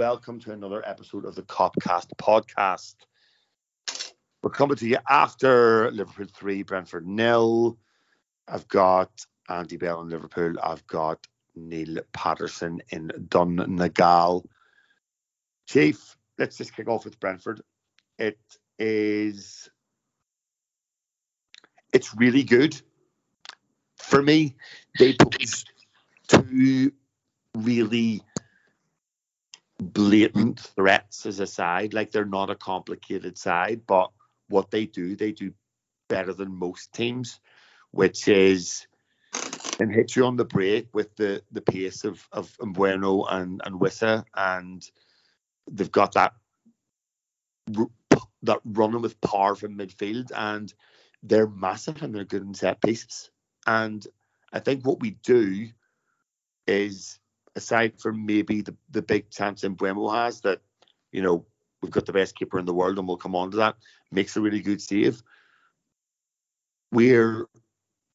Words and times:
Welcome 0.00 0.40
to 0.40 0.52
another 0.52 0.82
episode 0.88 1.26
of 1.26 1.34
the 1.34 1.42
Copcast 1.42 2.06
podcast. 2.16 2.94
We're 4.42 4.48
coming 4.48 4.78
to 4.78 4.88
you 4.88 4.96
after 5.06 5.90
Liverpool 5.90 6.24
3, 6.34 6.62
Brentford 6.62 7.06
nil. 7.06 7.76
I've 8.48 8.66
got 8.66 9.10
Andy 9.50 9.76
Bell 9.76 10.00
in 10.00 10.08
Liverpool. 10.08 10.54
I've 10.62 10.86
got 10.86 11.26
Neil 11.54 11.98
Patterson 12.14 12.80
in 12.88 13.12
Donegal. 13.28 14.48
Chief, 15.68 16.16
let's 16.38 16.56
just 16.56 16.74
kick 16.74 16.88
off 16.88 17.04
with 17.04 17.20
Brentford. 17.20 17.60
It 18.18 18.38
is 18.78 19.68
it's 21.92 22.16
really 22.16 22.44
good. 22.44 22.74
For 23.98 24.22
me, 24.22 24.56
they 24.98 25.12
pose 25.12 25.66
two 26.26 26.90
really 27.54 28.22
blatant 29.80 30.60
threats 30.60 31.26
as 31.26 31.40
a 31.40 31.46
side. 31.46 31.94
Like 31.94 32.10
they're 32.10 32.24
not 32.24 32.50
a 32.50 32.54
complicated 32.54 33.38
side, 33.38 33.82
but 33.86 34.10
what 34.48 34.70
they 34.70 34.86
do, 34.86 35.16
they 35.16 35.32
do 35.32 35.52
better 36.08 36.32
than 36.32 36.54
most 36.54 36.92
teams, 36.92 37.40
which 37.90 38.28
is 38.28 38.86
and 39.78 39.92
hit 39.92 40.14
you 40.14 40.26
on 40.26 40.36
the 40.36 40.44
break 40.44 40.88
with 40.94 41.14
the 41.16 41.42
the 41.52 41.62
pace 41.62 42.04
of 42.04 42.28
of 42.32 42.56
Mbeumo 42.58 43.26
and 43.30 43.62
and 43.64 43.80
Wissa, 43.80 44.24
and 44.34 44.88
they've 45.70 45.90
got 45.90 46.12
that 46.12 46.34
that 48.42 48.60
running 48.64 49.02
with 49.02 49.20
power 49.20 49.54
from 49.54 49.78
midfield, 49.78 50.30
and 50.34 50.72
they're 51.22 51.46
massive 51.46 52.02
and 52.02 52.14
they're 52.14 52.24
good 52.24 52.42
in 52.42 52.54
set 52.54 52.80
pieces. 52.80 53.30
And 53.66 54.06
I 54.52 54.58
think 54.60 54.84
what 54.84 55.00
we 55.00 55.12
do 55.22 55.68
is 56.66 57.18
aside 57.56 58.00
from 58.00 58.26
maybe 58.26 58.62
the, 58.62 58.74
the 58.90 59.02
big 59.02 59.30
chance 59.30 59.62
Mbeumo 59.62 60.14
has 60.14 60.40
that, 60.42 60.60
you 61.12 61.22
know, 61.22 61.44
we've 61.82 61.90
got 61.90 62.06
the 62.06 62.12
best 62.12 62.36
keeper 62.36 62.58
in 62.58 62.66
the 62.66 62.74
world 62.74 62.98
and 62.98 63.06
we'll 63.06 63.16
come 63.16 63.36
on 63.36 63.50
to 63.52 63.58
that, 63.58 63.76
makes 64.10 64.36
a 64.36 64.40
really 64.40 64.60
good 64.60 64.80
save. 64.80 65.22
We're 66.92 67.46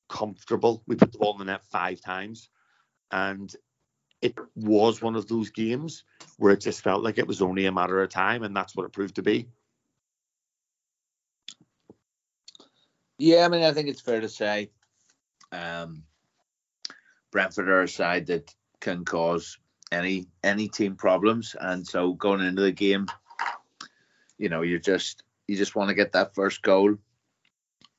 comfortable. 0.09 0.83
We 0.88 0.95
put 0.95 1.11
the 1.11 1.17
ball 1.17 1.33
in 1.33 1.39
the 1.39 1.45
net 1.45 1.66
five 1.66 2.02
times 2.02 2.50
and 3.11 3.53
it 4.22 4.36
was 4.55 5.02
one 5.02 5.16
of 5.16 5.27
those 5.27 5.49
games 5.49 6.03
where 6.38 6.53
it 6.53 6.61
just 6.61 6.81
felt 6.81 7.03
like 7.03 7.17
it 7.17 7.27
was 7.27 7.42
only 7.42 7.66
a 7.66 7.72
matter 7.72 8.02
of 8.02 8.09
time 8.09 8.44
and 8.44 8.55
that's 8.55 8.75
what 8.75 8.86
it 8.86 8.94
proved 8.94 9.16
to 9.16 9.22
be. 9.22 9.47
Yeah, 13.17 13.45
I 13.45 13.47
mean, 13.47 13.64
I 13.64 13.72
think 13.72 13.88
it's 13.88 14.02
fair 14.02 14.20
to 14.20 14.30
say 14.30 14.72
um, 15.52 16.03
Brentford 17.31 17.70
are 17.70 17.83
a 17.83 17.88
side 17.88 18.27
that 18.27 18.53
can 18.86 19.03
cause 19.03 19.58
any 19.91 20.28
any 20.44 20.67
team 20.67 20.95
problems. 20.95 21.55
And 21.59 21.86
so 21.86 22.14
going 22.14 22.41
into 22.41 22.61
the 22.61 22.72
game, 22.72 23.08
you 24.38 24.47
know, 24.50 24.61
you 24.61 24.80
just 24.80 25.23
you 25.47 25.58
just 25.58 25.75
want 25.75 25.89
to 25.89 25.95
get 25.95 26.11
that 26.11 26.36
first 26.36 26.61
goal 26.61 26.95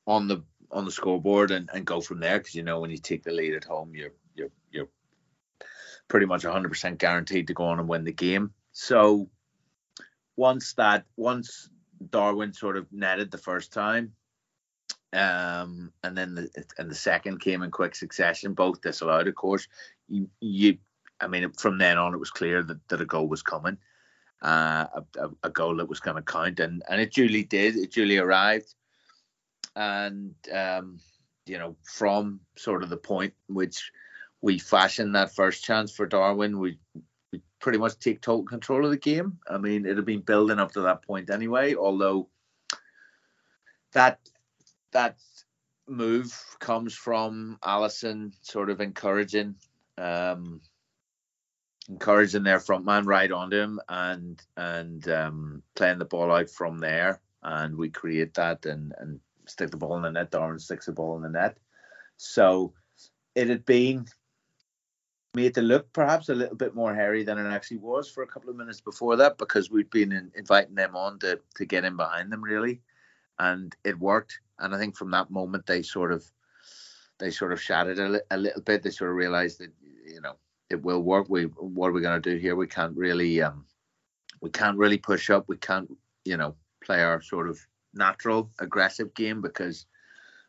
on 0.05 0.29
the 0.29 0.43
on 0.71 0.85
the 0.85 0.91
scoreboard 0.91 1.51
and, 1.51 1.69
and 1.73 1.85
go 1.85 1.99
from 1.99 2.19
there 2.19 2.37
because 2.37 2.55
you 2.55 2.63
know 2.63 2.79
when 2.79 2.89
you 2.89 2.97
take 2.97 3.23
the 3.23 3.31
lead 3.31 3.53
at 3.53 3.65
home, 3.65 3.93
you're 3.93 4.13
you're 4.33 4.51
you're 4.71 4.89
pretty 6.07 6.25
much 6.25 6.43
100% 6.43 6.97
guaranteed 6.97 7.47
to 7.47 7.53
go 7.53 7.65
on 7.65 7.79
and 7.79 7.89
win 7.89 8.05
the 8.05 8.13
game. 8.13 8.53
So 8.71 9.29
once 10.37 10.73
that 10.73 11.03
once 11.17 11.69
Darwin 12.11 12.53
sort 12.53 12.77
of 12.77 12.87
netted 12.93 13.29
the 13.29 13.37
first 13.37 13.73
time, 13.73 14.13
um, 15.13 15.91
and 16.03 16.17
then 16.17 16.35
the 16.35 16.49
and 16.77 16.89
the 16.89 16.95
second 16.95 17.39
came 17.39 17.63
in 17.63 17.71
quick 17.71 17.95
succession, 17.95 18.53
both 18.53 18.81
disallowed, 18.81 19.27
of 19.27 19.35
course. 19.35 19.67
You, 20.09 20.29
you 20.39 20.77
I 21.19 21.27
mean, 21.27 21.51
from 21.53 21.77
then 21.77 21.97
on, 21.97 22.13
it 22.13 22.19
was 22.19 22.31
clear 22.31 22.63
that, 22.63 22.87
that 22.89 23.01
a 23.01 23.05
goal 23.05 23.27
was 23.27 23.41
coming, 23.41 23.77
uh, 24.41 24.85
a, 25.17 25.29
a, 25.43 25.49
goal 25.49 25.77
that 25.77 25.89
was 25.89 25.99
going 25.99 26.15
to 26.15 26.21
count, 26.21 26.59
and 26.59 26.83
and 26.89 27.01
it 27.01 27.13
duly 27.13 27.43
did. 27.43 27.75
It 27.75 27.91
duly 27.91 28.17
arrived, 28.17 28.73
and 29.75 30.35
um, 30.53 30.99
you 31.45 31.57
know, 31.57 31.75
from 31.83 32.41
sort 32.55 32.83
of 32.83 32.89
the 32.89 32.97
point 32.97 33.33
which 33.47 33.91
we 34.41 34.59
fashioned 34.59 35.15
that 35.15 35.33
first 35.33 35.63
chance 35.63 35.91
for 35.91 36.05
Darwin, 36.05 36.59
we 36.59 36.77
we 37.31 37.41
pretty 37.59 37.79
much 37.79 37.97
take 37.97 38.21
total 38.21 38.45
control 38.45 38.85
of 38.85 38.91
the 38.91 38.97
game. 38.97 39.39
I 39.49 39.57
mean, 39.57 39.85
it 39.85 39.95
had 39.95 40.05
been 40.05 40.21
building 40.21 40.59
up 40.59 40.73
to 40.73 40.81
that 40.81 41.03
point 41.03 41.29
anyway, 41.29 41.75
although 41.75 42.29
that 43.93 44.19
that 44.91 45.17
move 45.87 46.33
comes 46.59 46.93
from 46.93 47.57
Alisson 47.63 48.33
sort 48.41 48.69
of 48.69 48.81
encouraging 48.81 49.55
um, 49.97 50.61
encouraging 51.89 52.43
their 52.43 52.59
front 52.59 52.85
man 52.85 53.05
right 53.05 53.31
onto 53.31 53.57
him 53.57 53.79
and 53.89 54.41
and 54.55 55.07
um, 55.09 55.63
playing 55.75 55.99
the 55.99 56.05
ball 56.05 56.31
out 56.31 56.49
from 56.49 56.79
there. 56.79 57.21
And 57.43 57.75
we 57.77 57.89
create 57.89 58.33
that 58.35 58.65
and 58.65 58.93
and 58.97 59.19
stick 59.45 59.71
the 59.71 59.77
ball 59.77 59.95
in 59.97 60.03
the 60.03 60.11
net. 60.11 60.31
Darwin 60.31 60.59
sticks 60.59 60.87
the 60.87 60.91
ball 60.91 61.15
in 61.17 61.23
the 61.23 61.29
net. 61.29 61.57
So 62.17 62.73
it 63.35 63.49
had 63.49 63.65
been 63.65 64.05
made 65.33 65.53
to 65.53 65.61
look 65.61 65.93
perhaps 65.93 66.29
a 66.29 66.35
little 66.35 66.55
bit 66.55 66.73
more 66.73 66.95
hairy 66.95 67.23
than 67.23 67.37
it 67.37 67.47
actually 67.49 67.77
was 67.77 68.09
for 68.09 68.23
a 68.23 68.27
couple 68.27 68.49
of 68.49 68.55
minutes 68.55 68.81
before 68.81 69.15
that 69.15 69.37
because 69.37 69.69
we'd 69.69 69.89
been 69.91 70.11
in, 70.11 70.31
inviting 70.35 70.75
them 70.75 70.95
on 70.95 71.19
to 71.19 71.39
to 71.55 71.65
get 71.65 71.85
in 71.85 71.95
behind 71.95 72.31
them 72.31 72.43
really. 72.43 72.81
And 73.39 73.75
it 73.83 73.99
worked. 73.99 74.39
And 74.59 74.73
I 74.73 74.79
think 74.79 74.97
from 74.97 75.11
that 75.11 75.29
moment 75.29 75.67
they 75.67 75.83
sort 75.83 76.11
of 76.11 76.25
they 77.19 77.31
sort 77.31 77.53
of 77.53 77.61
shattered 77.61 77.99
a, 77.99 78.09
li- 78.09 78.29
a 78.31 78.37
little 78.37 78.61
bit. 78.61 78.83
They 78.83 78.89
sort 78.89 79.11
of 79.11 79.15
realized 79.15 79.59
that 79.59 79.71
you 80.07 80.21
know 80.21 80.35
it 80.69 80.81
will 80.81 81.01
work. 81.01 81.27
We 81.29 81.43
what 81.43 81.87
are 81.87 81.93
we 81.93 82.01
going 82.01 82.21
to 82.21 82.29
do 82.33 82.37
here? 82.37 82.55
We 82.55 82.67
can't 82.67 82.95
really 82.95 83.41
um 83.41 83.65
we 84.41 84.49
can't 84.49 84.77
really 84.77 84.97
push 84.97 85.29
up. 85.29 85.47
We 85.47 85.57
can't 85.57 85.89
you 86.25 86.37
know 86.37 86.55
play 86.83 87.01
our 87.03 87.21
sort 87.21 87.49
of 87.49 87.59
natural 87.93 88.49
aggressive 88.59 89.13
game 89.13 89.41
because 89.41 89.85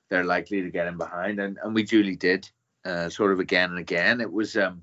they're 0.08 0.24
likely 0.24 0.62
to 0.62 0.70
get 0.70 0.86
in 0.86 0.96
behind, 0.96 1.41
and 1.41 1.58
and 1.62 1.74
we 1.74 1.82
duly 1.82 2.16
did. 2.16 2.48
Uh, 2.84 3.08
sort 3.08 3.32
of 3.32 3.41
again 3.41 3.70
and 3.70 3.78
again. 3.78 4.20
It 4.20 4.32
was 4.32 4.56
um 4.56 4.82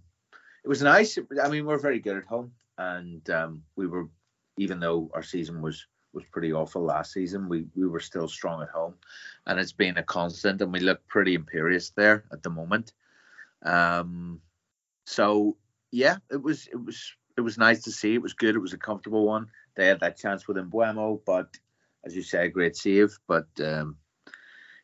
it 0.63 0.67
was 0.67 0.81
nice. 0.81 1.17
I 1.41 1.47
mean, 1.47 1.65
we're 1.65 1.77
very 1.77 1.99
good 1.99 2.17
at 2.17 2.25
home, 2.25 2.51
and 2.77 3.27
um, 3.29 3.63
we 3.75 3.87
were 3.87 4.09
even 4.57 4.79
though 4.79 5.09
our 5.13 5.23
season 5.23 5.61
was 5.61 5.85
was 6.13 6.23
pretty 6.25 6.51
awful 6.53 6.83
last 6.83 7.13
season. 7.13 7.47
We 7.47 7.65
we 7.75 7.87
were 7.87 7.99
still 7.99 8.27
strong 8.27 8.61
at 8.61 8.69
home, 8.69 8.95
and 9.45 9.59
it's 9.59 9.71
been 9.71 9.97
a 9.97 10.03
constant, 10.03 10.61
and 10.61 10.73
we 10.73 10.79
look 10.79 11.07
pretty 11.07 11.35
imperious 11.35 11.91
there 11.91 12.25
at 12.31 12.43
the 12.43 12.49
moment. 12.49 12.93
Um, 13.63 14.41
so 15.05 15.57
yeah, 15.91 16.17
it 16.31 16.41
was 16.41 16.67
it 16.67 16.83
was 16.83 17.13
it 17.37 17.41
was 17.41 17.57
nice 17.57 17.83
to 17.83 17.91
see. 17.91 18.13
It 18.13 18.21
was 18.21 18.33
good. 18.33 18.55
It 18.55 18.59
was 18.59 18.73
a 18.73 18.77
comfortable 18.77 19.25
one. 19.25 19.47
They 19.75 19.87
had 19.87 19.99
that 20.01 20.17
chance 20.17 20.47
with 20.47 20.57
Mbeumo, 20.57 21.21
but 21.25 21.47
as 22.03 22.15
you 22.15 22.21
say, 22.21 22.45
a 22.45 22.49
great 22.49 22.75
save. 22.75 23.17
But 23.27 23.47
um, 23.63 23.97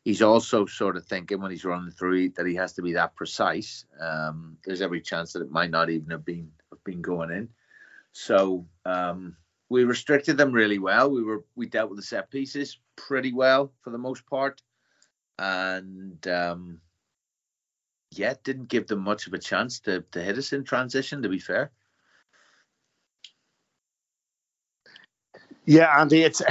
he's 0.04 0.22
also 0.22 0.66
sort 0.66 0.96
of 0.96 1.04
thinking 1.04 1.40
when 1.40 1.50
he's 1.50 1.64
running 1.64 1.90
through 1.90 2.30
that 2.30 2.46
he 2.46 2.54
has 2.54 2.72
to 2.74 2.82
be 2.82 2.92
that 2.92 3.14
precise. 3.14 3.84
Um, 4.00 4.58
there's 4.64 4.82
every 4.82 5.00
chance 5.00 5.32
that 5.32 5.42
it 5.42 5.50
might 5.50 5.70
not 5.70 5.90
even 5.90 6.10
have 6.10 6.24
been 6.24 6.50
have 6.70 6.84
been 6.84 7.02
going 7.02 7.30
in. 7.30 7.48
So 8.12 8.66
um, 8.84 9.36
we 9.68 9.84
restricted 9.84 10.36
them 10.36 10.52
really 10.52 10.78
well. 10.78 11.10
We 11.10 11.22
were 11.22 11.44
we 11.56 11.66
dealt 11.66 11.90
with 11.90 11.98
the 11.98 12.04
set 12.04 12.30
pieces 12.30 12.78
pretty 12.96 13.32
well 13.32 13.72
for 13.82 13.90
the 13.90 13.98
most 13.98 14.26
part, 14.26 14.60
and 15.38 16.26
um, 16.28 16.80
yeah, 18.18 18.34
didn't 18.44 18.68
give 18.68 18.86
them 18.86 19.00
much 19.00 19.26
of 19.26 19.34
a 19.34 19.38
chance 19.38 19.80
to 19.80 20.02
to 20.12 20.22
hit 20.22 20.38
us 20.38 20.52
in 20.52 20.64
transition. 20.64 21.22
To 21.22 21.28
be 21.28 21.38
fair. 21.38 21.70
Yeah, 25.64 26.00
Andy, 26.00 26.22
it's 26.22 26.42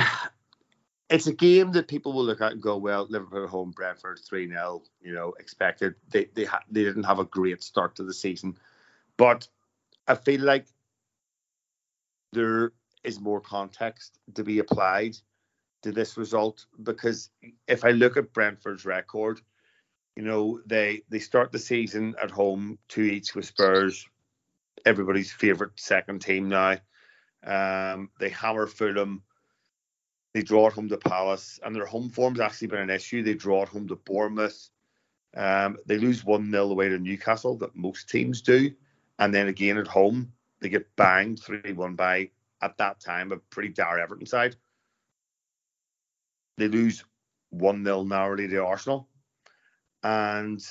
it's 1.09 1.27
a 1.27 1.33
game 1.33 1.73
that 1.73 1.87
people 1.87 2.13
will 2.13 2.23
look 2.23 2.41
at 2.41 2.53
and 2.53 2.61
go, 2.61 2.77
well, 2.77 3.05
Liverpool 3.09 3.47
home, 3.47 3.71
Brentford 3.71 4.19
three 4.27 4.47
0 4.47 4.83
you 5.01 5.13
know, 5.13 5.33
expected. 5.39 5.95
They 6.09 6.25
they 6.33 6.45
ha- 6.45 6.63
they 6.69 6.83
didn't 6.83 7.03
have 7.03 7.19
a 7.19 7.25
great 7.25 7.63
start 7.63 7.95
to 7.97 8.03
the 8.03 8.13
season, 8.13 8.57
but 9.17 9.47
I 10.07 10.15
feel 10.15 10.41
like 10.41 10.65
there 12.33 12.71
is 13.03 13.19
more 13.19 13.41
context 13.41 14.19
to 14.35 14.43
be 14.43 14.59
applied 14.59 15.17
to 15.83 15.91
this 15.91 16.17
result 16.17 16.65
because 16.83 17.29
if 17.67 17.83
I 17.83 17.91
look 17.91 18.15
at 18.17 18.33
Brentford's 18.33 18.85
record, 18.85 19.41
you 20.21 20.27
know 20.27 20.61
they 20.67 21.01
they 21.09 21.17
start 21.17 21.51
the 21.51 21.57
season 21.57 22.13
at 22.21 22.29
home 22.29 22.77
two 22.87 23.01
each 23.01 23.33
with 23.33 23.45
Spurs, 23.45 24.07
everybody's 24.85 25.31
favourite 25.31 25.71
second 25.77 26.21
team 26.21 26.47
now. 26.47 26.77
Um, 27.43 28.11
they 28.19 28.29
hammer 28.29 28.67
Fulham. 28.67 29.23
They 30.35 30.43
draw 30.43 30.67
at 30.67 30.73
home 30.73 30.89
to 30.89 30.97
Palace, 30.97 31.59
and 31.63 31.75
their 31.75 31.87
home 31.87 32.11
form's 32.11 32.39
actually 32.39 32.67
been 32.67 32.81
an 32.81 32.91
issue. 32.91 33.23
They 33.23 33.33
draw 33.33 33.63
at 33.63 33.69
home 33.69 33.87
to 33.87 33.95
Bournemouth. 33.95 34.69
Um, 35.35 35.77
they 35.87 35.97
lose 35.97 36.23
1 36.23 36.51
0 36.51 36.69
away 36.69 36.89
to 36.89 36.99
Newcastle, 36.99 37.57
that 37.57 37.75
most 37.75 38.07
teams 38.07 38.43
do. 38.43 38.71
And 39.17 39.33
then 39.33 39.47
again 39.47 39.79
at 39.79 39.87
home, 39.87 40.33
they 40.59 40.69
get 40.69 40.95
banged 40.95 41.39
3 41.39 41.73
1 41.73 41.95
by 41.95 42.29
at 42.61 42.77
that 42.77 42.99
time 42.99 43.31
a 43.31 43.37
pretty 43.37 43.69
dire 43.69 43.97
Everton 43.97 44.27
side. 44.27 44.55
They 46.59 46.67
lose 46.67 47.03
1 47.49 47.83
0 47.83 48.03
narrowly 48.03 48.47
to 48.49 48.57
Arsenal. 48.63 49.07
And 50.03 50.61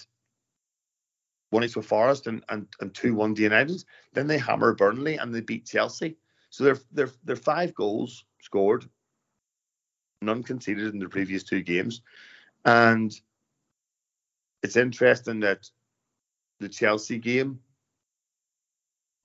one 1.51 1.65
each 1.65 1.77
with 1.77 1.87
Forest 1.87 2.27
and 2.27 2.45
and 2.49 2.67
and 2.81 2.95
two 2.95 3.15
one 3.15 3.35
to 3.35 3.43
United. 3.43 3.85
Then 4.13 4.27
they 4.27 4.39
hammer 4.39 4.75
Burnley 4.75 5.17
and 5.17 5.35
they 5.35 5.41
beat 5.41 5.67
Chelsea. 5.67 6.17
So 6.51 6.65
they're 6.65 6.79
they're 6.93 7.11
they're 7.25 7.37
five 7.37 7.75
goals 7.75 8.25
scored, 8.41 8.89
none 10.23 10.43
conceded 10.43 10.93
in 10.93 10.99
the 10.99 11.09
previous 11.09 11.45
two 11.45 11.63
games, 11.63 12.03
and 12.65 13.13
it's 14.63 14.77
interesting 14.77 15.41
that 15.41 15.69
the 16.59 16.69
Chelsea 16.69 17.19
game, 17.19 17.61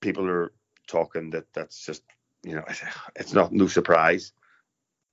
people 0.00 0.28
are 0.28 0.52
talking 0.86 1.30
that 1.30 1.52
that's 1.52 1.84
just 1.84 2.02
you 2.44 2.54
know 2.54 2.64
it's 3.16 3.32
not 3.32 3.52
no 3.52 3.66
surprise. 3.66 4.32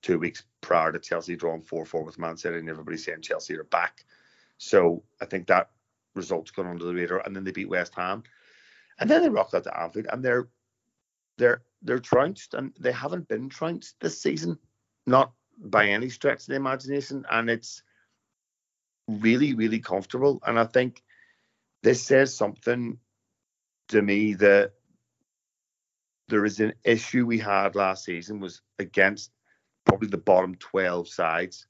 Two 0.02 0.18
weeks 0.18 0.44
prior 0.60 0.92
to 0.92 0.98
Chelsea 0.98 1.34
drawing 1.34 1.62
four 1.62 1.84
four 1.84 2.04
with 2.04 2.18
Man 2.18 2.36
City, 2.36 2.58
and 2.58 2.68
everybody's 2.68 3.04
saying 3.04 3.22
Chelsea 3.22 3.56
are 3.56 3.64
back. 3.64 4.04
So 4.58 5.02
I 5.20 5.26
think 5.26 5.46
that 5.48 5.70
results 6.14 6.50
gone 6.50 6.66
under 6.66 6.84
the 6.84 6.94
radar, 6.94 7.18
and 7.20 7.34
then 7.34 7.44
they 7.44 7.52
beat 7.52 7.68
West 7.68 7.94
Ham, 7.94 8.22
and 8.98 9.10
then 9.10 9.22
they 9.22 9.28
rocked 9.28 9.54
out 9.54 9.64
to 9.64 9.80
Anfield, 9.80 10.06
and 10.10 10.24
they're 10.24 10.48
they're 11.38 11.62
they're 11.82 11.98
trounced, 11.98 12.54
and 12.54 12.72
they 12.78 12.92
haven't 12.92 13.28
been 13.28 13.48
trounced 13.48 13.96
this 14.00 14.20
season, 14.20 14.58
not 15.06 15.32
by 15.58 15.88
any 15.88 16.08
stretch 16.08 16.42
of 16.42 16.46
the 16.46 16.54
imagination, 16.54 17.24
and 17.30 17.50
it's 17.50 17.82
really 19.08 19.54
really 19.54 19.80
comfortable, 19.80 20.40
and 20.46 20.58
I 20.58 20.64
think 20.64 21.02
this 21.82 22.02
says 22.02 22.34
something 22.34 22.98
to 23.88 24.00
me 24.00 24.34
that 24.34 24.72
there 26.28 26.44
is 26.44 26.60
an 26.60 26.72
issue 26.84 27.26
we 27.26 27.38
had 27.38 27.74
last 27.74 28.04
season 28.04 28.40
was 28.40 28.62
against 28.78 29.30
probably 29.84 30.08
the 30.08 30.16
bottom 30.16 30.54
12 30.54 31.06
sides 31.06 31.66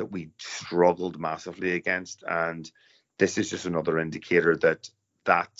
that 0.00 0.06
we 0.06 0.30
struggled 0.38 1.20
massively 1.20 1.72
against 1.72 2.24
and 2.26 2.72
this 3.20 3.36
is 3.36 3.50
just 3.50 3.66
another 3.66 3.98
indicator 3.98 4.56
that 4.56 4.88
that 5.26 5.50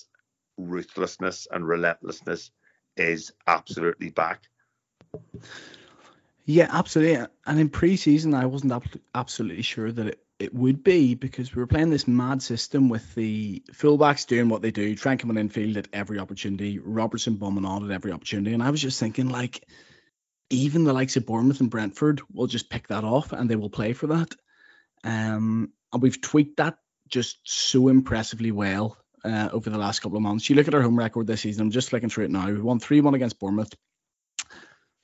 ruthlessness 0.57 1.47
and 1.51 1.69
relentlessness 1.69 2.51
is 2.97 3.33
absolutely 3.47 4.09
back. 4.09 4.43
Yeah, 6.47 6.69
absolutely. 6.71 7.27
And 7.47 7.61
in 7.61 7.69
pre-season, 7.69 8.35
I 8.35 8.47
wasn't 8.47 8.83
absolutely 9.15 9.63
sure 9.63 9.93
that 9.93 10.07
it, 10.07 10.25
it 10.39 10.55
would 10.55 10.83
be 10.83 11.15
because 11.15 11.55
we 11.55 11.61
were 11.61 11.67
playing 11.67 11.91
this 11.91 12.09
mad 12.09 12.43
system 12.43 12.89
with 12.89 13.15
the 13.15 13.63
fullbacks 13.73 14.27
doing 14.27 14.49
what 14.49 14.63
they 14.63 14.71
do, 14.71 14.97
trying 14.97 15.19
coming 15.19 15.37
in 15.37 15.51
field 15.51 15.77
at 15.77 15.89
every 15.93 16.19
opportunity, 16.19 16.79
Robertson 16.79 17.35
bombing 17.35 17.67
on 17.67 17.85
at 17.85 17.95
every 17.95 18.11
opportunity. 18.11 18.55
And 18.55 18.63
I 18.63 18.71
was 18.71 18.81
just 18.81 18.99
thinking, 18.99 19.29
like, 19.29 19.67
even 20.51 20.85
the 20.85 20.93
likes 20.93 21.17
of 21.17 21.27
Bournemouth 21.27 21.61
and 21.61 21.71
Brentford 21.71 22.21
will 22.33 22.49
just 22.49 22.69
pick 22.69 22.89
that 22.89 23.05
off 23.05 23.33
and 23.33 23.49
they 23.49 23.57
will 23.57 23.71
play 23.71 23.93
for 23.93 24.09
that. 24.09 24.35
Um, 25.05 25.73
and 25.93 26.03
we've 26.03 26.21
tweaked 26.21 26.59
that 26.59 26.79
just 27.09 27.39
so 27.45 27.89
impressively 27.89 28.51
well 28.51 28.97
uh, 29.25 29.49
over 29.53 29.71
the 29.71 29.79
last 29.79 30.01
couple 30.01 30.17
of 30.17 30.23
months. 30.23 30.51
You 30.51 30.57
look 30.57 30.69
at 30.69 30.75
our 30.75 30.83
home 30.83 30.99
record 30.99 31.27
this 31.27 31.41
season, 31.41 31.63
I'm 31.63 31.71
just 31.71 31.93
looking 31.93 32.09
through 32.09 32.27
it 32.27 32.31
now. 32.31 32.47
We 32.47 32.61
won 32.61 32.81
3 32.81 33.01
1 33.01 33.15
against 33.15 33.39
Bournemouth, 33.39 33.73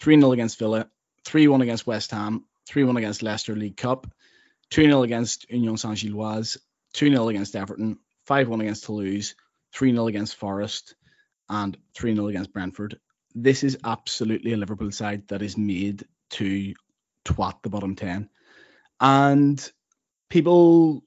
3 0.01 0.21
0 0.21 0.33
against 0.33 0.59
Villa, 0.59 0.89
3 1.25 1.49
1 1.49 1.63
against 1.63 1.87
West 1.87 2.11
Ham, 2.11 2.45
3 2.67 2.85
1 2.85 2.97
against 2.97 3.23
Leicester 3.23 3.55
League 3.55 3.77
Cup, 3.77 4.07
2 4.71 4.83
0 4.83 5.03
against 5.03 5.51
Union 5.51 5.77
Saint 5.77 5.99
Gilloise, 5.99 6.59
2 6.95 7.11
0 7.11 7.29
against 7.29 7.57
Everton, 7.57 7.99
5 8.27 8.49
1 8.49 8.61
against 8.61 8.85
Toulouse, 8.85 9.35
3 9.73 9.93
0 9.93 10.07
against 10.09 10.37
Forest, 10.37 10.95
and 11.49 11.77
3 11.95 12.15
0 12.15 12.29
against 12.29 12.53
Brentford. 12.53 12.99
This 13.37 13.63
is 13.63 13.79
absolutely 13.85 14.53
a 14.53 14.57
Liverpool 14.57 14.91
side 14.91 15.29
that 15.29 15.43
is 15.43 15.57
made 15.57 16.05
to 16.31 16.75
twat 17.25 17.63
the 17.63 17.69
bottom 17.69 17.95
10. 17.95 18.29
And 19.01 19.73
people 20.29 21.05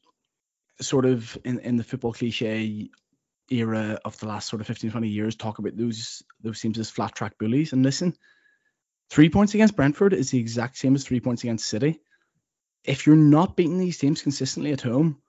sort 0.79 1.05
of 1.05 1.37
in, 1.43 1.59
in 1.59 1.75
the 1.75 1.83
football 1.83 2.13
cliche 2.13 2.89
era 3.51 3.99
of 4.05 4.17
the 4.19 4.27
last 4.27 4.47
sort 4.47 4.61
of 4.61 4.67
15 4.67 4.91
20 4.91 5.07
years 5.07 5.35
talk 5.35 5.57
about 5.57 5.75
those 5.75 6.21
those 6.39 6.61
teams 6.61 6.77
as 6.77 6.89
flat 6.89 7.15
track 7.15 7.37
bullies. 7.39 7.73
And 7.73 7.83
listen 7.83 8.15
three 9.09 9.29
points 9.29 9.55
against 9.55 9.75
brentford 9.75 10.13
is 10.13 10.29
the 10.29 10.39
exact 10.39 10.77
same 10.77 10.93
as 10.93 11.03
three 11.03 11.19
points 11.19 11.43
against 11.43 11.67
city. 11.67 11.99
If 12.85 13.07
you're 13.07 13.15
not 13.15 13.57
beating 13.57 13.79
these 13.79 13.97
teams 13.97 14.21
consistently 14.21 14.71
at 14.71 14.81
home 14.81 15.19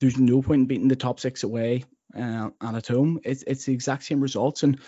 there's 0.00 0.18
no 0.18 0.42
point 0.42 0.60
in 0.62 0.66
beating 0.66 0.88
the 0.88 0.96
top 0.96 1.20
six 1.20 1.42
away 1.42 1.84
uh, 2.16 2.50
and 2.60 2.76
at 2.76 2.86
home. 2.86 3.20
It's, 3.24 3.42
it's 3.46 3.64
the 3.64 3.72
exact 3.72 4.04
same 4.04 4.20
results. 4.20 4.62
And 4.62 4.78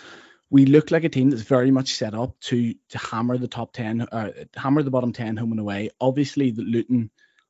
we 0.51 0.65
look 0.65 0.91
like 0.91 1.03
a 1.03 1.09
team 1.09 1.31
that's 1.31 1.41
very 1.41 1.71
much 1.71 1.95
set 1.95 2.13
up 2.13 2.39
to 2.41 2.75
to 2.89 2.97
hammer 2.97 3.37
the 3.37 3.47
top 3.47 3.73
10 3.73 4.01
uh, 4.01 4.31
hammer 4.55 4.83
the 4.83 4.91
bottom 4.91 5.11
10 5.11 5.37
home 5.37 5.51
and 5.51 5.59
away 5.59 5.89
obviously 5.99 6.51
the 6.51 6.61
luton 6.61 7.09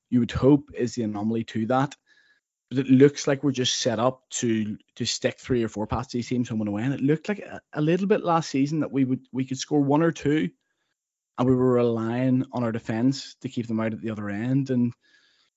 you 0.09 0.19
would 0.19 0.31
hope 0.31 0.69
is 0.73 0.95
the 0.95 1.03
anomaly 1.03 1.43
to 1.43 1.65
that 1.65 1.95
but 2.71 2.79
it 2.79 2.89
looks 2.89 3.27
like 3.27 3.43
we're 3.43 3.51
just 3.51 3.79
set 3.79 3.99
up 3.99 4.23
to 4.29 4.77
to 4.95 5.05
stick 5.05 5.37
three 5.37 5.61
or 5.61 5.67
four 5.67 5.85
past 5.85 6.11
these 6.11 6.29
teams 6.29 6.47
home 6.47 6.61
and 6.61 6.69
away. 6.69 6.83
And 6.83 6.93
it 6.93 7.01
looked 7.01 7.27
like 7.27 7.39
a, 7.39 7.59
a, 7.73 7.81
little 7.81 8.07
bit 8.07 8.23
last 8.23 8.49
season 8.49 8.79
that 8.79 8.93
we 8.93 9.03
would 9.03 9.27
we 9.33 9.43
could 9.43 9.57
score 9.57 9.81
one 9.81 10.01
or 10.01 10.13
two, 10.13 10.49
and 11.37 11.49
we 11.49 11.53
were 11.53 11.73
relying 11.73 12.45
on 12.53 12.63
our 12.63 12.71
defense 12.71 13.35
to 13.41 13.49
keep 13.49 13.67
them 13.67 13.81
out 13.81 13.91
at 13.91 13.99
the 13.99 14.11
other 14.11 14.29
end. 14.29 14.69
And 14.69 14.93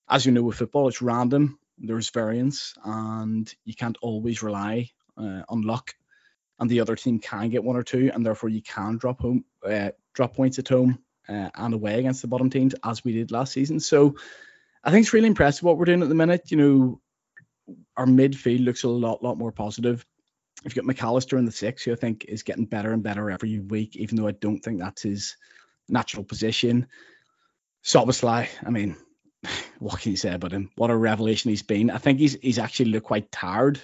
as 0.09 0.25
you 0.25 0.33
know, 0.33 0.43
with 0.43 0.57
football, 0.57 0.89
it's 0.89 1.01
random. 1.01 1.57
There's 1.77 2.09
variance, 2.09 2.73
and 2.83 3.51
you 3.63 3.75
can't 3.75 3.97
always 4.01 4.43
rely 4.43 4.89
uh, 5.17 5.43
on 5.47 5.61
luck. 5.61 5.93
And 6.59 6.69
the 6.69 6.79
other 6.79 6.95
team 6.95 7.19
can 7.19 7.49
get 7.49 7.63
one 7.63 7.75
or 7.75 7.83
two, 7.83 8.11
and 8.13 8.25
therefore 8.25 8.49
you 8.49 8.61
can 8.61 8.97
drop 8.97 9.19
home, 9.19 9.43
uh, 9.65 9.91
drop 10.13 10.35
points 10.35 10.57
at 10.57 10.69
home 10.69 10.99
uh, 11.27 11.49
and 11.53 11.73
away 11.73 11.99
against 11.99 12.21
the 12.21 12.27
bottom 12.27 12.49
teams, 12.49 12.75
as 12.83 13.03
we 13.03 13.13
did 13.13 13.31
last 13.31 13.53
season. 13.53 13.79
So. 13.79 14.15
I 14.85 14.91
think 14.91 15.03
it's 15.03 15.13
really 15.13 15.27
impressive 15.27 15.63
what 15.63 15.79
we're 15.79 15.85
doing 15.85 16.03
at 16.03 16.09
the 16.09 16.15
minute. 16.15 16.51
You 16.51 16.57
know, 16.57 17.01
our 17.97 18.05
midfield 18.05 18.63
looks 18.63 18.83
a 18.83 18.87
lot, 18.87 19.23
lot 19.23 19.37
more 19.37 19.51
positive. 19.51 20.05
If 20.63 20.75
you 20.75 20.81
got 20.81 20.87
Mac 20.87 21.03
Allister 21.03 21.37
in 21.37 21.45
the 21.45 21.51
six, 21.51 21.83
who 21.83 21.91
I 21.91 21.95
think 21.95 22.25
is 22.25 22.43
getting 22.43 22.65
better 22.65 22.93
and 22.93 23.03
better 23.03 23.29
every 23.31 23.59
week, 23.59 23.95
even 23.95 24.15
though 24.15 24.27
I 24.27 24.31
don't 24.31 24.59
think 24.59 24.79
that's 24.79 25.01
his 25.01 25.37
natural 25.89 26.23
position. 26.23 26.87
Szoboszlai, 27.83 28.47
I 28.63 28.69
mean, 28.69 28.95
what 29.79 29.99
can 29.99 30.11
you 30.11 30.17
say 30.17 30.33
about 30.33 30.51
him? 30.51 30.69
What 30.75 30.91
a 30.91 30.95
revelation 30.95 31.49
he's 31.49 31.63
been. 31.63 31.89
I 31.89 31.97
think 31.97 32.19
he's 32.19 32.35
he's 32.35 32.59
actually 32.59 32.91
looked 32.91 33.07
quite 33.07 33.31
tired 33.31 33.83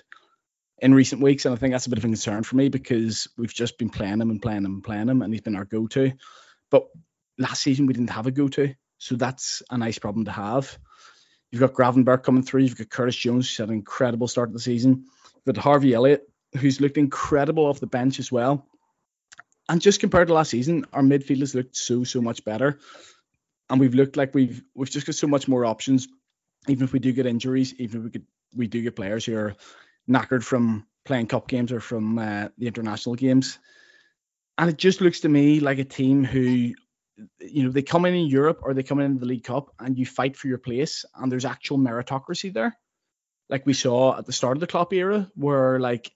in 0.82 0.94
recent 0.94 1.22
weeks, 1.22 1.46
and 1.46 1.54
I 1.54 1.58
think 1.58 1.74
that's 1.74 1.86
a 1.86 1.90
bit 1.90 2.00
of 2.00 2.06
a 2.06 2.08
concern 2.08 2.44
for 2.44 2.56
me 2.56 2.70
because 2.70 3.28
we've 3.38 3.54
just 3.54 3.78
been 3.78 3.90
playing 3.90 4.20
him 4.20 4.32
and 4.32 4.42
playing 4.42 4.66
him 4.66 4.74
and 4.74 4.84
playing 4.84 5.10
him, 5.10 5.22
and 5.22 5.32
he's 5.32 5.42
been 5.42 5.56
our 5.56 5.66
go-to. 5.66 6.14
But 6.72 6.88
last 7.38 7.62
season 7.62 7.86
we 7.86 7.94
didn't 7.94 8.10
have 8.10 8.28
a 8.28 8.32
go-to, 8.32 8.74
so 8.98 9.16
that's 9.16 9.62
a 9.70 9.78
nice 9.78 10.00
problem 10.00 10.26
to 10.26 10.32
have. 10.32 10.78
You've 11.52 11.62
got 11.62 11.74
Gravenberch 11.74 12.24
coming 12.24 12.44
through. 12.44 12.62
You've 12.62 12.78
got 12.78 12.90
Curtis 12.90 13.16
Jones, 13.16 13.48
who's 13.48 13.58
had 13.58 13.70
an 13.70 13.76
incredible 13.76 14.28
start 14.28 14.50
of 14.50 14.54
the 14.54 14.60
season. 14.60 15.06
You've 15.46 15.56
got 15.56 15.64
Harvey 15.64 15.94
Elliott, 15.94 16.28
who's 16.58 16.82
looked 16.82 16.98
incredible 16.98 17.66
off 17.66 17.80
the 17.80 17.88
bench 17.88 18.20
as 18.20 18.32
well. 18.32 18.66
And 19.70 19.82
just 19.82 20.00
compared 20.00 20.30
to 20.30 20.34
last 20.34 20.50
season, 20.50 20.86
our 20.94 21.02
midfield 21.02 21.40
has 21.40 21.54
looked 21.56 21.76
so 21.76 22.04
so 22.04 22.22
much 22.22 22.44
better, 22.44 22.80
and 23.70 23.80
we've 23.80 23.96
looked 23.96 24.18
like 24.18 24.34
we've 24.34 24.62
we've 24.74 24.90
just 24.90 25.06
got 25.06 25.16
so 25.16 25.28
much 25.28 25.48
more 25.48 25.66
options. 25.66 26.08
Even 26.68 26.84
if 26.84 26.94
we 26.94 27.00
do 27.00 27.14
get 27.14 27.26
injuries, 27.26 27.74
even 27.76 28.00
if 28.00 28.04
we 28.06 28.10
could 28.12 28.26
we 28.56 28.68
do 28.68 28.82
get 28.82 28.96
players 28.96 29.26
who 29.26 29.36
are 29.38 29.56
knackered 30.10 30.44
from 30.44 30.86
playing 31.06 31.28
cup 31.28 31.48
games 31.48 31.72
or 31.72 31.80
from 31.80 32.20
uh, 32.20 32.50
the 32.58 32.68
international 32.68 33.16
games, 33.16 33.60
and 34.58 34.70
it 34.70 34.78
just 34.78 35.02
looks 35.02 35.22
to 35.22 35.30
me 35.30 35.60
like 35.60 35.80
a 35.80 35.84
team 35.84 36.24
who 36.24 36.74
you 37.40 37.64
know 37.64 37.70
they 37.70 37.82
come 37.82 38.06
in 38.06 38.14
in 38.14 38.28
Europe 38.28 38.60
or 38.64 38.74
they 38.74 38.84
come 38.84 39.00
in, 39.00 39.20
the 39.20 39.26
League 39.26 39.44
Cup 39.44 39.74
and 39.80 39.98
you 39.98 40.06
fight 40.06 40.36
for 40.36 40.48
your 40.48 40.58
place 40.58 41.06
and 41.16 41.32
there's 41.32 41.46
actual 41.46 41.78
meritocracy 41.78 42.54
there, 42.54 42.78
like 43.50 43.66
we 43.66 43.74
saw 43.74 44.18
at 44.18 44.26
the 44.26 44.34
start 44.34 44.58
of 44.58 44.62
the 44.62 44.68
Klopp 44.68 44.94
era, 44.94 45.30
where 45.36 45.80
like 45.80 46.12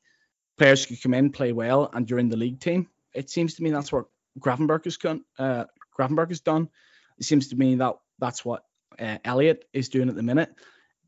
players 0.57 0.85
could 0.85 1.01
come 1.01 1.13
in, 1.13 1.31
play 1.31 1.51
well, 1.51 1.89
and 1.93 2.09
you're 2.09 2.19
in 2.19 2.29
the 2.29 2.37
league 2.37 2.59
team. 2.59 2.87
It 3.13 3.29
seems 3.29 3.55
to 3.55 3.63
me 3.63 3.71
that's 3.71 3.91
what 3.91 4.05
Gravenberch 4.39 4.85
has 4.85 4.97
done. 4.97 5.23
Uh, 5.37 5.65
Gravenberch 5.97 6.29
has 6.29 6.41
done. 6.41 6.69
It 7.17 7.25
seems 7.25 7.49
to 7.49 7.55
me 7.55 7.75
that 7.75 7.95
that's 8.19 8.43
what 8.43 8.63
uh, 8.99 9.17
Elliott 9.23 9.65
is 9.73 9.89
doing 9.89 10.09
at 10.09 10.15
the 10.15 10.23
minute. 10.23 10.49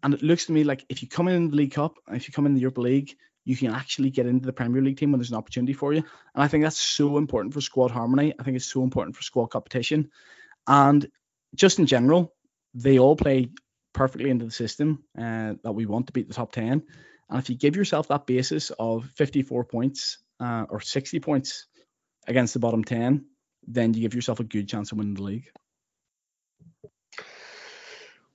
And 0.03 0.13
it 0.13 0.21
looks 0.21 0.45
to 0.45 0.51
me 0.51 0.63
like 0.63 0.85
if 0.89 1.01
you 1.01 1.07
come 1.07 1.27
in, 1.27 1.49
the 1.49 1.55
League 1.55 1.73
Cup, 1.73 1.95
if 2.11 2.27
you 2.27 2.33
come 2.33 2.45
in 2.45 2.53
the 2.53 2.61
Europa 2.61 2.81
League, 2.81 3.15
you 3.45 3.55
can 3.55 3.73
actually 3.73 4.09
get 4.09 4.25
into 4.25 4.45
the 4.45 4.53
Premier 4.53 4.81
League 4.81 4.97
team 4.97 5.11
when 5.11 5.19
there's 5.19 5.31
an 5.31 5.37
opportunity 5.37 5.73
for 5.73 5.93
you. 5.93 6.03
And 6.35 6.43
I 6.43 6.47
think 6.47 6.63
that's 6.63 6.77
so 6.77 7.17
important 7.17 7.53
for 7.53 7.61
squad 7.61 7.91
harmony. 7.91 8.33
I 8.37 8.43
think 8.43 8.57
it's 8.57 8.65
so 8.65 8.83
important 8.83 9.15
for 9.15 9.23
squad 9.23 9.47
competition. 9.47 10.11
And 10.67 11.07
just 11.55 11.79
in 11.79 11.85
general, 11.85 12.33
they 12.73 12.99
all 12.99 13.15
play 13.15 13.51
perfectly 13.93 14.29
into 14.29 14.45
the 14.45 14.51
system 14.51 15.03
uh, 15.17 15.53
that 15.63 15.71
we 15.71 15.85
want 15.85 16.07
to 16.07 16.13
beat 16.13 16.27
the 16.27 16.33
top 16.33 16.51
10. 16.51 16.83
And 17.29 17.39
if 17.39 17.49
you 17.49 17.57
give 17.57 17.75
yourself 17.75 18.09
that 18.09 18.27
basis 18.27 18.71
of 18.77 19.05
54 19.15 19.63
points 19.65 20.17
uh, 20.39 20.65
or 20.69 20.81
60 20.81 21.19
points 21.19 21.67
against 22.27 22.53
the 22.53 22.59
bottom 22.59 22.83
10, 22.83 23.25
then 23.65 23.93
you 23.93 24.01
give 24.01 24.13
yourself 24.13 24.39
a 24.39 24.43
good 24.43 24.67
chance 24.67 24.91
of 24.91 24.97
winning 24.97 25.15
the 25.15 25.23
league. 25.23 25.49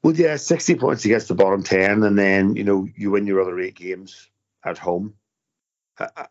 Well, 0.02 0.16
yeah, 0.16 0.37
60 0.37 0.75
points 0.76 1.04
against 1.04 1.28
the 1.28 1.35
bottom 1.35 1.62
10, 1.62 2.02
and 2.02 2.18
then, 2.18 2.56
you 2.56 2.64
know, 2.64 2.88
you 2.97 3.12
win 3.12 3.26
your 3.26 3.40
other 3.40 3.59
eight 3.61 3.76
games 3.76 4.28
at 4.64 4.78
home 4.78 5.14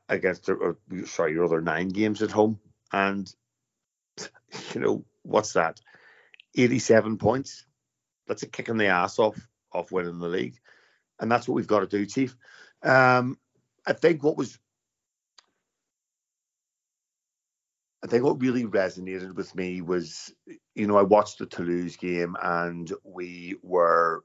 against, 0.09 0.49
or, 0.49 0.77
sorry, 1.05 1.31
your 1.31 1.45
other 1.45 1.61
nine 1.61 1.89
games 1.89 2.21
at 2.21 2.31
home. 2.31 2.59
And, 2.91 3.33
you 4.73 4.81
know, 4.81 5.05
what's 5.23 5.53
that? 5.53 5.79
87 6.55 7.17
points. 7.17 7.65
That's 8.27 8.43
a 8.43 8.47
kick 8.47 8.67
in 8.67 8.77
the 8.77 8.87
ass 8.87 9.19
off 9.19 9.37
of 9.71 9.91
winning 9.91 10.19
the 10.19 10.27
league. 10.27 10.57
And 11.19 11.31
that's 11.31 11.47
what 11.47 11.55
we've 11.55 11.67
got 11.67 11.79
to 11.79 11.87
do, 11.87 12.05
Chief. 12.05 12.35
Um, 12.83 13.37
I 13.85 13.93
think 13.93 14.21
what 14.21 14.37
was 14.37 14.59
I 18.03 18.08
think 18.08 18.24
what 18.24 18.41
really 18.41 18.65
resonated 18.65 19.36
with 19.36 19.53
me 19.55 19.81
was, 19.81 20.34
you 20.75 20.88
know, 20.88 20.98
I 20.98 21.03
watched 21.03 21.38
the 21.38 21.46
Toulouse 21.46 21.98
game 21.98 22.36
and 22.41 22.91
we 23.03 23.55
were 23.62 24.24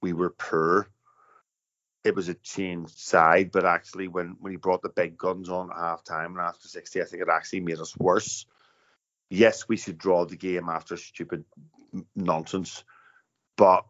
we 0.00 0.14
were 0.14 0.30
poor. 0.30 0.88
It 2.02 2.14
was 2.16 2.30
a 2.30 2.34
changed 2.34 2.98
side, 2.98 3.52
but 3.52 3.66
actually 3.66 4.08
when 4.08 4.36
when 4.40 4.52
he 4.52 4.56
brought 4.56 4.80
the 4.80 4.88
big 4.88 5.18
guns 5.18 5.50
on 5.50 5.70
at 5.70 5.76
half 5.76 6.02
time 6.02 6.32
and 6.32 6.40
after 6.40 6.66
60, 6.66 7.02
I 7.02 7.04
think 7.04 7.22
it 7.22 7.28
actually 7.30 7.60
made 7.60 7.78
us 7.78 7.94
worse. 7.96 8.46
Yes, 9.28 9.68
we 9.68 9.76
should 9.76 9.98
draw 9.98 10.24
the 10.24 10.36
game 10.36 10.70
after 10.70 10.96
stupid 10.96 11.44
nonsense, 12.16 12.84
but 13.56 13.84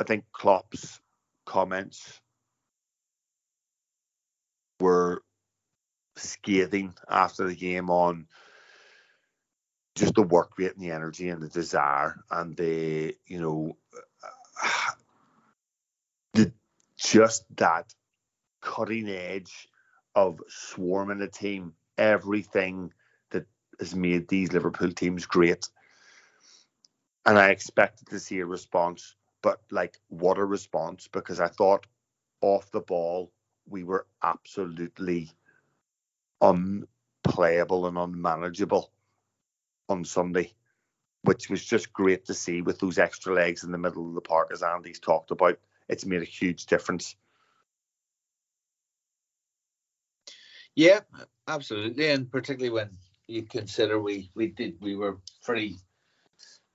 I 0.00 0.02
think 0.02 0.24
Klopp's 0.32 1.00
comments 1.46 2.20
were 4.80 5.22
scathing 6.16 6.94
after 7.08 7.46
the 7.46 7.54
game 7.54 7.88
on 7.88 8.26
just 9.98 10.14
the 10.14 10.22
work 10.22 10.52
rate 10.58 10.74
and 10.74 10.82
the 10.82 10.90
energy 10.90 11.28
and 11.28 11.42
the 11.42 11.48
desire 11.48 12.22
and 12.30 12.56
the 12.56 13.16
you 13.26 13.40
know 13.40 13.76
the 16.34 16.52
just 16.96 17.44
that 17.56 17.92
cutting 18.60 19.08
edge 19.08 19.68
of 20.14 20.40
swarming 20.48 21.20
a 21.22 21.28
team. 21.28 21.72
Everything 21.96 22.92
that 23.30 23.46
has 23.80 23.94
made 23.94 24.28
these 24.28 24.52
liverpool 24.52 24.92
teams 24.92 25.26
great. 25.26 25.68
And 27.26 27.38
i 27.38 27.50
expected 27.50 28.08
to 28.08 28.20
see 28.20 28.38
a 28.38 28.46
response 28.46 29.14
but 29.42 29.60
like 29.70 29.98
what 30.08 30.38
a 30.38 30.44
response 30.44 31.08
because 31.12 31.40
i 31.40 31.48
thought 31.48 31.86
off 32.40 32.70
the 32.70 32.80
ball 32.80 33.30
we 33.68 33.84
were 33.84 34.06
absolutely 34.22 35.30
unplayable 36.40 37.86
and 37.86 37.98
unmanageable 37.98 38.90
on 39.88 40.04
Sunday, 40.04 40.52
which 41.22 41.50
was 41.50 41.64
just 41.64 41.92
great 41.92 42.24
to 42.26 42.34
see 42.34 42.62
with 42.62 42.78
those 42.78 42.98
extra 42.98 43.34
legs 43.34 43.64
in 43.64 43.72
the 43.72 43.78
middle 43.78 44.08
of 44.08 44.14
the 44.14 44.20
park, 44.20 44.50
as 44.52 44.62
Andy's 44.62 45.00
talked 45.00 45.30
about. 45.30 45.58
It's 45.88 46.04
made 46.04 46.22
a 46.22 46.26
huge 46.26 46.66
difference. 46.66 47.16
Yeah, 50.74 51.00
absolutely, 51.48 52.10
and 52.10 52.30
particularly 52.30 52.70
when 52.70 52.90
you 53.26 53.42
consider 53.42 54.00
we 54.00 54.30
we 54.34 54.48
did 54.48 54.76
we 54.80 54.96
were 54.96 55.18
pretty 55.42 55.78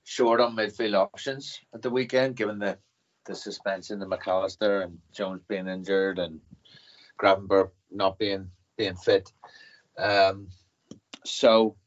short 0.03 0.39
on 0.39 0.55
midfield 0.55 0.95
options 0.95 1.59
at 1.73 1.81
the 1.81 1.89
weekend, 1.89 2.35
given 2.35 2.59
the 2.59 2.77
the 3.25 3.35
suspension 3.35 4.01
of 4.01 4.09
Mac 4.09 4.27
Allister 4.27 4.81
and 4.81 4.99
Jones 5.13 5.41
being 5.47 5.67
injured 5.67 6.19
and 6.19 6.41
Gravenberch 7.17 7.71
not 7.91 8.19
being 8.19 8.49
being 8.77 8.95
fit. 8.95 9.31
Um, 9.97 10.49
so 11.23 11.77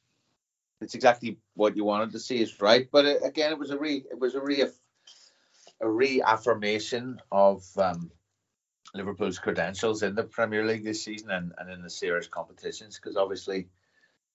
it's 0.80 0.94
exactly 0.94 1.38
what 1.54 1.76
you 1.76 1.84
wanted 1.84 2.12
to 2.12 2.18
see 2.18 2.40
is 2.40 2.60
right. 2.60 2.88
But 2.90 3.06
it, 3.06 3.20
again, 3.24 3.52
it 3.52 3.58
was 3.58 3.70
a 3.70 3.78
re 3.78 4.04
it 4.10 4.18
was 4.18 4.34
a 4.34 4.40
re 4.40 4.64
a 5.80 5.88
reaffirmation 5.88 7.20
of 7.30 7.64
um, 7.76 8.10
Liverpool's 8.94 9.38
credentials 9.38 10.02
in 10.02 10.14
the 10.14 10.24
Premier 10.24 10.64
League 10.64 10.84
this 10.84 11.04
season 11.04 11.30
and, 11.30 11.52
and 11.58 11.70
in 11.70 11.82
the 11.82 11.90
serious 11.90 12.26
competitions 12.26 12.96
because 12.96 13.16
obviously 13.16 13.68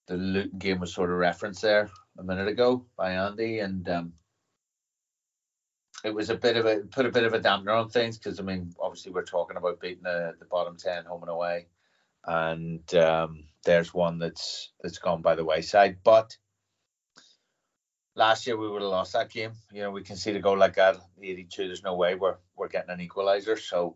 the 0.07 0.17
Luton 0.17 0.59
game 0.59 0.79
was 0.79 0.93
sort 0.93 1.09
of 1.09 1.17
referenced 1.17 1.61
there 1.61 1.89
a 2.19 2.23
minute 2.23 2.47
ago 2.47 2.85
by 2.95 3.13
Andy 3.13 3.59
and 3.59 3.87
um, 3.89 4.13
it 6.03 6.13
was 6.13 6.29
a 6.29 6.35
bit 6.35 6.57
of 6.57 6.65
a 6.65 6.79
put 6.79 7.05
a 7.05 7.11
bit 7.11 7.23
of 7.23 7.33
a 7.33 7.39
dampener 7.39 7.79
on 7.79 7.89
things 7.89 8.17
because 8.17 8.39
I 8.39 8.43
mean 8.43 8.73
obviously 8.79 9.11
we're 9.11 9.23
talking 9.23 9.57
about 9.57 9.79
beating 9.79 10.03
the, 10.03 10.35
the 10.39 10.45
bottom 10.45 10.77
ten 10.77 11.05
home 11.05 11.23
and 11.23 11.31
away 11.31 11.67
and 12.25 12.93
um, 12.95 13.45
there's 13.65 13.93
one 13.93 14.19
that's 14.19 14.71
that's 14.81 14.99
gone 14.99 15.21
by 15.21 15.35
the 15.35 15.45
wayside. 15.45 15.97
But 16.03 16.37
last 18.15 18.45
year 18.45 18.57
we 18.57 18.69
would 18.69 18.81
have 18.81 18.91
lost 18.91 19.13
that 19.13 19.31
game. 19.31 19.53
You 19.71 19.83
know, 19.83 19.91
we 19.91 20.03
can 20.03 20.15
see 20.15 20.31
the 20.31 20.39
goal 20.39 20.57
like 20.57 20.75
that, 20.75 20.97
82. 21.21 21.67
There's 21.67 21.83
no 21.83 21.95
way 21.95 22.15
we're 22.15 22.37
we're 22.55 22.67
getting 22.67 22.91
an 22.91 23.05
equaliser. 23.05 23.59
So 23.59 23.95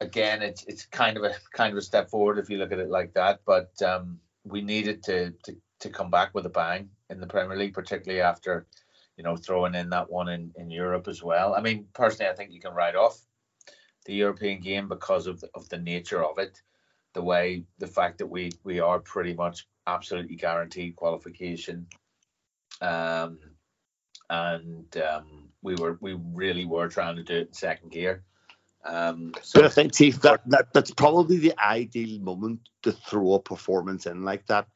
again, 0.00 0.42
it's 0.42 0.64
it's 0.64 0.86
kind 0.86 1.16
of 1.16 1.24
a 1.24 1.34
kind 1.52 1.72
of 1.72 1.78
a 1.78 1.82
step 1.82 2.10
forward 2.10 2.38
if 2.38 2.50
you 2.50 2.58
look 2.58 2.72
at 2.72 2.78
it 2.78 2.90
like 2.90 3.14
that. 3.14 3.40
But 3.46 3.70
um, 3.82 4.18
we 4.44 4.62
needed 4.62 5.02
to 5.04 5.32
to 5.44 5.56
to 5.80 5.90
come 5.90 6.10
back 6.10 6.34
with 6.34 6.46
a 6.46 6.50
bang 6.50 6.90
in 7.10 7.20
the 7.20 7.26
Premier 7.26 7.56
League, 7.56 7.74
particularly 7.74 8.22
after 8.22 8.66
you 9.16 9.24
know 9.24 9.36
throwing 9.36 9.74
in 9.74 9.90
that 9.90 10.10
one 10.10 10.28
in 10.28 10.52
in 10.56 10.70
Europe 10.70 11.08
as 11.08 11.22
well. 11.22 11.54
I 11.54 11.60
mean, 11.60 11.86
personally, 11.92 12.30
I 12.30 12.34
think 12.34 12.52
you 12.52 12.60
can 12.60 12.74
write 12.74 12.96
off 12.96 13.18
the 14.04 14.14
European 14.14 14.60
game 14.60 14.88
because 14.88 15.28
of 15.28 15.40
the, 15.40 15.48
of 15.54 15.68
the 15.68 15.78
nature 15.78 16.24
of 16.24 16.38
it 16.38 16.60
the 17.14 17.22
way 17.22 17.64
the 17.78 17.86
fact 17.86 18.18
that 18.18 18.26
we 18.26 18.50
we 18.64 18.80
are 18.80 18.98
pretty 18.98 19.34
much 19.34 19.66
absolutely 19.86 20.36
guaranteed 20.36 20.96
qualification. 20.96 21.86
Um 22.80 23.38
and 24.30 24.96
um 24.96 25.48
we 25.62 25.74
were 25.74 25.98
we 26.00 26.14
really 26.32 26.64
were 26.64 26.88
trying 26.88 27.16
to 27.16 27.22
do 27.22 27.36
it 27.36 27.48
in 27.48 27.52
second 27.52 27.90
gear. 27.90 28.24
Um 28.84 29.32
so 29.42 29.60
but 29.60 29.66
i 29.66 29.68
think 29.68 29.94
Chief, 29.94 30.20
that, 30.22 30.40
that 30.48 30.72
that's 30.72 30.90
probably 30.90 31.36
the 31.36 31.54
ideal 31.62 32.20
moment 32.20 32.60
to 32.82 32.92
throw 32.92 33.34
a 33.34 33.40
performance 33.40 34.06
in 34.06 34.24
like 34.24 34.46
that 34.46 34.66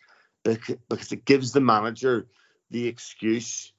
because 0.44 1.12
it 1.12 1.24
gives 1.24 1.52
the 1.52 1.60
manager 1.60 2.28
the 2.70 2.86
excuse 2.86 3.72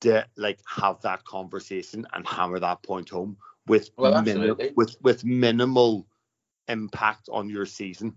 to 0.00 0.24
like 0.36 0.60
have 0.68 1.00
that 1.02 1.24
conversation 1.24 2.06
and 2.12 2.26
hammer 2.26 2.60
that 2.60 2.82
point 2.82 3.08
home 3.08 3.36
with 3.66 3.90
well, 3.96 4.22
with 4.76 4.96
with 5.02 5.24
minimal 5.24 6.06
impact 6.68 7.28
on 7.30 7.48
your 7.48 7.66
season? 7.66 8.16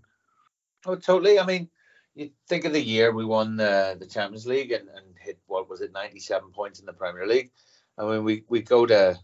Oh, 0.86 0.96
totally. 0.96 1.38
I 1.38 1.46
mean, 1.46 1.68
you 2.14 2.30
think 2.48 2.64
of 2.64 2.72
the 2.72 2.82
year 2.82 3.12
we 3.12 3.24
won 3.24 3.56
the, 3.56 3.96
the 3.98 4.06
Champions 4.06 4.46
League 4.46 4.72
and, 4.72 4.88
and 4.88 5.06
hit 5.20 5.38
what 5.46 5.68
was 5.68 5.80
it, 5.80 5.92
97 5.92 6.50
points 6.52 6.80
in 6.80 6.86
the 6.86 6.92
Premier 6.92 7.26
League. 7.26 7.50
I 7.96 8.04
mean, 8.04 8.24
we, 8.24 8.44
we 8.48 8.62
go 8.62 8.86
to 8.86 9.18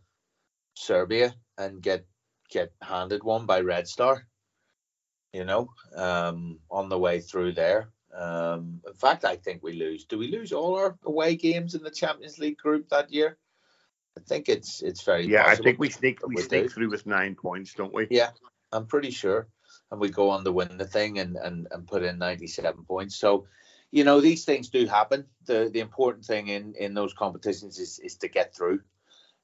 Serbia 0.74 1.34
and 1.58 1.80
get 1.80 2.06
get 2.50 2.72
handed 2.82 3.22
one 3.24 3.46
by 3.46 3.60
Red 3.60 3.88
Star, 3.88 4.26
you 5.32 5.44
know, 5.44 5.70
um, 5.96 6.58
on 6.70 6.88
the 6.88 6.98
way 6.98 7.20
through 7.20 7.52
there. 7.52 7.90
Um, 8.16 8.80
in 8.86 8.94
fact, 8.94 9.24
I 9.24 9.36
think 9.36 9.62
we 9.62 9.72
lose. 9.72 10.04
Do 10.04 10.18
we 10.18 10.30
lose 10.30 10.52
all 10.52 10.76
our 10.76 10.96
away 11.04 11.36
games 11.36 11.74
in 11.74 11.82
the 11.82 11.90
Champions 11.90 12.38
League 12.38 12.58
group 12.58 12.88
that 12.90 13.12
year? 13.12 13.38
I 14.16 14.20
think 14.20 14.48
it's 14.48 14.82
it's 14.82 15.02
very 15.02 15.26
yeah. 15.26 15.46
I 15.46 15.56
think 15.56 15.80
we 15.80 15.90
sneak 15.90 16.24
we, 16.24 16.36
we 16.36 16.42
sneak 16.42 16.70
through 16.70 16.90
with 16.90 17.06
nine 17.06 17.34
points, 17.34 17.74
don't 17.74 17.92
we? 17.92 18.06
Yeah, 18.10 18.30
I'm 18.74 18.86
pretty 18.86 19.10
sure. 19.10 19.48
And 19.90 20.00
we 20.00 20.10
go 20.10 20.30
on 20.30 20.44
to 20.44 20.52
win 20.52 20.76
the 20.76 20.86
thing 20.86 21.18
and, 21.18 21.36
and, 21.36 21.68
and 21.70 21.86
put 21.86 22.02
in 22.02 22.18
97 22.18 22.84
points. 22.84 23.16
So, 23.16 23.46
you 23.90 24.04
know, 24.04 24.20
these 24.20 24.44
things 24.44 24.68
do 24.68 24.86
happen. 24.86 25.26
The 25.46 25.70
the 25.72 25.80
important 25.80 26.24
thing 26.24 26.48
in, 26.48 26.74
in 26.74 26.94
those 26.94 27.14
competitions 27.14 27.78
is, 27.78 28.00
is 28.00 28.16
to 28.16 28.28
get 28.28 28.54
through. 28.54 28.80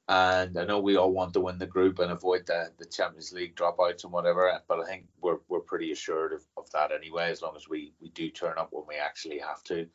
And 0.08 0.58
I 0.58 0.64
know 0.64 0.80
we 0.80 0.96
all 0.96 1.12
want 1.12 1.34
to 1.34 1.40
win 1.40 1.58
the 1.58 1.68
group 1.68 2.00
and 2.00 2.10
avoid 2.10 2.46
the, 2.46 2.72
the 2.78 2.84
Champions 2.84 3.32
League 3.32 3.54
dropouts 3.54 4.02
and 4.02 4.12
whatever, 4.12 4.60
but 4.66 4.80
I 4.80 4.84
think 4.84 5.06
we're 5.20 5.38
we're 5.48 5.60
pretty 5.60 5.92
assured 5.92 6.32
of, 6.32 6.42
of 6.56 6.68
that 6.72 6.90
anyway, 6.90 7.30
as 7.30 7.42
long 7.42 7.54
as 7.54 7.68
we, 7.68 7.92
we 8.00 8.08
do 8.08 8.28
turn 8.28 8.58
up 8.58 8.70
when 8.72 8.82
we 8.88 8.96
actually 8.96 9.38
have 9.38 9.62
to. 9.64 9.86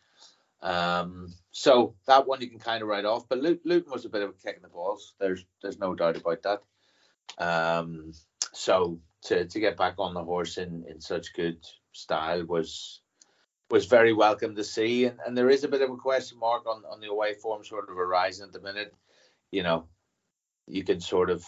Um, 0.62 1.34
so 1.52 1.96
that 2.08 2.26
one 2.26 2.40
you 2.40 2.50
can 2.50 2.60
kind 2.60 2.82
of 2.82 2.88
write 2.88 3.04
off. 3.04 3.28
But 3.28 3.40
Luton 3.40 3.92
was 3.92 4.06
a 4.06 4.10
bit 4.10 4.22
of 4.22 4.30
a 4.30 4.34
kick 4.34 4.56
in 4.56 4.62
the 4.62 4.70
balls. 4.70 5.16
There's 5.20 5.44
there's 5.62 5.80
no 5.80 5.94
doubt 5.94 6.16
about 6.16 6.44
that. 6.44 6.62
Um, 7.38 8.14
so 8.54 9.00
to 9.26 9.46
to 9.46 9.60
get 9.60 9.78
back 9.78 9.96
on 9.98 10.14
the 10.14 10.24
horse 10.24 10.58
in 10.58 10.86
in 10.88 11.02
such 11.02 11.34
good 11.34 11.58
style 11.92 12.46
was 12.46 13.02
was 13.70 13.86
very 13.86 14.14
welcome 14.14 14.56
to 14.56 14.64
see. 14.64 15.06
And, 15.06 15.20
and 15.26 15.38
there 15.38 15.50
is 15.50 15.64
a 15.64 15.68
bit 15.68 15.82
of 15.82 15.90
a 15.90 15.98
question 15.98 16.38
mark 16.40 16.68
on, 16.68 16.84
on 16.86 17.00
the 17.00 17.10
away 17.10 17.34
form 17.34 17.64
sort 17.64 17.90
of 17.90 17.98
arising 17.98 18.46
at 18.46 18.54
the 18.54 18.62
minute. 18.62 18.94
You 19.52 19.64
know, 19.64 19.88
you 20.68 20.84
can 20.84 21.02
sort 21.02 21.30
of, 21.30 21.44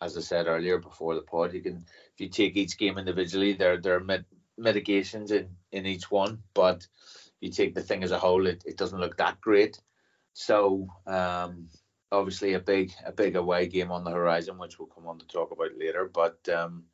as 0.00 0.16
I 0.16 0.20
said 0.20 0.46
earlier 0.46 0.78
before 0.78 1.14
the 1.14 1.22
pod, 1.22 1.52
you 1.52 1.60
can 1.60 1.84
if 2.14 2.20
you 2.20 2.28
take 2.28 2.56
each 2.56 2.78
game 2.78 2.98
individually, 2.98 3.52
there 3.52 3.78
there 3.78 3.96
are 3.96 4.04
mit- 4.04 4.24
mitigations 4.56 5.30
in 5.30 5.56
in 5.70 5.86
each 5.86 6.10
one, 6.10 6.42
but 6.54 6.86
you 7.40 7.50
take 7.50 7.74
the 7.74 7.82
thing 7.82 8.04
as 8.04 8.12
a 8.12 8.18
whole, 8.18 8.46
it, 8.46 8.62
it 8.66 8.76
doesn't 8.76 9.00
look 9.00 9.16
that 9.16 9.40
great. 9.40 9.80
So 10.32 10.88
um, 11.06 11.68
obviously 12.12 12.52
a 12.52 12.60
big 12.60 12.92
a 13.04 13.10
big 13.10 13.34
away 13.34 13.66
game 13.66 13.90
on 13.90 14.04
the 14.04 14.10
horizon, 14.10 14.58
which 14.58 14.78
we'll 14.78 14.88
come 14.88 15.06
on 15.06 15.18
to 15.18 15.26
talk 15.26 15.50
about 15.50 15.76
later. 15.76 16.10
But 16.12 16.46
um, 16.48 16.84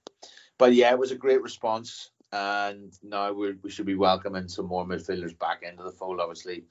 but 0.56 0.72
yeah, 0.72 0.92
it 0.92 0.98
was 0.98 1.10
a 1.10 1.16
great 1.16 1.42
response, 1.42 2.10
and 2.32 2.96
now 3.02 3.32
we 3.32 3.52
we 3.62 3.70
should 3.70 3.86
be 3.86 3.96
welcoming 3.96 4.48
some 4.48 4.66
more 4.66 4.86
midfielders 4.86 5.38
back 5.38 5.62
into 5.62 5.82
the 5.82 5.92
fold. 5.92 6.20
Obviously, 6.20 6.64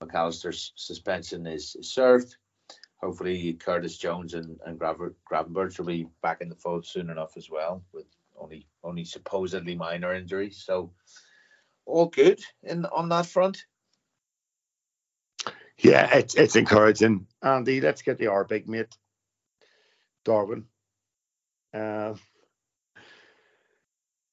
Mac 0.00 0.14
Allister's 0.14 0.72
suspension 0.74 1.46
is, 1.46 1.76
is 1.76 1.92
served. 1.92 2.36
Hopefully, 2.96 3.52
Curtis 3.54 3.96
Jones 3.96 4.34
and 4.34 4.58
and 4.66 4.78
Gravenberch 4.78 5.78
will 5.78 5.86
be 5.86 6.08
back 6.22 6.40
in 6.40 6.48
the 6.48 6.56
fold 6.56 6.86
soon 6.86 7.10
enough 7.10 7.36
as 7.36 7.50
well, 7.50 7.84
with 7.92 8.06
only 8.38 8.66
only 8.82 9.04
supposedly 9.04 9.76
minor 9.76 10.14
injuries. 10.14 10.62
So 10.64 10.92
all 11.86 12.06
good 12.06 12.40
in 12.62 12.86
on 12.86 13.08
that 13.10 13.26
front. 13.26 13.64
Yeah, 15.82 16.16
it's 16.16 16.34
it's 16.34 16.56
encouraging. 16.56 17.26
Andy, 17.42 17.80
let's 17.80 18.02
get 18.02 18.18
the 18.18 18.26
our 18.26 18.44
big 18.44 18.68
mate, 18.68 18.94
Darwin. 20.24 20.66
Uh, 21.72 22.14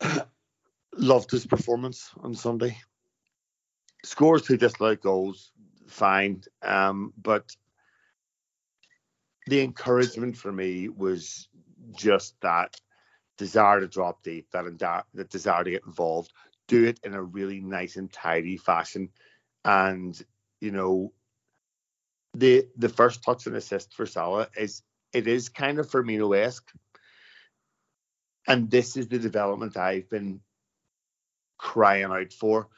Loved 0.97 1.31
his 1.31 1.45
performance 1.45 2.11
on 2.21 2.33
Sunday. 2.33 2.77
Scores 4.03 4.41
two 4.41 4.57
disallowed 4.57 5.01
goals, 5.01 5.51
fine. 5.87 6.41
Um, 6.61 7.13
but 7.21 7.55
the 9.47 9.61
encouragement 9.61 10.37
for 10.37 10.51
me 10.51 10.89
was 10.89 11.47
just 11.95 12.39
that 12.41 12.75
desire 13.37 13.79
to 13.79 13.87
drop 13.87 14.23
deep, 14.23 14.49
that, 14.51 14.65
that 15.13 15.29
desire 15.29 15.63
to 15.63 15.71
get 15.71 15.85
involved, 15.85 16.33
do 16.67 16.85
it 16.85 16.99
in 17.03 17.13
a 17.13 17.21
really 17.21 17.61
nice 17.61 17.95
and 17.95 18.11
tidy 18.11 18.57
fashion. 18.57 19.09
And, 19.63 20.19
you 20.59 20.71
know, 20.71 21.13
the 22.33 22.67
the 22.77 22.89
first 22.89 23.23
touch 23.23 23.47
and 23.47 23.55
assist 23.55 23.93
for 23.93 24.05
Salah 24.05 24.49
is 24.55 24.83
it 25.13 25.27
is 25.27 25.49
kind 25.49 25.79
of 25.79 25.89
Firmino-esque. 25.89 26.69
And 28.47 28.69
this 28.69 28.95
is 28.95 29.07
the 29.07 29.19
development 29.19 29.75
I've 29.75 30.09
been 30.09 30.41
crying 31.57 32.05
out 32.05 32.33
for. 32.33 32.69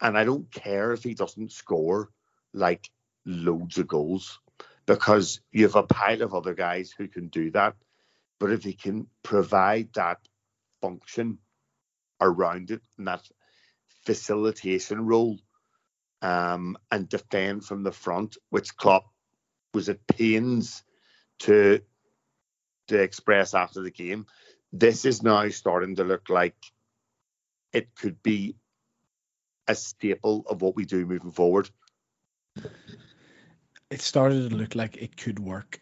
And 0.00 0.16
I 0.16 0.24
don't 0.24 0.50
care 0.50 0.92
if 0.92 1.02
he 1.02 1.14
doesn't 1.14 1.52
score 1.52 2.10
like 2.54 2.88
loads 3.26 3.78
of 3.78 3.86
goals 3.86 4.38
because 4.86 5.40
you 5.52 5.64
have 5.64 5.76
a 5.76 5.82
pile 5.82 6.22
of 6.22 6.34
other 6.34 6.54
guys 6.54 6.92
who 6.96 7.08
can 7.08 7.28
do 7.28 7.50
that. 7.50 7.74
But 8.38 8.52
if 8.52 8.64
he 8.64 8.72
can 8.72 9.06
provide 9.22 9.92
that 9.94 10.18
function 10.80 11.38
around 12.20 12.70
it 12.70 12.80
and 12.96 13.06
that 13.06 13.22
facilitation 14.04 15.06
role 15.06 15.38
um, 16.22 16.76
and 16.90 17.08
defend 17.08 17.64
from 17.64 17.82
the 17.82 17.92
front, 17.92 18.36
which 18.50 18.76
Klopp 18.76 19.04
was 19.72 19.88
at 19.88 20.06
pains 20.06 20.82
to 21.40 21.80
to 22.88 23.00
express 23.00 23.54
after 23.54 23.82
the 23.82 23.90
game, 23.90 24.26
this 24.72 25.04
is 25.04 25.22
now 25.22 25.48
starting 25.48 25.94
to 25.96 26.04
look 26.04 26.28
like 26.28 26.56
it 27.72 27.94
could 27.94 28.20
be 28.22 28.56
a 29.68 29.74
staple 29.76 30.44
of 30.48 30.60
what 30.60 30.74
we 30.74 30.84
do 30.84 31.06
moving 31.06 31.30
forward. 31.30 31.70
It 33.90 34.00
started 34.00 34.50
to 34.50 34.56
look 34.56 34.74
like 34.74 34.96
it 34.96 35.16
could 35.16 35.38
work. 35.38 35.80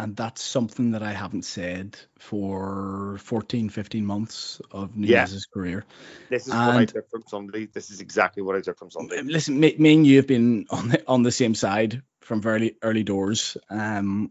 And 0.00 0.14
that's 0.14 0.40
something 0.40 0.92
that 0.92 1.02
I 1.02 1.12
haven't 1.12 1.44
said 1.44 1.98
for 2.20 3.18
14, 3.20 3.68
15 3.68 4.06
months 4.06 4.60
of 4.70 4.96
Nunez's 4.96 5.48
yeah. 5.48 5.52
career. 5.52 5.84
This 6.30 6.46
is 6.46 6.52
and 6.52 6.66
what 6.68 6.76
I 6.76 6.84
took 6.84 7.10
from 7.10 7.24
Sunday. 7.26 7.66
This 7.66 7.90
is 7.90 8.00
exactly 8.00 8.44
what 8.44 8.54
I 8.54 8.60
took 8.60 8.78
from 8.78 8.92
Sunday. 8.92 9.22
Listen, 9.22 9.58
me, 9.58 9.74
me 9.76 9.94
and 9.94 10.06
you 10.06 10.18
have 10.18 10.28
been 10.28 10.66
on 10.70 10.88
the, 10.90 11.02
on 11.08 11.24
the 11.24 11.32
same 11.32 11.56
side 11.56 12.02
from 12.20 12.40
very 12.40 12.76
early 12.80 13.02
doors. 13.02 13.56
Um, 13.68 14.30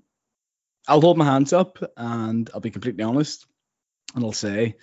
I'll 0.88 1.02
hold 1.02 1.18
my 1.18 1.26
hands 1.26 1.52
up 1.52 1.80
and 1.98 2.50
I'll 2.54 2.62
be 2.62 2.72
completely 2.72 3.04
honest. 3.04 3.46
And 4.16 4.24
I'll 4.24 4.32
say, 4.32 4.76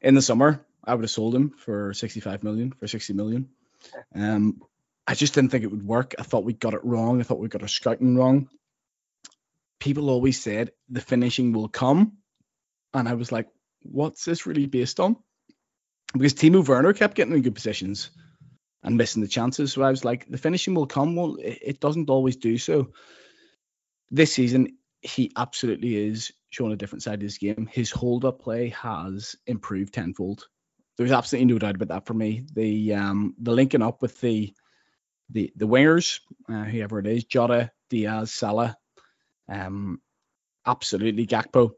in 0.00 0.16
the 0.16 0.22
summer, 0.22 0.66
I 0.82 0.94
would 0.94 1.04
have 1.04 1.10
sold 1.10 1.36
him 1.36 1.50
for 1.50 1.94
65 1.94 2.42
million, 2.42 2.72
for 2.72 2.88
60 2.88 3.12
million. 3.12 3.48
Um, 4.12 4.60
I 5.06 5.14
just 5.14 5.34
didn't 5.34 5.50
think 5.50 5.62
it 5.62 5.70
would 5.70 5.86
work. 5.86 6.16
I 6.18 6.24
thought 6.24 6.44
we 6.44 6.52
got 6.52 6.74
it 6.74 6.84
wrong. 6.84 7.20
I 7.20 7.22
thought 7.22 7.38
we 7.38 7.48
got 7.48 7.62
our 7.62 7.68
scouting 7.68 8.16
wrong. 8.16 8.48
People 9.80 10.10
always 10.10 10.40
said 10.40 10.70
the 10.88 11.00
finishing 11.00 11.52
will 11.52 11.68
come. 11.68 12.18
And 12.94 13.08
I 13.08 13.14
was 13.14 13.32
like, 13.32 13.48
what's 13.82 14.24
this 14.24 14.46
really 14.46 14.66
based 14.66 15.00
on? 15.00 15.16
Because 16.12 16.34
Timo 16.34 16.66
Werner 16.66 16.92
kept 16.92 17.14
getting 17.14 17.34
in 17.34 17.42
good 17.42 17.54
positions 17.54 18.10
and 18.82 18.96
missing 18.96 19.22
the 19.22 19.28
chances. 19.28 19.72
So 19.72 19.82
I 19.82 19.90
was 19.90 20.04
like, 20.04 20.26
the 20.28 20.38
finishing 20.38 20.74
will 20.74 20.86
come. 20.86 21.16
Well, 21.16 21.36
it 21.40 21.80
doesn't 21.80 22.10
always 22.10 22.36
do 22.36 22.58
so. 22.58 22.92
This 24.10 24.32
season, 24.32 24.76
he 25.02 25.32
absolutely 25.36 25.96
is 25.96 26.32
showing 26.50 26.72
a 26.72 26.76
different 26.76 27.02
side 27.02 27.14
of 27.14 27.22
his 27.22 27.38
game. 27.38 27.68
His 27.70 27.90
hold 27.90 28.24
up 28.24 28.40
play 28.40 28.70
has 28.70 29.36
improved 29.46 29.94
tenfold. 29.94 30.44
There's 30.98 31.12
absolutely 31.12 31.52
no 31.52 31.58
doubt 31.58 31.76
about 31.76 31.88
that 31.88 32.06
for 32.06 32.14
me. 32.14 32.44
The 32.52 32.94
um 32.94 33.34
the 33.38 33.52
linking 33.52 33.82
up 33.82 34.02
with 34.02 34.20
the 34.20 34.52
the 35.30 35.52
the 35.56 35.66
wingers, 35.66 36.20
uh, 36.48 36.64
whoever 36.64 36.98
it 36.98 37.06
is, 37.06 37.24
Jota, 37.24 37.70
Diaz, 37.88 38.32
Salah, 38.32 38.76
um, 39.50 40.00
absolutely 40.66 41.26
Gakpo, 41.26 41.72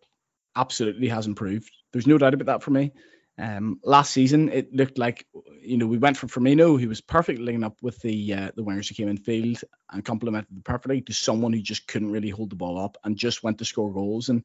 absolutely 0.54 1.08
has 1.08 1.26
improved. 1.26 1.72
There's 1.92 2.06
no 2.06 2.18
doubt 2.18 2.34
about 2.34 2.46
that 2.46 2.62
for 2.62 2.70
me. 2.70 2.92
Um, 3.38 3.80
last 3.82 4.12
season 4.12 4.50
it 4.50 4.74
looked 4.74 4.98
like 4.98 5.26
you 5.62 5.78
know 5.78 5.86
we 5.86 5.96
went 5.98 6.18
from 6.18 6.28
Firmino, 6.28 6.78
who 6.78 6.88
was 6.88 7.00
perfectly 7.00 7.42
linking 7.42 7.64
up 7.64 7.78
with 7.82 7.98
the 8.00 8.34
uh, 8.34 8.50
the 8.54 8.62
wingers 8.62 8.88
who 8.88 8.94
came 8.94 9.08
in 9.08 9.16
field 9.16 9.58
and 9.90 10.04
complemented 10.04 10.54
them 10.54 10.62
perfectly, 10.62 11.00
to 11.00 11.14
someone 11.14 11.52
who 11.54 11.62
just 11.62 11.86
couldn't 11.88 12.12
really 12.12 12.28
hold 12.28 12.50
the 12.50 12.56
ball 12.56 12.78
up 12.78 12.98
and 13.04 13.16
just 13.16 13.42
went 13.42 13.58
to 13.58 13.64
score 13.64 13.92
goals. 13.92 14.28
And 14.28 14.44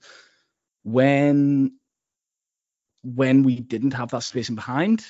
when 0.83 1.77
when 3.03 3.43
we 3.43 3.59
didn't 3.59 3.93
have 3.93 4.09
that 4.11 4.23
space 4.23 4.49
in 4.49 4.55
behind, 4.55 5.05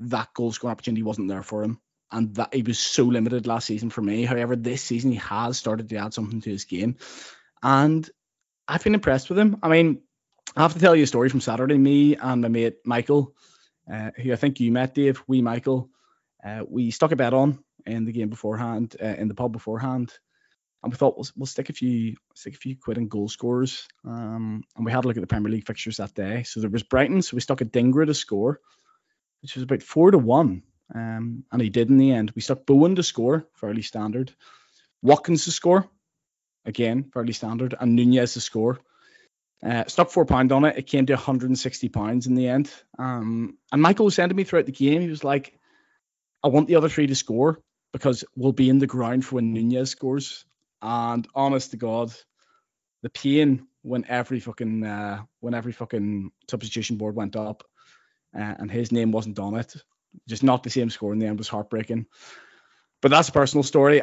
that 0.00 0.34
goal 0.34 0.52
scoring 0.52 0.72
opportunity 0.72 1.02
wasn't 1.02 1.28
there 1.28 1.42
for 1.42 1.62
him. 1.62 1.78
And 2.12 2.34
that 2.34 2.52
he 2.54 2.62
was 2.62 2.78
so 2.78 3.04
limited 3.04 3.46
last 3.46 3.66
season 3.66 3.88
for 3.88 4.02
me. 4.02 4.24
However, 4.24 4.54
this 4.54 4.82
season 4.82 5.10
he 5.10 5.16
has 5.16 5.56
started 5.56 5.88
to 5.88 5.96
add 5.96 6.12
something 6.12 6.42
to 6.42 6.50
his 6.50 6.66
game. 6.66 6.96
And 7.62 8.08
I've 8.68 8.84
been 8.84 8.94
impressed 8.94 9.30
with 9.30 9.38
him. 9.38 9.56
I 9.62 9.68
mean, 9.68 10.02
I 10.54 10.62
have 10.62 10.74
to 10.74 10.78
tell 10.78 10.94
you 10.94 11.04
a 11.04 11.06
story 11.06 11.30
from 11.30 11.40
Saturday. 11.40 11.78
Me 11.78 12.16
and 12.16 12.42
my 12.42 12.48
mate 12.48 12.76
Michael, 12.84 13.34
uh, 13.90 14.10
who 14.16 14.32
I 14.32 14.36
think 14.36 14.60
you 14.60 14.70
met, 14.70 14.94
Dave, 14.94 15.22
we 15.26 15.40
Michael, 15.40 15.88
uh, 16.44 16.64
we 16.68 16.90
stuck 16.90 17.12
a 17.12 17.16
bet 17.16 17.32
on 17.32 17.58
in 17.86 18.04
the 18.04 18.12
game 18.12 18.28
beforehand, 18.28 18.94
uh, 19.02 19.06
in 19.06 19.28
the 19.28 19.34
pub 19.34 19.52
beforehand, 19.52 20.12
and 20.82 20.92
we 20.92 20.96
thought 20.96 21.16
we'll, 21.16 21.28
we'll 21.36 21.46
stick 21.46 21.70
a 21.70 21.72
few 21.72 22.16
stick 22.34 22.54
a 22.54 22.58
few 22.58 22.76
quid 22.76 22.98
in 22.98 23.08
goal 23.08 23.28
scorers. 23.28 23.86
Um, 24.04 24.62
and 24.76 24.84
we 24.84 24.92
had 24.92 25.04
a 25.04 25.08
look 25.08 25.16
at 25.16 25.20
the 25.20 25.26
Premier 25.26 25.50
League 25.50 25.66
fixtures 25.66 25.96
that 25.96 26.14
day. 26.14 26.42
So 26.42 26.60
there 26.60 26.70
was 26.70 26.82
Brighton, 26.82 27.22
so 27.22 27.36
we 27.36 27.40
stuck 27.40 27.60
Adingra 27.60 28.06
to 28.06 28.14
score, 28.14 28.60
which 29.40 29.54
was 29.54 29.62
about 29.62 29.82
four 29.82 30.10
to 30.10 30.18
one. 30.18 30.62
Um, 30.94 31.44
and 31.50 31.62
he 31.62 31.70
did 31.70 31.90
in 31.90 31.96
the 31.96 32.12
end. 32.12 32.32
We 32.34 32.42
stuck 32.42 32.66
Bowen 32.66 32.96
to 32.96 33.02
score, 33.02 33.46
fairly 33.54 33.82
standard. 33.82 34.32
Watkins 35.02 35.44
to 35.44 35.50
score, 35.50 35.88
again, 36.64 37.10
fairly 37.12 37.32
standard, 37.32 37.74
and 37.78 37.96
Nunez 37.96 38.34
to 38.34 38.40
score. 38.40 38.78
Uh, 39.64 39.84
stuck 39.86 40.10
four 40.10 40.26
pound 40.26 40.52
on 40.52 40.64
it. 40.64 40.76
It 40.76 40.86
came 40.86 41.06
to 41.06 41.14
160 41.14 41.88
pounds 41.88 42.26
in 42.26 42.34
the 42.34 42.48
end. 42.48 42.70
Um, 42.98 43.56
and 43.70 43.80
Michael 43.80 44.06
was 44.06 44.14
saying 44.14 44.30
to 44.30 44.34
me 44.34 44.44
throughout 44.44 44.66
the 44.66 44.72
game, 44.72 45.00
he 45.00 45.08
was 45.08 45.22
like, 45.24 45.56
"I 46.42 46.48
want 46.48 46.66
the 46.68 46.76
other 46.76 46.88
three 46.88 47.06
to 47.06 47.14
score 47.14 47.60
because 47.92 48.24
we'll 48.36 48.52
be 48.52 48.68
in 48.68 48.78
the 48.78 48.88
ground 48.88 49.24
for 49.24 49.36
when 49.36 49.52
Nunez 49.52 49.90
scores." 49.90 50.44
And 50.80 51.28
honest 51.34 51.70
to 51.70 51.76
God, 51.76 52.12
the 53.02 53.10
pain 53.10 53.68
when 53.82 54.04
every 54.08 54.40
fucking 54.40 54.84
uh, 54.84 55.22
when 55.40 55.54
every 55.54 55.72
fucking 55.72 56.32
substitution 56.50 56.96
board 56.96 57.14
went 57.14 57.36
up 57.36 57.62
uh, 58.36 58.54
and 58.58 58.70
his 58.70 58.90
name 58.90 59.12
wasn't 59.12 59.38
on 59.38 59.54
it, 59.54 59.74
just 60.28 60.42
not 60.42 60.62
the 60.62 60.70
same 60.70 60.90
score 60.90 61.12
in 61.12 61.18
the 61.18 61.26
end 61.26 61.38
was 61.38 61.48
heartbreaking. 61.48 62.06
But 63.00 63.10
that's 63.10 63.28
a 63.28 63.32
personal 63.32 63.64
story. 63.64 64.00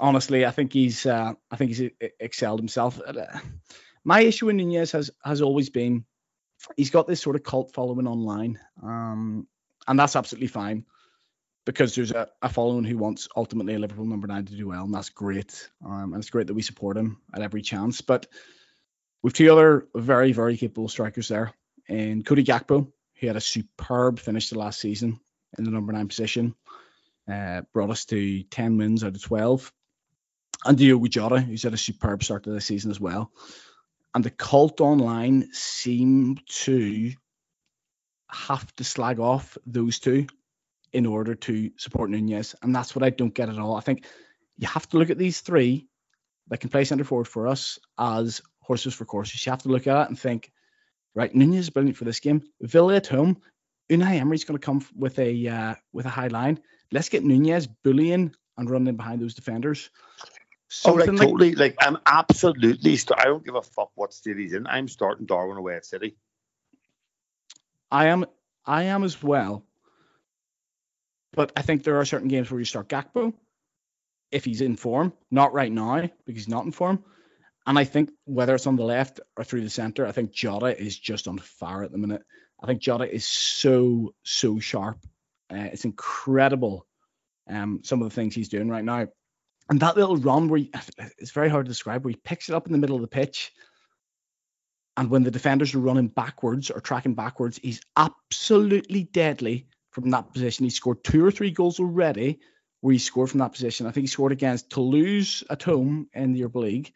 honestly, 0.00 0.46
I 0.46 0.50
think 0.52 0.72
he's 0.72 1.04
uh, 1.04 1.34
I 1.50 1.56
think 1.56 1.74
he's 1.74 1.90
excelled 2.20 2.60
himself. 2.60 3.00
Uh, 3.04 3.26
my 4.04 4.20
issue 4.20 4.46
with 4.46 4.56
Nunez 4.56 4.92
has 4.92 5.10
has 5.24 5.42
always 5.42 5.68
been 5.68 6.04
he's 6.76 6.90
got 6.90 7.06
this 7.06 7.20
sort 7.20 7.36
of 7.36 7.42
cult 7.42 7.72
following 7.74 8.06
online, 8.06 8.60
um, 8.82 9.48
and 9.86 9.98
that's 9.98 10.16
absolutely 10.16 10.46
fine 10.46 10.84
because 11.64 11.96
there's 11.96 12.12
a, 12.12 12.28
a, 12.40 12.48
following 12.48 12.84
who 12.84 12.96
wants 12.96 13.28
ultimately 13.36 13.74
a 13.74 13.78
Liverpool 13.80 14.04
number 14.04 14.28
nine 14.28 14.44
to 14.44 14.54
do 14.54 14.68
well, 14.68 14.84
and 14.84 14.94
that's 14.94 15.10
great. 15.10 15.68
Um, 15.84 16.12
and 16.12 16.22
it's 16.22 16.30
great 16.30 16.46
that 16.46 16.54
we 16.54 16.62
support 16.62 16.96
him 16.96 17.20
at 17.34 17.42
every 17.42 17.62
chance. 17.62 18.00
But 18.00 18.28
we've 19.24 19.32
two 19.32 19.50
other 19.50 19.88
very 19.94 20.30
very 20.30 20.56
capable 20.56 20.88
strikers 20.88 21.26
there, 21.26 21.52
and 21.88 22.24
Cody 22.24 22.44
Gakpo, 22.44 22.92
he 23.14 23.26
had 23.26 23.36
a 23.36 23.40
superb 23.40 24.20
finish 24.20 24.50
to 24.50 24.58
last 24.58 24.80
season 24.80 25.18
in 25.58 25.64
the 25.64 25.70
number 25.70 25.92
nine 25.92 26.08
position, 26.08 26.54
uh, 27.30 27.62
brought 27.72 27.90
us 27.90 28.04
to 28.06 28.42
ten 28.44 28.76
wins 28.76 29.04
out 29.04 29.14
of 29.14 29.22
twelve. 29.22 29.72
And 30.64 30.76
Diogo 30.76 31.06
Jota, 31.06 31.40
who's 31.40 31.62
had 31.62 31.74
a 31.74 31.78
superb 31.78 32.24
start 32.24 32.44
to 32.44 32.50
the 32.50 32.60
season 32.60 32.90
as 32.90 32.98
well 32.98 33.30
and 34.16 34.24
the 34.24 34.30
cult 34.30 34.80
online 34.80 35.52
seem 35.52 36.38
to 36.48 37.12
have 38.30 38.74
to 38.76 38.82
slag 38.82 39.20
off 39.20 39.58
those 39.66 39.98
two 39.98 40.26
in 40.90 41.04
order 41.04 41.34
to 41.34 41.70
support 41.76 42.08
Nunez. 42.08 42.54
And 42.62 42.74
that's 42.74 42.96
what 42.96 43.02
I 43.02 43.10
don't 43.10 43.34
get 43.34 43.50
at 43.50 43.58
all. 43.58 43.76
I 43.76 43.80
think 43.80 44.06
you 44.56 44.68
have 44.68 44.88
to 44.88 44.96
look 44.96 45.10
at 45.10 45.18
these 45.18 45.42
three 45.42 45.86
that 46.48 46.60
can 46.60 46.70
play 46.70 46.84
centre 46.84 47.04
forward 47.04 47.28
for 47.28 47.46
us 47.46 47.78
as 47.98 48.40
horses 48.60 48.94
for 48.94 49.04
courses. 49.04 49.44
You 49.44 49.52
have 49.52 49.64
to 49.64 49.68
look 49.68 49.86
at 49.86 50.04
it 50.04 50.08
and 50.08 50.18
think, 50.18 50.50
right, 51.14 51.34
Nunez 51.34 51.66
is 51.66 51.70
brilliant 51.70 51.98
for 51.98 52.04
this 52.06 52.20
game. 52.20 52.40
Villa 52.62 52.96
at 52.96 53.08
home, 53.08 53.42
Unai 53.90 54.20
Emery's 54.20 54.44
going 54.44 54.58
to 54.58 54.64
come 54.64 54.84
with 54.96 55.18
a 55.18 55.48
uh, 55.48 55.74
with 55.92 56.06
a 56.06 56.10
high 56.10 56.28
line. 56.28 56.60
Let's 56.92 57.08
get 57.08 57.24
Nunez 57.24 57.66
bullying 57.66 58.34
and 58.56 58.70
running 58.70 58.96
behind 58.96 59.20
those 59.20 59.34
defenders. 59.34 59.90
Something 60.68 61.10
oh, 61.10 61.12
like, 61.12 61.20
totally. 61.20 61.54
Like 61.54 61.76
I'm 61.80 61.98
absolutely. 62.04 62.96
St- 62.96 63.20
I 63.20 63.24
don't 63.24 63.44
give 63.44 63.54
a 63.54 63.62
fuck 63.62 63.90
what 63.94 64.12
state 64.12 64.36
he's 64.36 64.52
in. 64.52 64.66
I'm 64.66 64.88
starting 64.88 65.26
Darwin 65.26 65.58
away 65.58 65.76
at 65.76 65.86
City. 65.86 66.16
I 67.90 68.06
am. 68.08 68.26
I 68.64 68.84
am 68.84 69.04
as 69.04 69.22
well. 69.22 69.64
But 71.32 71.52
I 71.54 71.62
think 71.62 71.84
there 71.84 72.00
are 72.00 72.04
certain 72.04 72.28
games 72.28 72.50
where 72.50 72.58
you 72.58 72.64
start 72.64 72.88
Gakpo 72.88 73.32
if 74.32 74.44
he's 74.44 74.60
in 74.60 74.76
form. 74.76 75.12
Not 75.30 75.52
right 75.52 75.70
now 75.70 76.00
because 76.24 76.42
he's 76.42 76.48
not 76.48 76.64
in 76.64 76.72
form. 76.72 77.04
And 77.66 77.78
I 77.78 77.84
think 77.84 78.10
whether 78.24 78.54
it's 78.54 78.66
on 78.66 78.76
the 78.76 78.84
left 78.84 79.20
or 79.36 79.44
through 79.44 79.62
the 79.62 79.70
centre, 79.70 80.06
I 80.06 80.12
think 80.12 80.32
Jota 80.32 80.76
is 80.80 80.98
just 80.98 81.28
on 81.28 81.38
fire 81.38 81.82
at 81.82 81.92
the 81.92 81.98
minute. 81.98 82.22
I 82.60 82.66
think 82.66 82.80
Jota 82.80 83.12
is 83.12 83.26
so 83.26 84.14
so 84.22 84.58
sharp. 84.58 84.98
Uh, 85.50 85.68
it's 85.72 85.84
incredible. 85.84 86.86
Um, 87.48 87.80
some 87.84 88.02
of 88.02 88.08
the 88.08 88.14
things 88.14 88.34
he's 88.34 88.48
doing 88.48 88.68
right 88.68 88.84
now, 88.84 89.06
and 89.68 89.80
that 89.80 89.96
little 89.96 90.16
run 90.16 90.48
where 90.48 90.58
he, 90.58 90.70
it's 91.18 91.30
very 91.30 91.48
hard 91.48 91.66
to 91.66 91.70
describe. 91.70 92.04
Where 92.04 92.10
he 92.10 92.16
picks 92.16 92.48
it 92.48 92.54
up 92.54 92.66
in 92.66 92.72
the 92.72 92.78
middle 92.78 92.96
of 92.96 93.02
the 93.02 93.08
pitch, 93.08 93.52
and 94.96 95.10
when 95.10 95.22
the 95.22 95.30
defenders 95.30 95.74
are 95.74 95.80
running 95.80 96.08
backwards 96.08 96.70
or 96.70 96.80
tracking 96.80 97.14
backwards, 97.14 97.58
he's 97.62 97.80
absolutely 97.96 99.04
deadly 99.04 99.66
from 99.90 100.10
that 100.10 100.32
position. 100.32 100.64
He 100.64 100.70
scored 100.70 101.04
two 101.04 101.24
or 101.24 101.30
three 101.30 101.50
goals 101.50 101.78
already 101.78 102.40
where 102.80 102.92
he 102.92 102.98
scored 102.98 103.30
from 103.30 103.40
that 103.40 103.52
position. 103.52 103.86
I 103.86 103.90
think 103.90 104.02
he 104.02 104.08
scored 104.08 104.32
against 104.32 104.70
Toulouse 104.70 105.44
at 105.50 105.62
home 105.62 106.08
in 106.14 106.32
the 106.32 106.40
Europa 106.40 106.58
League. 106.60 106.92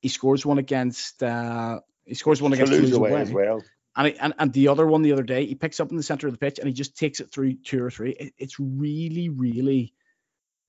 He 0.00 0.08
scores 0.08 0.44
one 0.44 0.58
against 0.58 1.22
uh, 1.22 1.80
he 2.04 2.14
scores 2.14 2.42
one 2.42 2.52
against 2.52 2.72
Toulouse, 2.72 2.90
Toulouse 2.90 2.98
away, 2.98 3.10
away 3.10 3.20
as 3.20 3.32
well. 3.32 3.62
And, 3.96 4.08
he, 4.08 4.18
and 4.18 4.34
and 4.38 4.52
the 4.52 4.68
other 4.68 4.86
one 4.86 5.02
the 5.02 5.12
other 5.12 5.22
day, 5.22 5.46
he 5.46 5.54
picks 5.54 5.80
up 5.80 5.90
in 5.90 5.96
the 5.96 6.02
center 6.02 6.26
of 6.26 6.34
the 6.34 6.38
pitch 6.38 6.58
and 6.58 6.68
he 6.68 6.74
just 6.74 6.96
takes 6.96 7.20
it 7.20 7.32
through 7.32 7.54
two 7.54 7.82
or 7.82 7.90
three. 7.90 8.10
It, 8.10 8.34
it's 8.36 8.60
really, 8.60 9.30
really. 9.30 9.94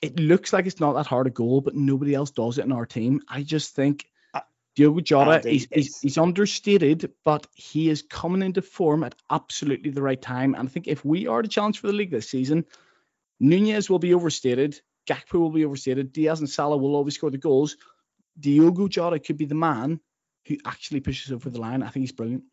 It 0.02 0.20
looks 0.20 0.54
like 0.54 0.66
it's 0.66 0.80
not 0.80 0.94
that 0.94 1.08
hard 1.08 1.28
a 1.28 1.32
goal, 1.32 1.60
but 1.62 1.76
nobody 1.76 2.14
else 2.14 2.32
does 2.32 2.58
it 2.58 2.66
in 2.66 2.72
our 2.72 2.86
team. 2.86 3.22
I 3.28 3.44
just 3.44 3.76
think 3.76 4.06
uh, 4.34 4.42
Diogo 4.76 5.02
Jota, 5.02 5.50
he's, 5.50 5.68
he's, 5.72 6.00
he's, 6.00 6.18
understated, 6.18 7.12
but 7.26 7.48
he 7.56 7.90
is 7.90 8.04
coming 8.04 8.44
into 8.44 8.62
form 8.62 9.04
at 9.04 9.16
absolutely 9.30 9.90
the 9.90 10.04
right 10.04 10.22
time. 10.22 10.54
And 10.54 10.70
I 10.70 10.72
think 10.72 10.88
if 10.88 11.04
we 11.04 11.28
are 11.28 11.42
to 11.42 11.48
challenge 11.48 11.80
for 11.80 11.88
the 11.88 11.94
league 11.94 12.12
this 12.12 12.30
season, 12.30 12.64
Nunez 13.40 13.90
will 13.90 14.00
be 14.00 14.14
overstated, 14.14 14.80
Gakpo 15.08 15.40
will 15.40 15.50
be 15.50 15.66
overstated, 15.66 16.14
Diaz 16.14 16.40
and 16.40 16.50
Salah 16.50 16.78
will 16.78 16.96
always 16.96 17.16
score 17.16 17.32
the 17.32 17.38
goals. 17.38 17.76
Diogo 18.40 18.88
Jota 18.88 19.20
could 19.20 19.38
be 19.38 19.46
the 19.46 19.56
man 19.56 20.00
who 20.46 20.58
actually 20.64 21.00
pushes 21.00 21.32
over 21.32 21.50
the 21.50 21.60
line. 21.60 21.82
I 21.82 21.90
think 21.90 22.04
he's 22.04 22.12
brilliant. 22.12 22.44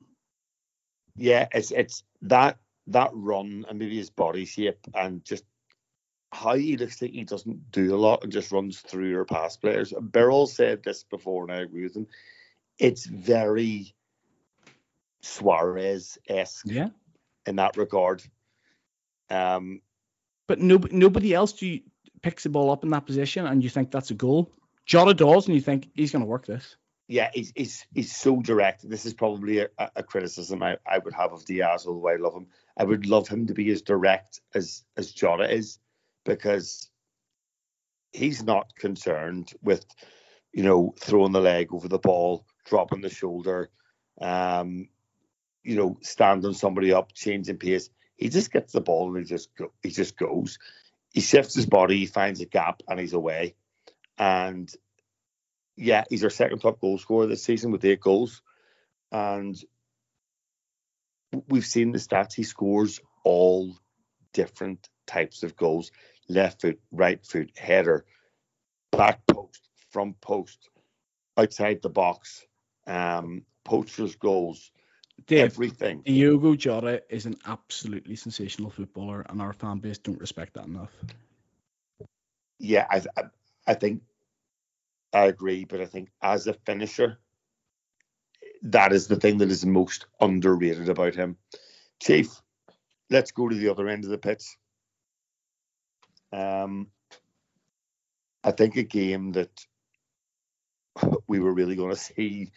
Yeah, 1.17 1.47
it's 1.53 1.71
it's 1.71 2.03
that 2.23 2.59
that 2.89 3.11
run 3.13 3.65
and 3.69 3.79
maybe 3.79 3.97
his 3.97 4.11
body 4.11 4.45
shape 4.45 4.79
and 4.95 5.25
just 5.25 5.45
how 6.33 6.55
he 6.55 6.77
looks 6.77 7.01
like 7.01 7.13
he 7.13 7.25
doesn't 7.25 7.71
do 7.71 7.95
a 7.95 7.97
lot 7.97 8.25
and 8.25 8.33
just 8.33 8.51
runs 8.51 8.81
through 8.81 9.17
or 9.17 9.25
past 9.25 9.61
players. 9.61 9.95
Beryl 10.01 10.47
said 10.47 10.83
this 10.83 11.05
before, 11.05 11.45
and 11.45 11.53
I 11.53 11.63
agree 11.63 11.85
with 11.85 11.97
him. 11.97 12.09
It's 12.79 13.07
very 13.07 13.95
Suarez 15.23 16.19
esque, 16.29 16.67
yeah, 16.67 16.89
in 17.47 17.57
that 17.57 17.77
regard. 17.77 18.23
Um, 19.31 19.81
but 20.49 20.59
no, 20.59 20.81
nobody 20.91 21.33
else 21.33 21.53
do 21.53 21.67
you, 21.67 21.81
picks 22.23 22.43
the 22.43 22.49
ball 22.49 22.71
up 22.71 22.83
in 22.83 22.91
that 22.91 23.07
position, 23.07 23.47
and 23.47 23.63
you 23.63 23.71
think 23.71 23.91
that's 23.91 24.11
a 24.11 24.15
goal. 24.15 24.51
Jota 24.87 25.15
does, 25.15 25.47
and 25.47 25.55
you 25.55 25.61
think 25.61 25.89
he's 25.95 26.11
going 26.11 26.23
to 26.23 26.29
work 26.29 26.47
this. 26.47 26.77
Yeah, 27.07 27.31
he's, 27.35 27.53
he's 27.55 27.87
he's 27.93 28.17
so 28.17 28.41
direct. 28.41 28.89
This 28.89 29.05
is 29.05 29.13
probably 29.13 29.59
a, 29.59 29.69
a 29.95 30.03
criticism 30.03 30.63
I, 30.63 30.79
I 30.91 30.99
would 30.99 31.13
have 31.13 31.33
of 31.33 31.45
Diaz, 31.45 31.85
although 31.87 32.09
I 32.09 32.17
love 32.17 32.35
him. 32.35 32.47
I 32.79 32.85
would 32.85 33.07
love 33.07 33.29
him 33.29 33.47
to 33.47 33.55
be 33.55 33.71
as 33.71 33.83
direct 33.83 34.41
as 34.55 34.85
as 34.97 35.13
Jota 35.13 35.53
is 35.53 35.79
because 36.25 36.89
he's 38.13 38.43
not 38.43 38.75
concerned 38.77 39.53
with, 39.63 39.85
you 40.53 40.63
know, 40.63 40.95
throwing 40.99 41.33
the 41.33 41.41
leg 41.41 41.75
over 41.75 41.89
the 41.89 41.99
ball, 41.99 42.47
dropping 42.65 43.03
the 43.03 43.11
shoulder, 43.11 43.69
um, 44.21 44.89
you 45.63 45.77
know, 45.77 45.99
standing 46.01 46.55
somebody 46.55 46.93
up, 46.93 47.13
changing 47.13 47.59
pace. 47.59 47.91
He 48.17 48.31
just 48.31 48.53
gets 48.53 48.73
the 48.73 48.81
ball 48.81 49.09
and 49.09 49.19
he 49.19 49.29
just 49.29 49.55
go, 49.57 49.73
he 49.83 49.91
just 49.91 50.17
goes. 50.17 50.59
He 51.11 51.21
shifts 51.21 51.55
his 51.55 51.67
body, 51.67 51.99
he 51.99 52.07
finds 52.07 52.41
a 52.41 52.47
gap, 52.47 52.83
and 52.89 52.99
he's 52.99 53.13
away. 53.13 53.55
And 54.17 54.73
yeah, 55.77 56.05
he's 56.09 56.25
our 56.25 56.31
second 56.31 56.61
top 56.61 56.81
goal 56.81 56.99
scorer 56.99 57.27
this 57.27 57.43
season 57.43 57.71
with 57.71 57.85
eight 57.85 58.01
goals. 58.01 58.43
And 59.11 59.57
we've 61.49 61.67
seen 61.67 61.93
the 61.93 61.99
stats. 61.99 62.35
He 62.35 62.43
scores 62.43 63.01
all 63.25 63.77
different 64.33 64.89
types 65.07 65.43
of 65.43 65.57
goals 65.57 65.91
left 66.29 66.63
foot, 66.63 66.81
right 66.91 67.25
foot, 67.25 67.51
header, 67.57 68.05
back 68.91 69.27
post, 69.27 69.69
front 69.91 70.21
post, 70.21 70.71
outside 71.37 71.83
the 71.83 71.91
box, 71.91 72.45
um, 72.87 73.43
poachers 73.65 74.17
goals, 74.17 74.71
Dave, 75.27 75.45
everything. 75.45 76.03
Diogo 76.05 76.55
Jota 76.55 77.03
is 77.09 77.27
an 77.27 77.37
absolutely 77.47 78.17
sensational 78.17 78.71
footballer, 78.71 79.25
and 79.29 79.41
our 79.41 79.53
fan 79.53 79.79
base 79.79 79.99
don't 79.99 80.21
respect 80.21 80.55
that 80.55 80.67
enough. 80.67 80.91
Yeah, 82.59 82.87
I, 82.91 83.03
I, 83.17 83.23
I 83.67 83.75
think 83.75 84.03
I 85.15 85.27
agree, 85.27 85.65
but 85.65 85.81
I 85.81 85.87
think 85.87 86.11
as 86.21 86.47
a 86.49 86.55
finisher, 86.67 87.19
that 88.63 88.93
is 88.93 89.07
the 89.07 89.17
thing 89.17 89.39
that 89.39 89.51
is 89.51 89.65
most 89.65 90.07
underrated 90.21 90.89
about 90.89 91.15
him. 91.15 91.37
Chief, 92.03 92.29
let's 93.11 93.31
go 93.31 93.49
to 93.49 93.55
the 93.55 93.69
other 93.69 93.89
end 93.89 94.05
of 94.05 94.11
the 94.11 94.19
pitch. 94.19 94.45
Um, 96.33 96.89
I 98.43 98.51
think 98.51 98.77
a 98.77 98.83
game 98.83 99.33
that 99.33 99.65
we 101.29 101.39
were 101.39 101.55
really 101.55 101.77
going 101.77 101.91
to 101.91 101.97
see 101.97 102.51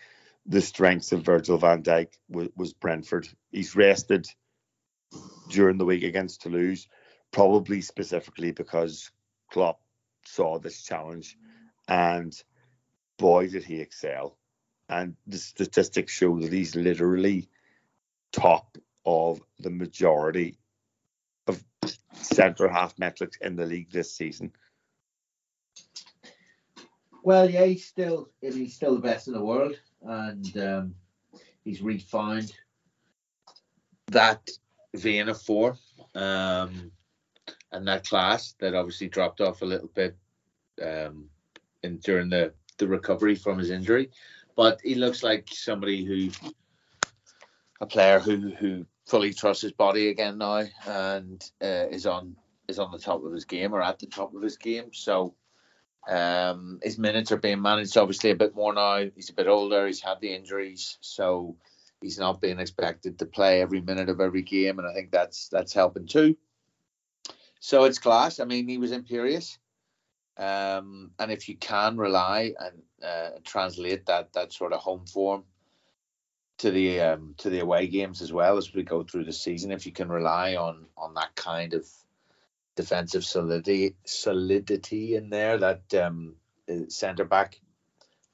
the 0.48 0.62
strengths 0.62 1.12
of 1.12 1.24
Virgil 1.24 1.58
van 1.58 1.84
Dijk 1.84 2.08
was, 2.30 2.50
was, 2.56 2.74
Brentford. 2.74 3.28
He's 3.52 3.76
rested 3.76 4.26
during 5.50 5.78
the 5.78 5.86
week 5.86 6.04
against 6.04 6.41
Toulouse, 6.41 6.88
probably 7.32 7.82
specifically 7.82 8.52
because 8.52 9.12
Klopp 9.52 9.82
saw 10.26 10.58
this 10.58 10.82
challenge, 10.84 11.38
and 11.88 12.34
boy 13.18 13.50
did 13.50 13.64
he 13.64 13.80
excel. 13.80 14.38
And 14.90 15.16
the 15.26 15.38
statistics 15.38 16.14
show 16.14 16.40
that 16.40 16.54
he's 16.54 16.76
literally 16.76 17.50
top 18.32 18.78
of 19.06 19.42
the 19.60 19.70
majority 19.70 20.58
of 21.48 21.64
centre 22.14 22.70
half 22.70 22.98
metrics 22.98 23.38
in 23.42 23.56
the 23.56 23.66
league 23.66 23.92
this 23.92 24.14
season. 24.14 24.52
Well, 27.24 27.50
yeah, 27.50 27.66
he's 27.66 27.86
still 27.86 28.30
he's 28.40 28.76
still 28.76 28.96
the 28.96 29.02
best 29.02 29.28
in 29.28 29.34
the 29.34 29.44
world, 29.44 29.76
and 30.02 30.58
um, 30.58 30.96
he's 31.66 31.82
refined 31.82 32.54
that 34.08 34.50
vein 34.96 35.28
of 35.28 35.42
form 35.42 35.78
um, 36.16 36.92
and 37.72 37.88
that 37.88 38.08
class 38.08 38.56
that 38.60 38.74
obviously 38.74 39.10
dropped 39.10 39.42
off 39.42 39.62
a 39.62 39.66
little 39.66 39.90
bit 39.94 40.16
um, 40.82 41.26
in 41.84 41.98
during 41.98 42.30
the 42.30 42.54
the 42.78 42.88
recovery 42.88 43.36
from 43.36 43.58
his 43.58 43.70
injury. 43.70 44.10
But 44.56 44.80
he 44.84 44.96
looks 44.96 45.24
like 45.24 45.48
somebody 45.52 46.04
who 46.04 46.30
a 47.80 47.86
player 47.86 48.20
who 48.20 48.52
who 48.60 48.86
fully 49.06 49.34
trusts 49.34 49.62
his 49.62 49.72
body 49.72 50.10
again 50.10 50.38
now 50.38 50.63
and 50.86 51.52
uh, 51.62 51.88
is 51.90 52.06
on 52.06 52.36
is 52.68 52.80
on 52.80 52.92
the 52.92 53.00
top 53.00 53.24
of 53.24 53.32
his 53.32 53.46
game 53.46 53.74
or 53.74 53.82
at 53.82 54.00
the 54.00 54.08
top 54.08 54.34
of 54.34 54.42
his 54.42 54.58
game. 54.58 54.92
So 54.94 55.36
um, 56.10 56.80
his 56.84 56.98
minutes 56.98 57.32
are 57.32 57.38
being 57.38 57.62
managed 57.62 57.98
obviously 57.98 58.32
a 58.32 58.36
bit 58.36 58.56
more 58.56 58.74
now. 58.74 59.06
He's 59.16 59.30
a 59.30 59.34
bit 59.34 59.48
older. 59.48 59.88
He's 59.88 60.02
had 60.02 60.20
the 60.22 60.34
injuries, 60.34 60.98
so 61.02 61.56
he's 62.02 62.20
not 62.20 62.42
being 62.42 62.60
expected 62.60 63.20
to 63.20 63.26
play 63.26 63.62
every 63.62 63.82
minute 63.82 64.10
of 64.10 64.22
every 64.22 64.42
game, 64.42 64.80
and 64.80 64.88
I 64.88 64.94
think 64.94 65.12
that's 65.12 65.50
that's 65.50 65.74
helping 65.74 66.08
too. 66.08 66.36
So 67.60 67.86
it's 67.86 68.00
class. 68.00 68.40
I 68.40 68.46
mean, 68.46 68.68
he 68.68 68.78
was 68.78 68.92
imperious, 68.92 69.58
um, 70.38 71.12
and 71.19 71.32
if 71.32 71.50
you 71.50 71.56
can 71.56 71.97
rely 71.97 72.54
and 72.60 72.82
uh, 73.04 73.30
translate 73.43 74.06
that 74.06 74.34
that 74.34 74.54
sort 74.54 74.73
of 74.73 74.80
home 74.80 75.06
form 75.06 75.43
to 76.58 76.71
the 76.71 77.00
um, 77.02 77.36
to 77.38 77.50
the 77.50 77.60
away 77.60 77.88
games 77.88 78.21
as 78.21 78.34
well 78.34 78.58
as 78.58 78.73
we 78.73 78.84
go 78.84 79.04
through 79.04 79.26
the 79.26 79.34
season. 79.34 79.71
If 79.71 79.86
you 79.86 79.91
can 79.91 80.10
rely 80.10 80.56
on 80.56 80.88
on 80.97 81.13
that 81.15 81.36
kind 81.36 81.73
of 81.73 81.88
defensive 82.76 83.23
solidity 83.23 83.95
solidity 84.06 85.15
in 85.15 85.30
there, 85.30 85.58
that 85.58 85.93
um, 85.93 86.36
centre 86.89 87.26
back 87.26 87.60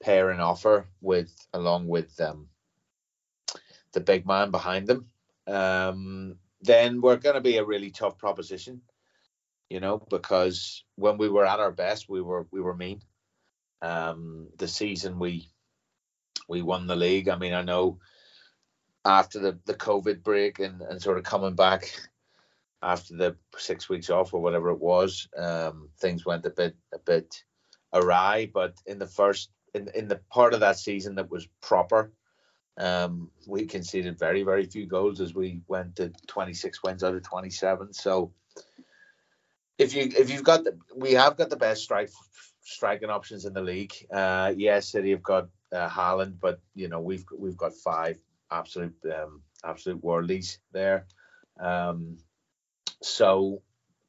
pair 0.02 0.30
and 0.30 0.42
offer 0.42 0.88
with 1.02 1.34
along 1.54 1.88
with 1.88 2.20
um, 2.20 2.48
the 3.94 4.02
big 4.02 4.26
man 4.26 4.52
behind 4.52 4.88
them, 4.88 5.08
um, 5.48 6.36
then 6.62 7.02
we're 7.02 7.18
going 7.18 7.36
to 7.36 7.42
be 7.42 7.58
a 7.58 7.66
really 7.66 7.92
tough 7.92 8.18
proposition. 8.18 8.82
You 9.70 9.80
know, 9.80 9.98
because 10.10 10.84
when 10.96 11.18
we 11.18 11.30
were 11.30 11.46
at 11.46 11.60
our 11.60 11.72
best, 11.72 12.10
we 12.10 12.22
were 12.22 12.48
we 12.52 12.62
were 12.62 12.76
mean. 12.76 13.02
Um, 13.82 14.48
the 14.58 14.68
season 14.68 15.20
we 15.20 15.50
we 16.48 16.62
won 16.62 16.88
the 16.88 16.96
league. 16.96 17.30
I 17.30 17.38
mean, 17.38 17.54
I 17.54 17.64
know 17.64 18.00
after 19.06 19.40
the, 19.40 19.60
the 19.66 19.74
COVID 19.74 20.24
break 20.24 20.60
and, 20.60 20.82
and 20.82 21.02
sort 21.02 21.18
of 21.18 21.24
coming 21.24 21.56
back 21.56 21.92
after 22.82 23.16
the 23.16 23.36
six 23.58 23.90
weeks 23.90 24.10
off 24.10 24.34
or 24.34 24.42
whatever 24.42 24.70
it 24.70 24.80
was, 24.80 25.28
um, 25.38 25.90
things 26.00 26.26
went 26.26 26.46
a 26.46 26.50
bit 26.50 26.76
a 26.94 27.00
bit 27.00 27.44
awry. 27.94 28.50
But 28.54 28.76
in 28.86 29.00
the 29.00 29.08
first 29.08 29.50
in 29.74 29.90
in 29.96 30.08
the 30.08 30.20
part 30.30 30.54
of 30.54 30.60
that 30.60 30.78
season 30.78 31.16
that 31.16 31.32
was 31.32 31.48
proper, 31.62 32.12
um, 32.78 33.32
we 33.48 33.66
conceded 33.66 34.20
very 34.20 34.44
very 34.44 34.66
few 34.66 34.86
goals 34.86 35.22
as 35.22 35.34
we 35.34 35.62
went 35.68 35.96
to 35.98 36.12
26 36.28 36.84
wins 36.84 37.04
out 37.04 37.16
of 37.16 37.24
27. 37.24 37.94
So 37.94 38.34
if 39.78 39.96
you 39.96 40.10
if 40.18 40.30
you've 40.30 40.44
got 40.44 40.64
the 40.64 40.78
we 40.96 41.14
have 41.14 41.38
got 41.38 41.50
the 41.50 41.58
best 41.58 41.84
strike 41.84 42.10
striking 42.64 43.10
options 43.10 43.46
in 43.46 43.54
the 43.54 43.62
league. 43.62 43.94
Uh, 44.12 44.54
yes, 44.56 44.90
City 44.90 45.12
have 45.12 45.24
got 45.24 45.50
uh, 45.72 45.90
Haaland, 45.90 46.40
but 46.40 46.60
you 46.76 46.88
know 46.88 47.02
we've 47.02 47.26
we've 47.38 47.58
got 47.58 47.74
five 47.74 48.18
absolute 48.52 48.96
um, 49.06 49.42
absolute 49.64 50.02
worldies 50.02 50.58
there. 50.72 51.06
Um, 51.60 52.18
so 53.02 53.62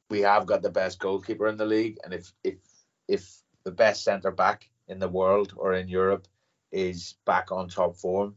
we 0.09 0.21
have 0.21 0.45
got 0.45 0.61
the 0.61 0.69
best 0.69 0.99
goalkeeper 0.99 1.47
in 1.47 1.57
the 1.57 1.65
league, 1.65 1.97
and 2.03 2.13
if 2.13 2.31
if 2.43 2.55
if 3.07 3.35
the 3.63 3.71
best 3.71 4.03
centre 4.03 4.31
back 4.31 4.69
in 4.87 4.99
the 4.99 5.09
world 5.09 5.53
or 5.57 5.73
in 5.73 5.87
Europe 5.87 6.27
is 6.71 7.15
back 7.25 7.51
on 7.51 7.67
top 7.67 7.95
form, 7.97 8.35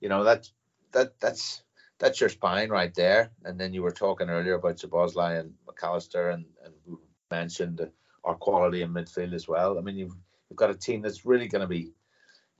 you 0.00 0.08
know 0.08 0.24
that 0.24 0.48
that 0.92 1.20
that's 1.20 1.62
that's 2.00 2.20
your 2.20 2.30
spine 2.30 2.70
right 2.70 2.92
there. 2.94 3.30
And 3.44 3.60
then 3.60 3.72
you 3.72 3.82
were 3.82 3.92
talking 3.92 4.30
earlier 4.30 4.54
about 4.54 4.78
Szoboszlai 4.78 5.38
and 5.38 5.52
Mac 5.66 5.76
Allister, 5.82 6.30
and 6.30 6.44
and 6.64 6.74
we 6.86 6.96
mentioned 7.30 7.88
our 8.24 8.34
quality 8.34 8.82
in 8.82 8.92
midfield 8.92 9.34
as 9.34 9.46
well. 9.46 9.78
I 9.78 9.82
mean, 9.82 9.96
you've 9.96 10.16
you've 10.48 10.56
got 10.56 10.70
a 10.70 10.74
team 10.74 11.02
that's 11.02 11.24
really 11.24 11.46
going 11.46 11.62
to 11.62 11.68
be 11.68 11.92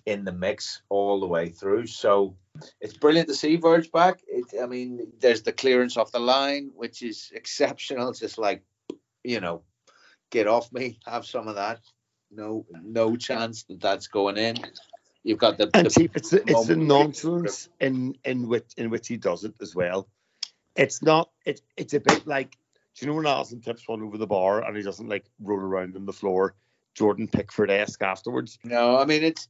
in 0.06 0.24
the 0.24 0.32
mix 0.32 0.82
all 0.88 1.20
the 1.20 1.26
way 1.26 1.48
through. 1.48 1.86
So 1.86 2.36
it's 2.80 2.96
brilliant 2.96 3.28
to 3.28 3.34
see 3.34 3.56
Verge 3.56 3.90
back. 3.90 4.20
It, 4.28 4.44
I 4.62 4.66
mean, 4.66 5.12
there's 5.20 5.42
the 5.42 5.52
clearance 5.52 5.96
off 5.96 6.12
the 6.12 6.20
line, 6.20 6.70
which 6.74 7.02
is 7.02 7.30
exceptional. 7.34 8.12
Just 8.12 8.38
like, 8.38 8.62
you 9.24 9.40
know, 9.40 9.62
get 10.30 10.46
off 10.46 10.72
me, 10.72 10.98
have 11.06 11.26
some 11.26 11.48
of 11.48 11.56
that. 11.56 11.80
No, 12.30 12.64
no 12.70 13.16
chance 13.16 13.64
that 13.64 13.80
that's 13.80 14.06
going 14.06 14.36
in. 14.36 14.56
You've 15.22 15.38
got 15.38 15.58
the, 15.58 15.70
and 15.74 15.86
the 15.86 15.90
see, 15.90 16.10
it's 16.14 16.30
the, 16.30 16.42
it's 16.46 16.66
the 16.66 16.76
nonsense 16.76 17.68
in 17.78 18.16
in 18.24 18.48
which 18.48 18.72
in 18.76 18.90
which 18.90 19.06
he 19.06 19.16
does 19.16 19.44
it 19.44 19.54
as 19.60 19.74
well. 19.74 20.08
It's 20.76 21.02
not. 21.02 21.30
It's 21.44 21.60
it's 21.76 21.92
a 21.94 22.00
bit 22.00 22.26
like 22.26 22.56
do 22.96 23.04
you 23.04 23.06
know 23.06 23.16
when 23.16 23.26
Alisson 23.26 23.62
tips 23.62 23.86
one 23.86 24.02
over 24.02 24.16
the 24.16 24.26
bar 24.26 24.64
and 24.64 24.76
he 24.76 24.82
doesn't 24.82 25.08
like 25.08 25.24
roll 25.40 25.60
around 25.60 25.96
on 25.96 26.06
the 26.06 26.12
floor, 26.12 26.54
Jordan 26.94 27.28
Pickford 27.28 27.70
esque 27.70 28.02
afterwards. 28.02 28.58
No, 28.64 28.96
I 28.96 29.04
mean 29.04 29.22
it's 29.22 29.48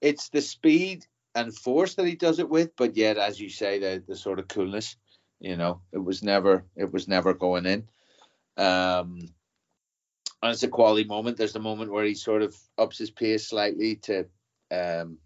it's 0.00 0.28
the 0.30 0.42
speed 0.42 1.06
and 1.34 1.56
force 1.56 1.94
that 1.94 2.06
he 2.06 2.14
does 2.14 2.38
it 2.38 2.48
with, 2.48 2.76
but 2.76 2.96
yet, 2.96 3.16
as 3.16 3.40
you 3.40 3.48
say, 3.48 3.78
the 3.78 4.02
the 4.06 4.16
sort 4.16 4.38
of 4.38 4.48
coolness. 4.48 4.96
You 5.40 5.56
know, 5.56 5.80
it 5.92 5.98
was 5.98 6.22
never 6.22 6.64
it 6.76 6.92
was 6.92 7.08
never 7.08 7.32
going 7.32 7.66
in. 7.66 7.88
Um, 8.56 9.18
and 10.42 10.52
it's 10.52 10.62
a 10.64 10.68
quality 10.68 11.04
moment. 11.04 11.36
There's 11.36 11.52
the 11.52 11.60
moment 11.60 11.92
where 11.92 12.04
he 12.04 12.14
sort 12.14 12.42
of 12.42 12.56
ups 12.76 12.98
his 12.98 13.10
pace 13.10 13.48
slightly 13.48 13.96
to 13.96 14.26
um 14.72 15.18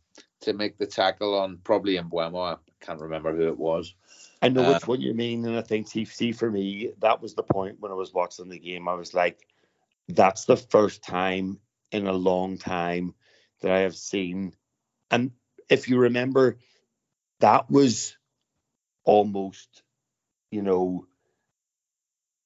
to 0.42 0.52
make 0.52 0.78
the 0.78 0.86
tackle 0.86 1.34
on 1.38 1.58
probably 1.64 1.96
Mbeumo. 1.96 2.56
I 2.56 2.56
can't 2.84 3.00
remember 3.00 3.34
who 3.34 3.48
it 3.48 3.58
was. 3.58 3.94
I 4.42 4.48
know 4.48 4.62
Uh, 4.62 4.68
which 4.68 4.86
one 4.86 5.00
you 5.00 5.14
mean, 5.14 5.44
and 5.46 5.56
I 5.56 5.62
think 5.62 5.88
see, 5.88 6.04
see 6.04 6.32
for 6.32 6.50
me 6.50 6.92
that 7.00 7.22
was 7.22 7.34
the 7.34 7.42
point 7.42 7.80
when 7.80 7.92
I 7.92 7.94
was 7.96 8.12
watching 8.12 8.48
the 8.48 8.58
game. 8.58 8.88
I 8.88 8.94
was 8.94 9.14
like, 9.14 9.46
that's 10.08 10.44
the 10.44 10.56
first 10.56 11.02
time 11.02 11.60
in 11.92 12.06
a 12.06 12.12
long 12.12 12.58
time 12.58 13.14
that 13.60 13.72
I 13.72 13.80
have 13.80 13.96
seen, 13.96 14.54
and 15.10 15.32
if 15.68 15.88
you 15.88 15.98
remember, 15.98 16.58
that 17.40 17.70
was 17.70 18.16
almost, 19.04 19.82
you 20.50 20.62
know, 20.62 21.06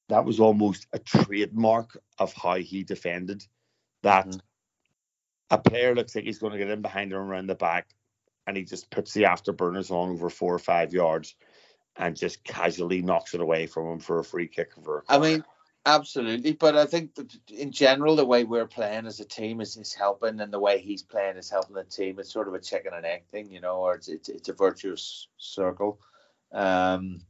that 0.09 0.25
was 0.25 0.41
almost 0.41 0.87
a 0.93 0.99
trademark 0.99 1.97
of 2.19 2.33
how 2.35 2.57
he 2.57 2.85
defended. 2.85 3.47
That 4.03 4.27
Mhm. 4.27 4.41
A 5.51 5.59
player 5.59 5.95
looks 5.95 6.15
like 6.15 6.25
he's 6.25 6.39
going 6.39 6.53
to 6.53 6.59
get 6.59 6.71
in 6.71 6.83
behind 6.83 7.13
him 7.13 7.19
around 7.19 7.49
the 7.49 7.55
back, 7.55 7.89
and 8.47 8.57
he 8.57 8.65
just 8.65 8.91
puts 8.91 9.13
the 9.13 9.25
afterburners 9.25 9.91
on 9.91 10.11
over 10.11 10.31
four 10.31 10.55
or 10.55 10.59
five 10.59 10.93
yards 10.93 11.35
and 11.97 12.17
just 12.17 12.45
casually 12.45 13.03
knocks 13.03 13.35
it 13.35 13.41
away 13.41 13.67
from 13.67 13.87
him 13.93 13.99
for 13.99 14.19
a 14.19 14.25
free 14.25 14.49
kick. 14.49 14.73
For 14.83 15.05
I 15.09 15.19
mean, 15.19 15.45
absolutely. 15.85 16.53
But 16.53 16.77
I 16.77 16.87
think 16.87 17.11
in 17.49 17.73
general, 17.73 18.17
the 18.17 18.25
way 18.25 18.45
we're 18.45 18.67
playing 18.67 19.07
as 19.07 19.21
a 19.21 19.25
team 19.25 19.61
is, 19.61 19.77
is 19.77 19.93
helping, 19.93 20.41
and 20.41 20.53
the 20.53 20.61
way 20.61 20.81
he's 20.81 21.03
playing 21.03 21.37
is 21.37 21.51
helping 21.51 21.75
the 21.75 21.85
team. 21.85 22.19
It's 22.19 22.33
sort 22.33 22.49
of 22.49 22.55
a 22.55 22.61
chicken 22.61 22.93
and 22.95 23.05
egg 23.05 23.25
thing, 23.31 23.51
you 23.51 23.61
know, 23.61 23.77
or 23.77 23.95
it's 23.97 24.09
it's, 24.09 24.29
it's 24.29 24.49
a 24.49 24.55
virtuous 24.55 25.29
circle. 25.37 26.01
Um, 26.53 27.21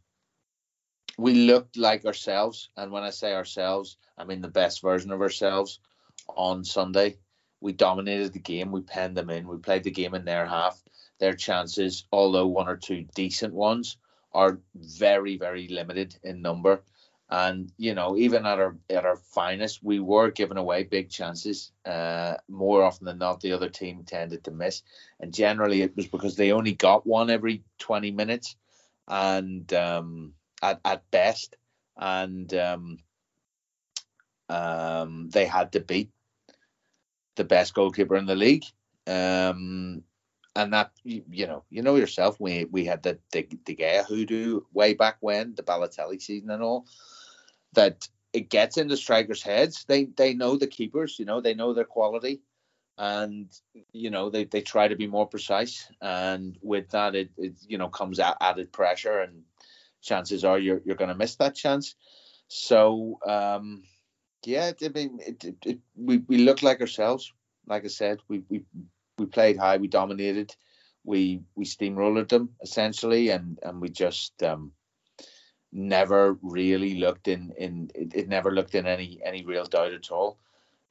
we 1.18 1.35
looked 1.35 1.76
like 1.76 2.04
ourselves, 2.04 2.70
and 2.76 2.92
when 2.92 3.02
I 3.02 3.11
say 3.11 3.35
ourselves, 3.35 3.96
I 4.16 4.24
mean 4.24 4.40
the 4.40 4.48
best 4.48 4.83
version 4.83 5.11
of 5.11 5.20
ourselves 5.20 5.80
on 6.28 6.64
Sunday. 6.64 7.16
We 7.61 7.73
dominated 7.73 8.33
the 8.33 8.38
game. 8.38 8.73
We 8.73 8.83
penned 8.83 9.16
them 9.16 9.31
in. 9.31 9.46
We 9.46 9.59
played 9.59 9.85
the 9.85 9.90
game 9.90 10.14
in 10.14 10.25
their 10.25 10.46
half. 10.46 10.83
Their 11.18 11.35
chances, 11.35 12.07
although 12.12 12.46
one 12.46 12.68
or 12.68 12.77
two 12.77 13.07
decent 13.14 13.53
ones, 13.53 13.99
are 14.33 14.61
very, 14.75 15.37
very 15.37 15.68
limited 15.68 16.16
in 16.23 16.40
number. 16.40 16.83
And 17.29 17.70
you 17.77 17.94
know, 17.94 18.16
even 18.16 18.44
at 18.44 18.59
our 18.59 18.77
at 18.88 19.07
our 19.07 19.16
finest, 19.16 19.85
we 19.85 20.01
were 20.01 20.33
giving 20.33 20.57
away 20.57 20.83
big 20.83 21.11
chances. 21.11 21.70
Uh, 21.85 22.35
more 22.49 22.83
often 22.83 23.07
than 23.07 23.18
not, 23.18 23.40
the 23.40 23.53
other 23.53 23.68
team 23.68 24.03
tended 24.03 24.42
to 24.44 24.51
miss, 24.51 24.83
and 25.20 25.33
generally 25.33 25.83
it 25.83 25.94
was 25.94 26.09
because 26.09 26.35
they 26.35 26.51
only 26.51 26.73
got 26.73 27.07
one 27.07 27.31
every 27.31 27.62
twenty 27.79 28.11
minutes, 28.11 28.57
and 29.07 29.73
um, 29.73 30.33
at 30.61 30.81
at 30.85 31.09
best, 31.12 31.57
and 31.96 32.53
um, 32.55 32.99
um, 34.49 35.29
they 35.31 35.46
had 35.46 35.70
to 35.73 35.81
beat 35.81 36.11
the 37.40 37.44
best 37.44 37.72
goalkeeper 37.72 38.16
in 38.16 38.26
the 38.26 38.35
league. 38.37 38.64
Um, 39.07 40.05
and 40.55 40.74
that 40.74 40.90
you, 41.05 41.46
know, 41.46 41.64
you 41.70 41.81
know 41.81 41.96
yourself. 41.96 42.38
We 42.38 42.66
we 42.66 42.85
had 42.85 43.03
the 43.03 43.18
the, 43.33 43.48
De 43.64 43.74
Gea 43.74 44.05
hoodoo 44.05 44.61
way 44.74 44.92
back 44.92 45.16
when 45.20 45.55
the 45.55 45.62
Balotelli 45.62 46.20
season 46.20 46.50
and 46.50 46.62
all. 46.62 46.87
That 47.72 48.07
it 48.35 48.50
gets 48.50 48.76
into 48.76 48.96
strikers' 48.96 49.42
heads. 49.42 49.85
They 49.85 50.05
they 50.05 50.35
know 50.35 50.57
the 50.57 50.66
keepers. 50.66 51.18
You 51.18 51.24
know 51.24 51.40
they 51.40 51.55
know 51.55 51.72
their 51.72 51.85
quality, 51.85 52.42
and 52.98 53.48
you 53.92 54.11
know 54.11 54.29
they, 54.29 54.44
they 54.44 54.61
try 54.61 54.88
to 54.88 54.96
be 54.96 55.07
more 55.07 55.26
precise. 55.26 55.88
And 56.03 56.59
with 56.61 56.90
that, 56.90 57.14
it, 57.14 57.31
it 57.38 57.55
you 57.66 57.79
know 57.79 57.88
comes 57.88 58.20
out 58.20 58.37
added 58.42 58.70
pressure, 58.70 59.20
and 59.20 59.44
chances 60.03 60.44
are 60.44 60.59
you're 60.59 60.83
you're 60.85 60.96
going 60.96 61.14
to 61.14 61.22
miss 61.24 61.37
that 61.37 61.55
chance. 61.55 61.94
So 62.48 63.18
um, 63.26 63.85
yeah, 64.44 64.72
I 64.83 64.88
mean, 64.88 65.18
it, 65.26 65.44
it, 65.44 65.57
it, 65.64 65.79
we 65.96 66.18
we 66.18 66.38
look 66.38 66.62
like 66.62 66.81
ourselves. 66.81 67.33
Like 67.66 67.85
I 67.85 67.88
said, 67.88 68.18
we 68.29 68.42
we 68.48 68.64
we 69.18 69.26
played 69.26 69.59
high, 69.59 69.76
we 69.76 69.88
dominated, 69.88 70.55
we 71.05 71.42
we 71.55 71.64
steamrolled 71.64 72.29
them 72.29 72.50
essentially, 72.62 73.31
and 73.31 73.59
and 73.62 73.81
we 73.81 73.90
just 73.90 74.42
um, 74.42 74.72
never 75.72 76.38
really 76.42 76.98
looked 76.98 77.29
in 77.29 77.53
in 77.59 77.90
it, 77.94 78.14
it 78.14 78.29
never 78.29 78.50
looked 78.50 78.74
in 78.74 78.87
any 78.87 79.20
any 79.24 79.44
real 79.44 79.64
doubt 79.64 79.92
at 79.92 80.11
all. 80.11 80.38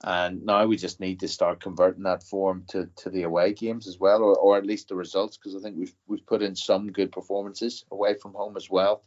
And 0.01 0.45
now 0.45 0.65
we 0.65 0.77
just 0.77 1.01
need 1.01 1.19
to 1.19 1.27
start 1.27 1.59
converting 1.59 2.03
that 2.03 2.23
form 2.23 2.63
to, 2.69 2.89
to 2.97 3.09
the 3.09 3.23
away 3.23 3.51
games 3.51 3.85
as 3.85 3.99
well, 3.99 4.23
or, 4.23 4.33
or 4.38 4.57
at 4.57 4.65
least 4.65 4.88
the 4.88 4.95
results, 4.95 5.35
because 5.35 5.55
I 5.55 5.59
think 5.59 5.77
we've 5.77 5.95
we've 6.07 6.25
put 6.25 6.41
in 6.41 6.55
some 6.55 6.91
good 6.91 7.12
performances 7.12 7.83
away 7.91 8.13
from 8.13 8.33
home 8.33 8.55
as 8.55 8.69
well. 8.69 9.03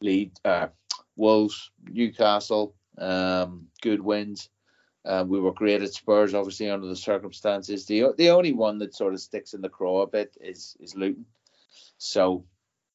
Lead 0.00 0.32
uh, 0.44 0.68
Wolves, 1.16 1.70
Newcastle, 1.88 2.74
um, 2.98 3.68
good 3.82 4.00
wins. 4.00 4.48
Uh, 5.04 5.24
we 5.26 5.38
were 5.38 5.52
great 5.52 5.82
at 5.82 5.92
Spurs, 5.92 6.32
obviously 6.32 6.70
under 6.70 6.86
the 6.86 6.96
circumstances. 6.96 7.84
The 7.84 8.14
the 8.16 8.30
only 8.30 8.52
one 8.52 8.78
that 8.78 8.94
sort 8.94 9.12
of 9.12 9.20
sticks 9.20 9.52
in 9.52 9.60
the 9.60 9.68
craw 9.68 10.02
a 10.02 10.06
bit 10.06 10.36
is 10.40 10.76
is 10.80 10.94
Luton. 10.94 11.26
So 11.98 12.44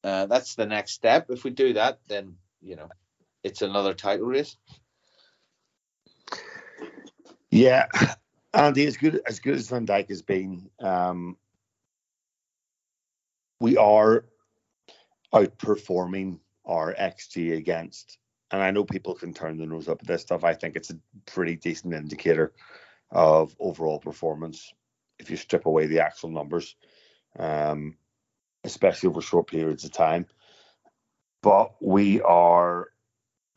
uh, 0.02 0.26
that's 0.26 0.56
the 0.56 0.66
next 0.66 0.92
step. 0.92 1.26
If 1.30 1.44
we 1.44 1.50
do 1.50 1.74
that, 1.74 2.00
then 2.08 2.36
you 2.60 2.76
know 2.76 2.88
it's 3.44 3.62
another 3.62 3.94
title 3.94 4.26
race. 4.26 4.56
Yeah, 7.50 7.86
Andy, 8.54 8.86
as 8.86 8.96
good 8.96 9.20
as 9.26 9.38
good 9.38 9.54
as 9.54 9.68
Van 9.68 9.86
Dijk 9.86 10.08
has 10.08 10.22
been, 10.22 10.68
um, 10.80 11.36
we 13.60 13.76
are 13.76 14.24
outperforming 15.32 16.38
our 16.64 16.94
XG 16.94 17.56
against. 17.56 18.18
And 18.50 18.62
I 18.62 18.70
know 18.70 18.84
people 18.84 19.14
can 19.14 19.32
turn 19.32 19.58
their 19.58 19.66
nose 19.66 19.88
up 19.88 20.00
at 20.02 20.08
this 20.08 20.22
stuff. 20.22 20.44
I 20.44 20.54
think 20.54 20.76
it's 20.76 20.90
a 20.90 20.98
pretty 21.26 21.56
decent 21.56 21.94
indicator 21.94 22.52
of 23.10 23.54
overall 23.60 23.98
performance 23.98 24.72
if 25.18 25.30
you 25.30 25.36
strip 25.36 25.66
away 25.66 25.86
the 25.86 26.00
actual 26.00 26.30
numbers, 26.30 26.74
um, 27.38 27.96
especially 28.64 29.08
over 29.08 29.20
short 29.20 29.48
periods 29.48 29.84
of 29.84 29.92
time. 29.92 30.26
But 31.42 31.74
we 31.80 32.20
are. 32.22 32.88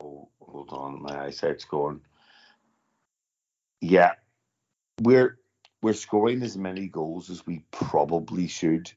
Oh, 0.00 0.28
hold 0.40 0.70
on, 0.70 1.02
my 1.02 1.24
eyesight's 1.24 1.64
going. 1.64 2.00
Yeah, 3.80 4.12
we're 5.02 5.38
we're 5.82 5.94
scoring 5.94 6.42
as 6.42 6.56
many 6.56 6.88
goals 6.88 7.30
as 7.30 7.46
we 7.46 7.64
probably 7.70 8.48
should, 8.48 8.90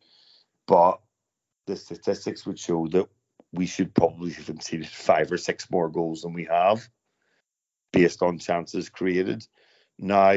but 0.68 1.00
the 1.66 1.76
statistics 1.76 2.46
would 2.46 2.60
show 2.60 2.88
that 2.88 3.08
we 3.58 3.66
should 3.66 3.94
probably 3.94 4.32
have 4.32 4.46
conceded 4.46 4.88
five 4.88 5.32
or 5.32 5.38
six 5.38 5.70
more 5.72 5.90
goals 5.90 6.22
than 6.22 6.34
we 6.34 6.46
have, 6.46 6.88
based 7.92 8.22
on 8.22 8.38
chances 8.38 8.88
created. 8.90 9.46
Now, 9.98 10.36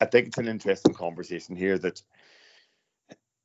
I 0.00 0.06
think 0.10 0.26
it's 0.26 0.38
an 0.38 0.48
interesting 0.48 0.94
conversation 0.94 1.54
here. 1.54 1.78
That 1.78 2.02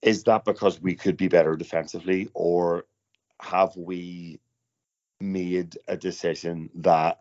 is 0.02 0.24
that 0.24 0.44
because 0.44 0.82
we 0.82 0.96
could 0.96 1.18
be 1.18 1.28
better 1.28 1.56
defensively, 1.56 2.30
or 2.34 2.86
have 3.42 3.76
we 3.78 4.40
made 5.20 5.78
a 5.88 5.96
decision 5.96 6.70
that 6.76 7.20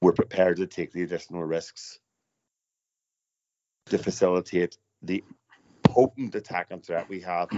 we're 0.00 0.12
prepared 0.12 0.56
to 0.56 0.66
take 0.66 0.92
the 0.92 1.02
additional 1.02 1.44
risks 1.44 2.00
to 3.86 3.98
facilitate 3.98 4.76
the 5.02 5.22
potent 5.84 6.34
attack 6.34 6.68
and 6.70 6.84
threat 6.84 7.08
we 7.08 7.20
have 7.20 7.48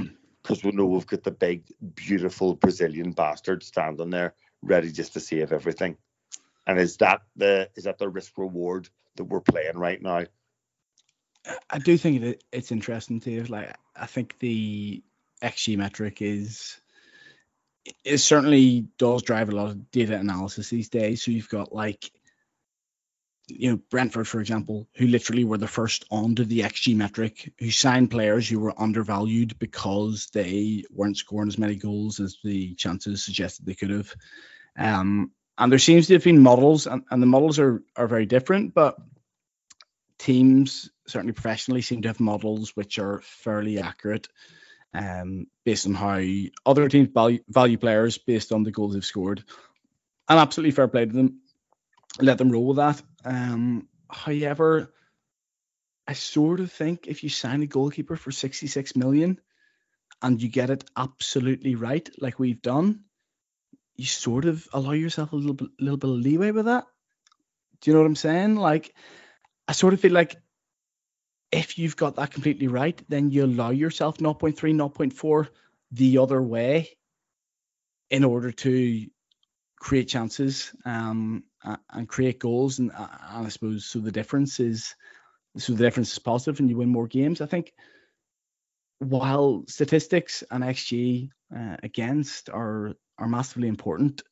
because 0.46 0.62
we 0.62 0.70
know 0.70 0.86
we've 0.86 1.06
got 1.06 1.24
the 1.24 1.32
big, 1.32 1.64
beautiful 1.96 2.54
Brazilian 2.54 3.10
bastard 3.10 3.64
standing 3.64 4.10
there, 4.10 4.34
ready 4.62 4.92
just 4.92 5.14
to 5.14 5.20
save 5.20 5.52
everything. 5.52 5.96
And 6.68 6.78
is 6.78 6.98
that 6.98 7.22
the 7.34 7.68
is 7.74 7.84
that 7.84 7.98
the 7.98 8.08
risk 8.08 8.38
reward 8.38 8.88
that 9.16 9.24
we're 9.24 9.40
playing 9.40 9.76
right 9.76 10.00
now? 10.00 10.24
I 11.68 11.78
do 11.78 11.98
think 11.98 12.22
it, 12.22 12.44
it's 12.52 12.70
interesting, 12.70 13.18
Dave. 13.18 13.50
Like, 13.50 13.74
I 13.96 14.06
think 14.06 14.38
the 14.38 15.02
XG 15.42 15.76
metric 15.76 16.22
is 16.22 16.80
it 18.04 18.18
certainly 18.18 18.86
does 18.98 19.22
drive 19.22 19.48
a 19.48 19.52
lot 19.52 19.68
of 19.68 19.90
data 19.90 20.16
analysis 20.16 20.70
these 20.70 20.88
days. 20.88 21.24
So 21.24 21.32
you've 21.32 21.48
got 21.48 21.72
like, 21.72 22.10
you 23.48 23.70
know, 23.70 23.80
Brentford, 23.90 24.26
for 24.26 24.40
example, 24.40 24.88
who 24.96 25.06
literally 25.06 25.44
were 25.44 25.58
the 25.58 25.68
first 25.68 26.04
onto 26.10 26.44
the 26.44 26.60
XG 26.60 26.96
metric, 26.96 27.52
who 27.58 27.70
signed 27.70 28.10
players 28.10 28.48
who 28.48 28.58
were 28.58 28.80
undervalued 28.80 29.58
because 29.58 30.28
they 30.32 30.84
weren't 30.90 31.16
scoring 31.16 31.48
as 31.48 31.58
many 31.58 31.76
goals 31.76 32.20
as 32.20 32.38
the 32.42 32.74
chances 32.74 33.24
suggested 33.24 33.64
they 33.64 33.74
could 33.74 33.90
have. 33.90 34.12
Um, 34.78 35.30
and 35.58 35.72
there 35.72 35.78
seems 35.78 36.08
to 36.08 36.14
have 36.14 36.24
been 36.24 36.42
models, 36.42 36.86
and, 36.86 37.04
and 37.10 37.22
the 37.22 37.26
models 37.26 37.58
are 37.58 37.82
are 37.96 38.08
very 38.08 38.26
different, 38.26 38.74
but 38.74 38.96
teams 40.18 40.90
certainly 41.06 41.32
professionally 41.32 41.82
seem 41.82 42.02
to 42.02 42.08
have 42.08 42.20
models 42.20 42.74
which 42.74 42.98
are 42.98 43.20
fairly 43.22 43.78
accurate 43.78 44.28
um, 44.92 45.46
based 45.64 45.86
on 45.86 45.94
how 45.94 46.20
other 46.64 46.88
teams 46.88 47.08
value, 47.12 47.40
value 47.48 47.78
players 47.78 48.18
based 48.18 48.52
on 48.52 48.62
the 48.62 48.70
goals 48.70 48.94
they've 48.94 49.04
scored. 49.04 49.44
And 50.28 50.38
absolutely 50.38 50.72
fair 50.72 50.88
play 50.88 51.06
to 51.06 51.12
them. 51.12 51.40
Let 52.20 52.38
them 52.38 52.50
roll 52.50 52.66
with 52.66 52.76
that. 52.78 53.02
Um, 53.24 53.88
however, 54.10 54.92
I 56.06 56.12
sort 56.14 56.60
of 56.60 56.72
think 56.72 57.06
if 57.06 57.22
you 57.22 57.28
sign 57.28 57.62
a 57.62 57.66
goalkeeper 57.66 58.16
for 58.16 58.30
66 58.30 58.96
million 58.96 59.40
and 60.22 60.40
you 60.40 60.48
get 60.48 60.70
it 60.70 60.84
absolutely 60.96 61.74
right, 61.74 62.08
like 62.18 62.38
we've 62.38 62.62
done, 62.62 63.04
you 63.96 64.06
sort 64.06 64.44
of 64.44 64.66
allow 64.72 64.92
yourself 64.92 65.32
a 65.32 65.36
little 65.36 65.54
bit, 65.54 65.68
little 65.80 65.96
bit 65.96 66.10
of 66.10 66.16
leeway 66.16 66.52
with 66.52 66.66
that. 66.66 66.84
Do 67.80 67.90
you 67.90 67.94
know 67.94 68.00
what 68.00 68.06
I'm 68.06 68.16
saying? 68.16 68.56
Like, 68.56 68.94
I 69.68 69.72
sort 69.72 69.94
of 69.94 70.00
feel 70.00 70.12
like 70.12 70.36
if 71.52 71.78
you've 71.78 71.96
got 71.96 72.16
that 72.16 72.30
completely 72.30 72.68
right, 72.68 73.00
then 73.08 73.30
you 73.30 73.44
allow 73.44 73.70
yourself 73.70 74.18
0.3, 74.18 74.54
0.4 74.54 75.48
the 75.92 76.18
other 76.18 76.42
way 76.42 76.90
in 78.10 78.24
order 78.24 78.52
to 78.52 79.06
create 79.78 80.08
chances 80.08 80.72
um, 80.84 81.44
and 81.90 82.08
create 82.08 82.38
goals. 82.38 82.78
And, 82.78 82.90
and 82.90 83.46
I 83.46 83.48
suppose 83.48 83.84
so 83.84 83.98
the 83.98 84.12
difference 84.12 84.60
is 84.60 84.94
so 85.56 85.72
the 85.72 85.84
difference 85.84 86.12
is 86.12 86.18
positive 86.18 86.60
and 86.60 86.68
you 86.68 86.76
win 86.76 86.88
more 86.88 87.06
games. 87.06 87.40
I 87.40 87.46
think 87.46 87.72
while 88.98 89.64
statistics 89.68 90.42
and 90.50 90.62
XG 90.64 91.30
uh, 91.54 91.76
against 91.82 92.50
are 92.50 92.94
are 93.18 93.28
massively 93.28 93.68
important, 93.68 94.22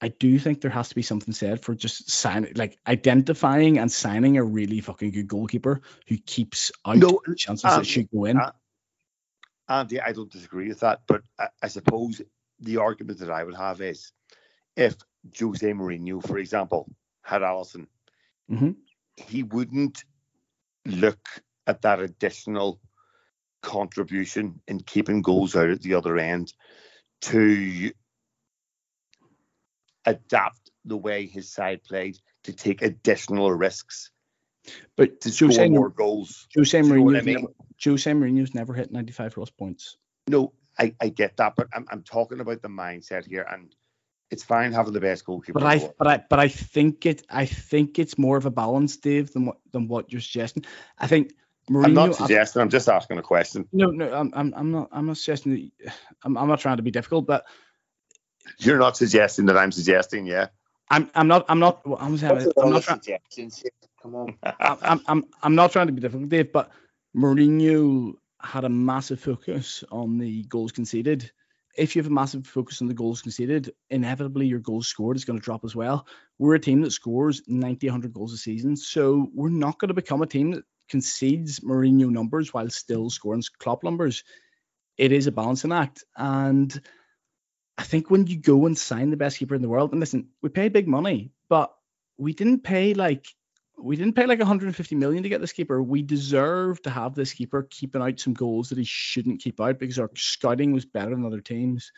I 0.00 0.08
do 0.08 0.38
think 0.38 0.60
there 0.60 0.70
has 0.70 0.88
to 0.90 0.94
be 0.94 1.02
something 1.02 1.34
said 1.34 1.62
for 1.62 1.74
just 1.74 2.10
signing, 2.10 2.52
like 2.54 2.78
identifying 2.86 3.78
and 3.78 3.90
signing 3.90 4.38
a 4.38 4.44
really 4.44 4.80
fucking 4.80 5.10
good 5.10 5.28
goalkeeper 5.28 5.82
who 6.06 6.16
keeps 6.16 6.72
out 6.86 6.96
no, 6.96 7.20
chances 7.36 7.64
um, 7.64 7.78
that 7.78 7.86
should 7.86 8.10
go 8.10 8.24
in. 8.24 8.38
Uh, 8.38 8.52
Andy, 9.68 10.00
I 10.00 10.12
don't 10.12 10.30
disagree 10.30 10.68
with 10.68 10.80
that, 10.80 11.02
but 11.06 11.22
I, 11.38 11.48
I, 11.62 11.68
suppose 11.68 12.20
the 12.58 12.78
argument 12.78 13.20
that 13.20 13.30
I 13.30 13.44
would 13.44 13.54
have 13.54 13.80
is 13.80 14.12
if 14.76 14.96
Jose 15.38 15.66
Mourinho, 15.72 16.24
for 16.26 16.38
example, 16.38 16.90
had 17.22 17.42
Alisson, 17.42 17.86
mm-hmm. 18.50 18.72
he 19.16 19.42
wouldn't 19.42 20.04
look 20.86 21.28
at 21.66 21.82
that 21.82 22.00
additional 22.00 22.80
contribution 23.62 24.60
in 24.66 24.80
keeping 24.80 25.22
goals 25.22 25.54
out 25.54 25.68
at 25.68 25.82
the 25.82 25.94
other 25.94 26.16
end 26.16 26.52
to 27.20 27.92
adapt 30.06 30.70
the 30.84 30.96
way 30.96 31.26
his 31.26 31.52
side 31.52 31.82
played 31.84 32.16
to 32.44 32.52
take 32.52 32.82
additional 32.82 33.52
risks. 33.52 34.10
But 34.96 35.20
to 35.22 35.28
Jose, 35.28 35.54
score 35.54 35.68
more 35.68 35.90
goals. 35.90 36.46
Jose 36.54 36.78
Mourinho's, 36.78 37.18
I 37.18 37.22
mean? 37.22 37.34
never, 37.36 37.48
Jose 37.84 38.10
Mourinho's 38.10 38.54
never 38.54 38.74
hit 38.74 38.92
95 38.92 39.34
plus 39.34 39.50
points. 39.50 39.96
No, 40.28 40.52
I, 40.78 40.94
I 41.00 41.08
get 41.08 41.36
that, 41.38 41.54
but 41.56 41.68
I'm, 41.74 41.86
I'm 41.90 42.02
talking 42.02 42.40
about 42.40 42.62
the 42.62 42.68
mindset 42.68 43.26
here, 43.26 43.46
and 43.50 43.74
it's 44.30 44.44
fine 44.44 44.72
having 44.72 44.92
the 44.92 45.00
best 45.00 45.24
goalkeeper. 45.24 45.58
But 45.58 45.66
I, 45.66 45.90
but 45.98 46.06
I, 46.06 46.24
but 46.28 46.38
I 46.38 46.48
think 46.48 47.06
it, 47.06 47.26
I 47.28 47.46
think 47.46 47.98
it's 47.98 48.16
more 48.16 48.36
of 48.36 48.46
a 48.46 48.50
balance, 48.50 48.96
Dave, 48.96 49.32
than 49.32 49.46
what 49.46 49.58
than 49.72 49.88
what 49.88 50.12
you're 50.12 50.20
suggesting. 50.20 50.64
I 50.98 51.06
think 51.06 51.34
Mourinho, 51.68 51.84
I'm 51.84 51.94
not 51.94 52.14
suggesting. 52.14 52.60
I, 52.60 52.62
I'm 52.62 52.70
just 52.70 52.88
asking 52.88 53.18
a 53.18 53.22
question. 53.22 53.68
No, 53.72 53.90
no, 53.90 54.12
I'm, 54.12 54.32
I'm, 54.34 54.54
I'm 54.56 54.70
not. 54.70 54.88
I'm 54.92 55.06
not 55.06 55.16
suggesting. 55.18 55.72
That, 55.84 55.94
I'm, 56.22 56.36
I'm 56.36 56.48
not 56.48 56.60
trying 56.60 56.76
to 56.76 56.82
be 56.82 56.90
difficult, 56.90 57.26
but 57.26 57.44
you're 58.58 58.78
not 58.78 58.96
suggesting 58.96 59.46
that 59.46 59.56
I'm 59.56 59.72
suggesting, 59.72 60.26
yeah. 60.26 60.48
I'm 60.90 61.10
I'm 61.14 61.28
not 61.28 61.44
I'm 61.48 61.58
not 61.60 61.82
I'm, 61.98 62.18
saying, 62.18 62.52
I'm 62.60 62.70
not 62.70 62.82
trying. 62.82 63.00
Come 64.02 64.14
on. 64.14 64.36
I'm, 64.60 65.00
I'm 65.06 65.24
I'm 65.42 65.54
not 65.54 65.72
trying 65.72 65.86
to 65.86 65.92
be 65.92 66.00
difficult, 66.00 66.28
Dave, 66.28 66.52
but 66.52 66.70
Mourinho 67.16 68.14
had 68.40 68.64
a 68.64 68.68
massive 68.68 69.20
focus 69.20 69.84
on 69.92 70.18
the 70.18 70.42
goals 70.44 70.72
conceded. 70.72 71.30
If 71.76 71.94
you 71.94 72.02
have 72.02 72.10
a 72.10 72.14
massive 72.14 72.46
focus 72.46 72.82
on 72.82 72.88
the 72.88 72.94
goals 72.94 73.22
conceded, 73.22 73.72
inevitably 73.88 74.46
your 74.46 74.58
goals 74.58 74.88
scored 74.88 75.16
is 75.16 75.24
going 75.24 75.38
to 75.38 75.44
drop 75.44 75.64
as 75.64 75.74
well. 75.76 76.06
We're 76.38 76.56
a 76.56 76.60
team 76.60 76.82
that 76.82 76.90
scores 76.90 77.42
90, 77.46 77.86
100 77.86 78.12
goals 78.12 78.32
a 78.32 78.36
season, 78.36 78.76
so 78.76 79.28
we're 79.32 79.50
not 79.50 79.78
going 79.78 79.88
to 79.88 79.94
become 79.94 80.22
a 80.22 80.26
team 80.26 80.52
that 80.52 80.64
concedes 80.88 81.60
Mourinho 81.60 82.10
numbers 82.10 82.52
while 82.52 82.68
still 82.70 83.08
scoring 83.08 83.42
Klopp 83.58 83.84
numbers. 83.84 84.24
It 84.98 85.12
is 85.12 85.26
a 85.28 85.32
balancing 85.32 85.72
act, 85.72 86.04
and 86.16 86.80
I 87.78 87.84
think 87.84 88.10
when 88.10 88.26
you 88.26 88.36
go 88.36 88.66
and 88.66 88.76
sign 88.76 89.10
the 89.10 89.16
best 89.16 89.38
keeper 89.38 89.54
in 89.54 89.62
the 89.62 89.68
world, 89.68 89.92
and 89.92 90.00
listen, 90.00 90.28
we 90.42 90.50
paid 90.50 90.72
big 90.72 90.88
money, 90.88 91.30
but 91.48 91.72
we 92.18 92.34
didn't 92.34 92.62
pay 92.62 92.92
like 92.92 93.26
we 93.82 93.96
didn't 93.96 94.14
pay 94.14 94.26
like 94.26 94.38
150 94.38 94.94
million 94.94 95.22
to 95.22 95.28
get 95.28 95.40
this 95.40 95.52
keeper. 95.52 95.82
We 95.82 96.02
deserve 96.02 96.82
to 96.82 96.90
have 96.90 97.14
this 97.14 97.32
keeper 97.32 97.66
keeping 97.70 98.02
out 98.02 98.20
some 98.20 98.34
goals 98.34 98.68
that 98.68 98.78
he 98.78 98.84
shouldn't 98.84 99.40
keep 99.40 99.60
out 99.60 99.78
because 99.78 99.98
our 99.98 100.10
scouting 100.14 100.72
was 100.72 100.84
better 100.84 101.10
than 101.10 101.26
other 101.26 101.40
teams. 101.40 101.92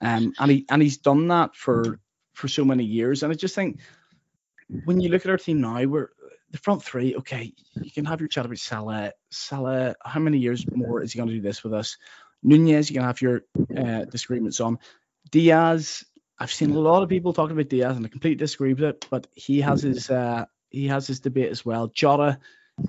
Um, 0.00 0.32
and 0.38 0.50
he 0.50 0.66
and 0.70 0.82
he's 0.82 0.98
done 0.98 1.28
that 1.28 1.54
for 1.56 2.00
for 2.34 2.48
so 2.48 2.64
many 2.64 2.84
years. 2.84 3.22
And 3.22 3.32
I 3.32 3.36
just 3.36 3.54
think 3.54 3.80
when 4.84 5.00
you 5.00 5.08
look 5.08 5.24
at 5.24 5.30
our 5.30 5.38
team 5.38 5.60
now, 5.60 5.82
we're 5.84 6.10
the 6.50 6.58
front 6.58 6.82
three. 6.82 7.16
Okay, 7.16 7.52
you 7.74 7.90
can 7.90 8.04
have 8.04 8.20
your 8.20 8.28
chat 8.28 8.46
about 8.46 8.58
Salah. 8.58 9.12
Salah, 9.30 9.96
how 10.04 10.20
many 10.20 10.38
years 10.38 10.64
more 10.70 11.02
is 11.02 11.12
he 11.12 11.18
going 11.18 11.28
to 11.28 11.34
do 11.34 11.40
this 11.40 11.62
with 11.64 11.74
us? 11.74 11.96
Nunez, 12.42 12.88
you 12.88 12.94
can 12.94 13.04
have 13.04 13.20
your 13.20 13.42
uh, 13.76 14.04
disagreements 14.04 14.60
on. 14.60 14.78
Diaz, 15.30 16.04
I've 16.38 16.52
seen 16.52 16.70
a 16.70 16.78
lot 16.78 17.02
of 17.02 17.08
people 17.08 17.32
talking 17.32 17.56
about 17.56 17.68
Diaz, 17.68 17.96
and 17.96 18.06
I 18.06 18.08
completely 18.08 18.36
disagree 18.36 18.72
with 18.74 18.84
it. 18.84 19.06
But 19.10 19.26
he 19.34 19.60
has 19.60 19.82
his 19.82 20.08
uh, 20.08 20.46
he 20.70 20.88
has 20.88 21.06
his 21.06 21.20
debate 21.20 21.50
as 21.50 21.64
well. 21.64 21.88
Jota 21.88 22.38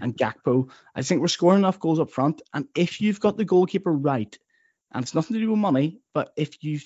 and 0.01 0.15
Gakpo. 0.15 0.69
I 0.95 1.01
think 1.01 1.21
we're 1.21 1.27
scoring 1.27 1.59
enough 1.59 1.79
goals 1.79 1.99
up 1.99 2.11
front, 2.11 2.41
and 2.53 2.67
if 2.75 3.01
you've 3.01 3.19
got 3.19 3.37
the 3.37 3.45
goalkeeper 3.45 3.91
right, 3.91 4.37
and 4.91 5.03
it's 5.03 5.15
nothing 5.15 5.35
to 5.35 5.41
do 5.41 5.51
with 5.51 5.59
money, 5.59 5.99
but 6.13 6.31
if 6.35 6.63
you 6.63 6.79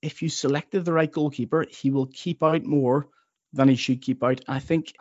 if 0.00 0.20
you 0.20 0.28
selected 0.28 0.84
the 0.84 0.92
right 0.92 1.10
goalkeeper, 1.10 1.64
he 1.70 1.90
will 1.90 2.06
keep 2.06 2.42
out 2.42 2.64
more 2.64 3.08
than 3.52 3.68
he 3.68 3.76
should 3.76 4.02
keep 4.02 4.22
out. 4.24 4.40
I 4.48 4.58
think 4.58 4.94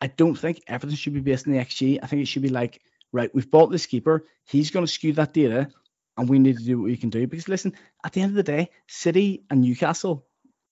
I 0.00 0.08
don't 0.08 0.34
think 0.34 0.62
everything 0.66 0.96
should 0.96 1.14
be 1.14 1.20
based 1.20 1.46
on 1.46 1.52
the 1.52 1.60
XG. 1.60 2.00
I 2.02 2.06
think 2.06 2.22
it 2.22 2.28
should 2.28 2.42
be 2.42 2.48
like, 2.48 2.80
right, 3.12 3.34
we've 3.34 3.50
bought 3.50 3.70
this 3.70 3.86
keeper, 3.86 4.26
he's 4.46 4.70
going 4.70 4.84
to 4.84 4.92
skew 4.92 5.12
that 5.14 5.32
data 5.32 5.68
and 6.16 6.28
we 6.28 6.38
need 6.38 6.58
to 6.58 6.64
do 6.64 6.78
what 6.78 6.86
we 6.86 6.96
can 6.96 7.10
do. 7.10 7.26
Because 7.26 7.48
listen, 7.48 7.74
at 8.04 8.12
the 8.12 8.20
end 8.20 8.30
of 8.30 8.36
the 8.36 8.42
day, 8.42 8.70
City 8.88 9.44
and 9.50 9.60
Newcastle 9.60 10.26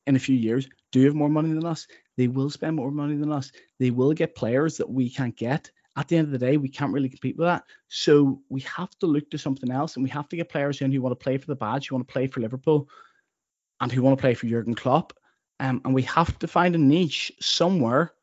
in 0.07 0.17
a 0.17 0.21
few 0.21 0.37
years 0.37 0.69
do 0.91 1.05
have 1.05 1.15
more 1.15 1.29
money 1.29 1.53
than 1.53 1.65
us. 1.65 1.87
They 2.17 2.29
will 2.29 2.51
spend 2.51 2.77
more 2.77 2.91
money 2.91 3.17
than 3.17 3.33
us. 3.33 3.53
They 3.79 3.91
will 3.91 4.13
get 4.13 4.35
players 4.35 4.77
that 4.77 4.91
we 4.91 5.11
can't 5.11 5.37
get. 5.37 5.71
At 5.97 6.09
the 6.09 6.17
end 6.17 6.27
of 6.27 6.33
the 6.33 6.39
day, 6.39 6.57
we 6.57 6.69
can't 6.69 6.93
really 6.93 7.09
compete 7.09 7.37
with 7.37 7.47
that. 7.47 7.65
So 7.89 8.41
we 8.49 8.63
have 8.63 8.91
to 9.01 9.07
look 9.07 9.31
to 9.31 9.39
something 9.39 9.71
else, 9.71 9.97
and 9.97 10.03
we 10.03 10.11
have 10.11 10.29
to 10.31 10.37
get 10.37 10.49
players 10.49 10.81
in 10.81 10.91
who 10.93 11.03
want 11.03 11.19
to 11.19 11.23
play 11.23 11.37
for 11.37 11.47
the 11.47 11.57
badge, 11.57 11.89
who 11.89 11.95
want 11.95 12.09
to 12.09 12.13
play 12.13 12.27
for 12.27 12.41
Liverpool, 12.41 12.89
and 13.81 13.93
who 13.93 14.03
want 14.03 14.17
to 14.17 14.21
play 14.21 14.35
for 14.35 14.47
Jurgen 14.47 14.75
Klopp. 14.75 15.13
Um, 15.61 15.81
and 15.85 15.95
we 15.95 16.03
have 16.03 16.39
to 16.41 16.49
find 16.49 16.75
a 16.75 16.79
niche 16.79 17.33
somewhere 17.41 18.15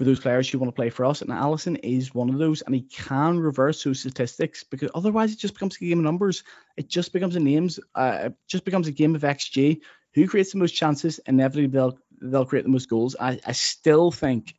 for 0.00 0.04
those 0.04 0.18
players 0.18 0.48
who 0.48 0.58
want 0.58 0.68
to 0.68 0.74
play 0.74 0.88
for 0.88 1.04
us. 1.04 1.20
And 1.20 1.30
Alisson 1.30 1.78
is 1.82 2.14
one 2.14 2.30
of 2.30 2.38
those, 2.38 2.62
and 2.62 2.74
he 2.74 2.80
can 2.80 3.38
reverse 3.38 3.84
those 3.84 4.00
statistics 4.00 4.64
because 4.64 4.90
otherwise 4.94 5.30
it 5.30 5.38
just 5.38 5.52
becomes 5.52 5.76
a 5.76 5.80
game 5.80 5.98
of 5.98 6.04
numbers. 6.04 6.42
It 6.78 6.88
just 6.88 7.12
becomes 7.12 7.36
a 7.36 7.40
names, 7.40 7.78
uh, 7.94 8.20
it 8.22 8.34
just 8.48 8.64
becomes 8.64 8.88
a 8.88 8.92
game 8.92 9.14
of 9.14 9.20
XG. 9.20 9.80
Who 10.14 10.26
creates 10.26 10.52
the 10.52 10.58
most 10.58 10.72
chances? 10.72 11.20
Inevitably, 11.26 11.66
they'll 11.66 11.98
they'll 12.20 12.44
create 12.44 12.64
the 12.64 12.70
most 12.70 12.88
goals. 12.88 13.16
I, 13.18 13.40
I 13.46 13.52
still 13.52 14.10
think, 14.10 14.54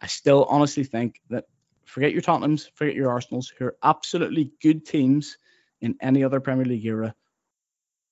I 0.00 0.06
still 0.06 0.44
honestly 0.44 0.84
think 0.84 1.20
that 1.30 1.44
forget 1.84 2.12
your 2.12 2.22
Tottenhams, 2.22 2.68
forget 2.74 2.94
your 2.94 3.10
Arsenals, 3.10 3.52
who 3.56 3.66
are 3.66 3.76
absolutely 3.82 4.52
good 4.62 4.84
teams 4.84 5.38
in 5.80 5.96
any 6.00 6.24
other 6.24 6.40
Premier 6.40 6.64
League 6.64 6.84
era. 6.84 7.14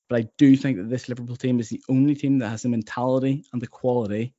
But 0.09 0.21
I 0.21 0.29
do 0.39 0.57
think 0.57 0.77
that 0.77 0.91
this 0.91 1.09
Liverpool 1.09 1.37
team 1.37 1.61
is 1.61 1.69
the 1.69 1.83
only 1.89 2.15
team 2.15 2.39
that 2.39 2.51
has 2.51 2.63
the 2.63 2.69
mentality 2.69 3.45
and 3.53 3.61
the 3.61 3.67
quality 3.67 4.35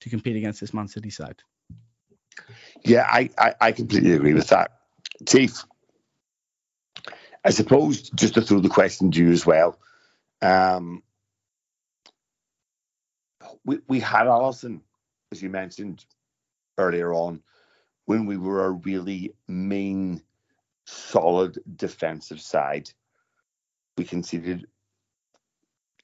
to 0.00 0.10
compete 0.10 0.36
against 0.36 0.60
this 0.60 0.72
Man 0.72 0.88
City 0.88 1.10
side. 1.10 1.42
Yeah, 2.84 3.06
I, 3.10 3.30
I, 3.38 3.54
I 3.60 3.72
completely 3.72 4.12
agree 4.12 4.34
with 4.34 4.48
that. 4.48 4.70
Chief, 5.26 5.64
I 7.44 7.50
suppose 7.50 8.10
just 8.10 8.34
to 8.34 8.42
throw 8.42 8.60
the 8.60 8.68
question 8.68 9.10
to 9.10 9.18
you 9.18 9.30
as 9.30 9.46
well. 9.46 9.78
Um, 10.42 11.02
we 13.66 13.80
we 13.88 14.00
had 14.00 14.26
Alisson, 14.26 14.80
as 15.32 15.42
you 15.42 15.50
mentioned 15.50 16.06
earlier 16.78 17.12
on, 17.12 17.42
when 18.06 18.24
we 18.24 18.38
were 18.38 18.64
a 18.64 18.70
really 18.70 19.34
main, 19.46 20.22
solid 20.86 21.58
defensive 21.76 22.40
side. 22.40 22.90
We 23.98 24.04
conceded 24.04 24.66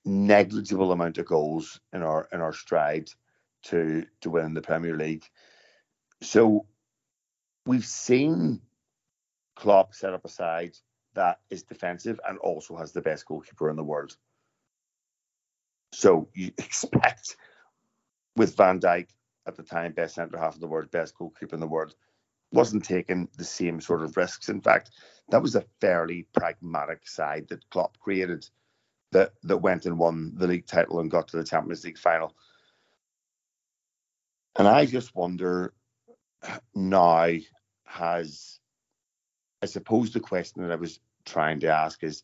negligible 0.04 0.90
amount 0.90 1.18
of 1.18 1.26
goals 1.26 1.80
in 1.92 2.02
our 2.02 2.28
in 2.32 2.40
our 2.40 2.52
stride 2.52 3.10
to 3.64 4.04
to 4.20 4.30
win 4.30 4.54
the 4.54 4.62
Premier 4.62 4.96
League. 4.96 5.24
So 6.20 6.66
we've 7.64 7.86
seen 7.86 8.60
Klopp 9.54 9.94
set 9.94 10.14
up 10.14 10.24
a 10.24 10.28
side 10.28 10.76
that 11.14 11.40
is 11.50 11.62
defensive 11.62 12.18
and 12.26 12.38
also 12.38 12.76
has 12.76 12.92
the 12.92 13.02
best 13.02 13.26
goalkeeper 13.26 13.70
in 13.70 13.76
the 13.76 13.84
world. 13.84 14.16
So 15.92 16.28
you 16.34 16.52
expect 16.58 17.36
with 18.36 18.56
Van 18.56 18.80
Dijk 18.80 19.08
at 19.46 19.56
the 19.56 19.62
time, 19.62 19.92
best 19.92 20.14
centre 20.14 20.38
half 20.38 20.54
in 20.54 20.60
the 20.60 20.66
world, 20.66 20.90
best 20.90 21.16
goalkeeper 21.16 21.54
in 21.54 21.60
the 21.60 21.66
world, 21.66 21.94
wasn't 22.52 22.84
taking 22.84 23.28
the 23.36 23.44
same 23.44 23.80
sort 23.80 24.02
of 24.02 24.16
risks. 24.16 24.48
In 24.48 24.60
fact, 24.60 24.90
that 25.30 25.42
was 25.42 25.54
a 25.56 25.64
fairly 25.80 26.26
pragmatic 26.32 27.08
side 27.08 27.48
that 27.48 27.68
Klopp 27.70 27.98
created 27.98 28.48
that 29.10 29.32
that 29.42 29.58
went 29.58 29.86
and 29.86 29.98
won 29.98 30.32
the 30.36 30.46
league 30.46 30.66
title 30.66 31.00
and 31.00 31.10
got 31.10 31.28
to 31.28 31.36
the 31.36 31.44
Champions 31.44 31.84
League 31.84 31.98
final. 31.98 32.34
And 34.56 34.68
I 34.68 34.86
just 34.86 35.14
wonder 35.14 35.74
now 36.74 37.30
has 37.84 38.58
I 39.62 39.66
suppose 39.66 40.12
the 40.12 40.20
question 40.20 40.62
that 40.62 40.72
I 40.72 40.76
was 40.76 40.98
trying 41.24 41.60
to 41.60 41.68
ask 41.68 42.02
is 42.02 42.22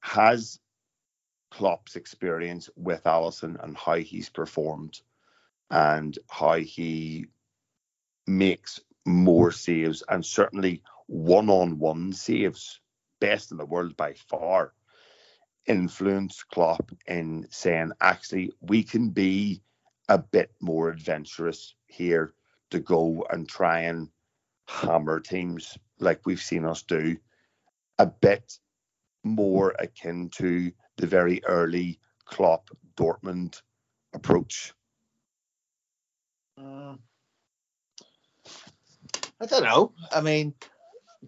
has 0.00 0.60
Klopp's 1.50 1.96
experience 1.96 2.68
with 2.76 3.04
Alisson 3.04 3.62
and 3.62 3.76
how 3.76 3.94
he's 3.94 4.28
performed 4.28 5.00
and 5.74 6.16
how 6.30 6.54
he 6.54 7.26
makes 8.28 8.78
more 9.04 9.50
saves 9.50 10.04
and 10.08 10.24
certainly 10.24 10.80
one-on-one 11.08 12.12
saves, 12.12 12.80
best 13.20 13.50
in 13.50 13.58
the 13.58 13.66
world 13.66 13.96
by 13.96 14.14
far, 14.30 14.72
influence 15.66 16.44
Klopp 16.44 16.92
in 17.08 17.48
saying, 17.50 17.90
actually, 18.00 18.52
we 18.60 18.84
can 18.84 19.10
be 19.10 19.62
a 20.08 20.16
bit 20.16 20.52
more 20.60 20.90
adventurous 20.90 21.74
here 21.86 22.34
to 22.70 22.78
go 22.78 23.26
and 23.30 23.48
try 23.48 23.80
and 23.80 24.08
hammer 24.68 25.18
teams 25.18 25.76
like 25.98 26.24
we've 26.24 26.40
seen 26.40 26.64
us 26.64 26.82
do, 26.82 27.16
a 27.98 28.06
bit 28.06 28.60
more 29.24 29.74
akin 29.80 30.30
to 30.36 30.70
the 30.98 31.06
very 31.08 31.44
early 31.46 31.98
Klopp 32.26 32.70
Dortmund 32.96 33.60
approach. 34.14 34.72
Uh, 36.58 36.94
I 39.40 39.46
don't 39.46 39.64
know. 39.64 39.92
I 40.12 40.20
mean, 40.20 40.54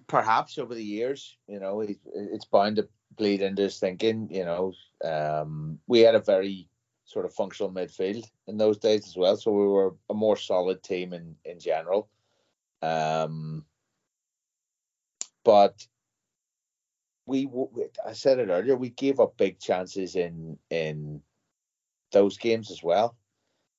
perhaps 0.06 0.58
over 0.58 0.74
the 0.74 0.84
years, 0.84 1.36
you 1.48 1.58
know, 1.58 1.80
it, 1.80 1.98
it's 2.14 2.44
bound 2.44 2.76
to 2.76 2.88
bleed 3.16 3.42
into 3.42 3.62
his 3.62 3.78
thinking. 3.78 4.28
You 4.30 4.44
know, 4.44 4.72
um, 5.04 5.78
we 5.86 6.00
had 6.00 6.14
a 6.14 6.20
very 6.20 6.68
sort 7.04 7.24
of 7.24 7.34
functional 7.34 7.72
midfield 7.72 8.24
in 8.46 8.56
those 8.56 8.78
days 8.78 9.06
as 9.06 9.16
well, 9.16 9.36
so 9.36 9.50
we 9.50 9.66
were 9.66 9.94
a 10.10 10.14
more 10.14 10.36
solid 10.36 10.82
team 10.82 11.12
in 11.12 11.36
in 11.44 11.58
general. 11.58 12.08
Um, 12.82 13.64
but 15.44 15.86
we, 17.26 17.48
I 18.06 18.12
said 18.12 18.38
it 18.38 18.48
earlier, 18.48 18.76
we 18.76 18.90
gave 18.90 19.20
up 19.20 19.36
big 19.36 19.58
chances 19.58 20.14
in 20.14 20.58
in 20.70 21.22
those 22.12 22.38
games 22.38 22.70
as 22.70 22.82
well. 22.82 23.16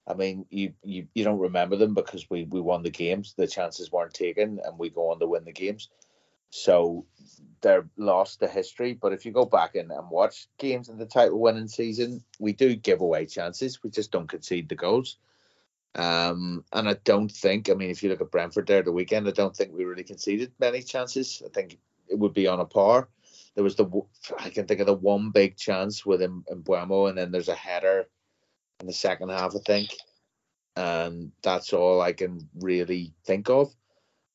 I 0.08 0.14
mean, 0.14 0.46
you, 0.50 0.74
you 0.84 1.08
you 1.14 1.24
don't 1.24 1.40
remember 1.40 1.76
them 1.76 1.94
because 1.94 2.30
we 2.30 2.46
we 2.46 2.62
won 2.62 2.84
the 2.84 2.90
games. 2.90 3.34
The 3.38 3.48
chances 3.48 3.92
weren't 3.92 4.14
taken, 4.14 4.60
and 4.64 4.80
we 4.80 4.90
go 4.90 5.12
on 5.12 5.20
to 5.20 5.28
win 5.28 5.44
the 5.44 5.52
games. 5.52 5.90
So 6.50 7.06
they're 7.62 7.90
lost 7.98 8.40
to 8.40 8.48
history. 8.48 8.94
But 8.94 9.14
if 9.14 9.26
you 9.26 9.32
go 9.32 9.46
back 9.46 9.76
and, 9.76 9.92
and 9.92 10.10
watch 10.10 10.48
games 10.58 10.88
in 10.90 10.98
the 10.98 11.06
title 11.06 11.40
winning 11.40 11.68
season, 11.68 12.24
we 12.40 12.54
do 12.54 12.76
give 12.76 13.02
away 13.02 13.26
chances. 13.26 13.84
We 13.84 13.90
just 13.90 14.12
don't 14.12 14.30
concede 14.30 14.70
the 14.70 14.76
goals. 14.76 15.18
Um, 15.96 16.64
and 16.74 16.88
I 16.88 16.94
don't 17.04 17.32
think, 17.32 17.70
I 17.70 17.74
mean, 17.74 17.90
if 17.90 18.04
you 18.04 18.10
look 18.10 18.22
at 18.22 18.32
Brentford 18.32 18.68
there 18.68 18.84
the 18.84 18.92
weekend, 18.92 19.28
I 19.28 19.32
don't 19.32 19.56
think 19.56 19.74
we 19.74 19.84
really 19.84 20.04
conceded 20.04 20.52
many 20.60 20.82
chances. 20.84 21.42
I 21.44 21.50
think 21.50 21.80
it 22.08 22.20
would 22.20 22.34
be 22.34 22.48
on 22.48 22.60
a 22.60 22.66
par. 22.66 23.10
There 23.56 23.64
was 23.64 23.76
the, 23.76 23.90
I 24.40 24.50
can 24.50 24.68
think 24.68 24.80
of 24.80 24.86
the 24.86 24.94
one 24.94 25.32
big 25.32 25.58
chance 25.58 26.06
with 26.06 26.22
and 26.22 26.46
and 26.48 27.18
then 27.18 27.32
there's 27.32 27.50
a 27.50 27.56
header 27.56 28.08
in 28.80 28.88
the 28.88 28.94
second 28.94 29.30
half, 29.30 29.56
I 29.56 29.60
think. 29.60 29.90
And 30.76 31.32
that's 31.42 31.74
all 31.74 32.02
I 32.02 32.14
can 32.14 32.48
really 32.60 33.14
think 33.26 33.50
of. 33.50 33.74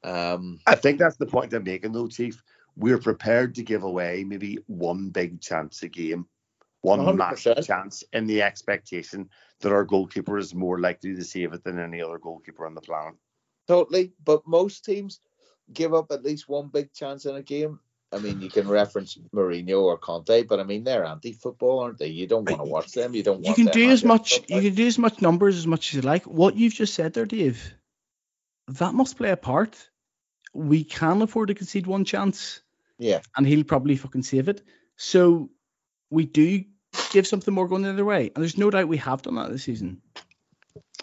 Um, 0.02 0.58
I 0.66 0.74
think 0.74 0.98
that's 0.98 1.16
the 1.16 1.26
point 1.26 1.52
I'm 1.52 1.62
making, 1.62 1.92
though, 1.92 2.08
Chief. 2.08 2.42
We're 2.76 2.98
prepared 2.98 3.54
to 3.56 3.62
give 3.62 3.84
away 3.84 4.24
maybe 4.24 4.58
one 4.66 5.10
big 5.10 5.40
chance 5.40 5.82
a 5.82 5.88
game, 5.88 6.26
one 6.80 7.00
100%. 7.00 7.16
massive 7.16 7.66
chance, 7.66 8.02
in 8.12 8.26
the 8.26 8.42
expectation 8.42 9.28
that 9.60 9.72
our 9.72 9.84
goalkeeper 9.84 10.38
is 10.38 10.54
more 10.54 10.80
likely 10.80 11.14
to 11.14 11.22
save 11.22 11.52
it 11.52 11.62
than 11.62 11.78
any 11.78 12.02
other 12.02 12.18
goalkeeper 12.18 12.66
on 12.66 12.74
the 12.74 12.80
planet. 12.80 13.14
Totally, 13.68 14.12
but 14.24 14.46
most 14.46 14.84
teams 14.84 15.20
give 15.72 15.94
up 15.94 16.10
at 16.10 16.24
least 16.24 16.48
one 16.48 16.68
big 16.68 16.92
chance 16.92 17.26
in 17.26 17.36
a 17.36 17.42
game, 17.42 17.78
I 18.12 18.18
mean, 18.18 18.40
you 18.40 18.50
can 18.50 18.68
reference 18.68 19.16
Mourinho 19.34 19.82
or 19.82 19.96
Conte, 19.96 20.42
but 20.42 20.60
I 20.60 20.64
mean 20.64 20.84
they're 20.84 21.04
anti-football, 21.04 21.80
aren't 21.80 21.98
they? 21.98 22.08
You 22.08 22.26
don't 22.26 22.48
want 22.48 22.60
to 22.60 22.68
watch 22.68 22.92
them. 22.92 23.14
You 23.14 23.22
don't. 23.22 23.44
You 23.44 23.54
can 23.54 23.66
do 23.66 23.90
as 23.90 24.04
much. 24.04 24.40
You 24.48 24.60
can 24.60 24.74
do 24.74 24.86
as 24.86 24.98
much 24.98 25.22
numbers 25.22 25.56
as 25.56 25.66
much 25.66 25.88
as 25.88 25.94
you 25.94 26.00
like. 26.02 26.24
What 26.24 26.56
you've 26.56 26.74
just 26.74 26.94
said 26.94 27.14
there, 27.14 27.26
Dave, 27.26 27.74
that 28.68 28.94
must 28.94 29.16
play 29.16 29.30
a 29.30 29.36
part. 29.36 29.88
We 30.52 30.84
can 30.84 31.22
afford 31.22 31.48
to 31.48 31.54
concede 31.54 31.86
one 31.86 32.04
chance. 32.04 32.60
Yeah. 32.98 33.20
And 33.36 33.46
he'll 33.46 33.64
probably 33.64 33.96
fucking 33.96 34.22
save 34.22 34.48
it. 34.48 34.62
So 34.96 35.50
we 36.10 36.26
do 36.26 36.64
give 37.10 37.26
something 37.26 37.54
more 37.54 37.66
going 37.66 37.82
the 37.82 37.90
other 37.90 38.04
way, 38.04 38.30
and 38.34 38.42
there's 38.42 38.58
no 38.58 38.70
doubt 38.70 38.88
we 38.88 38.98
have 38.98 39.22
done 39.22 39.36
that 39.36 39.50
this 39.50 39.64
season. 39.64 40.02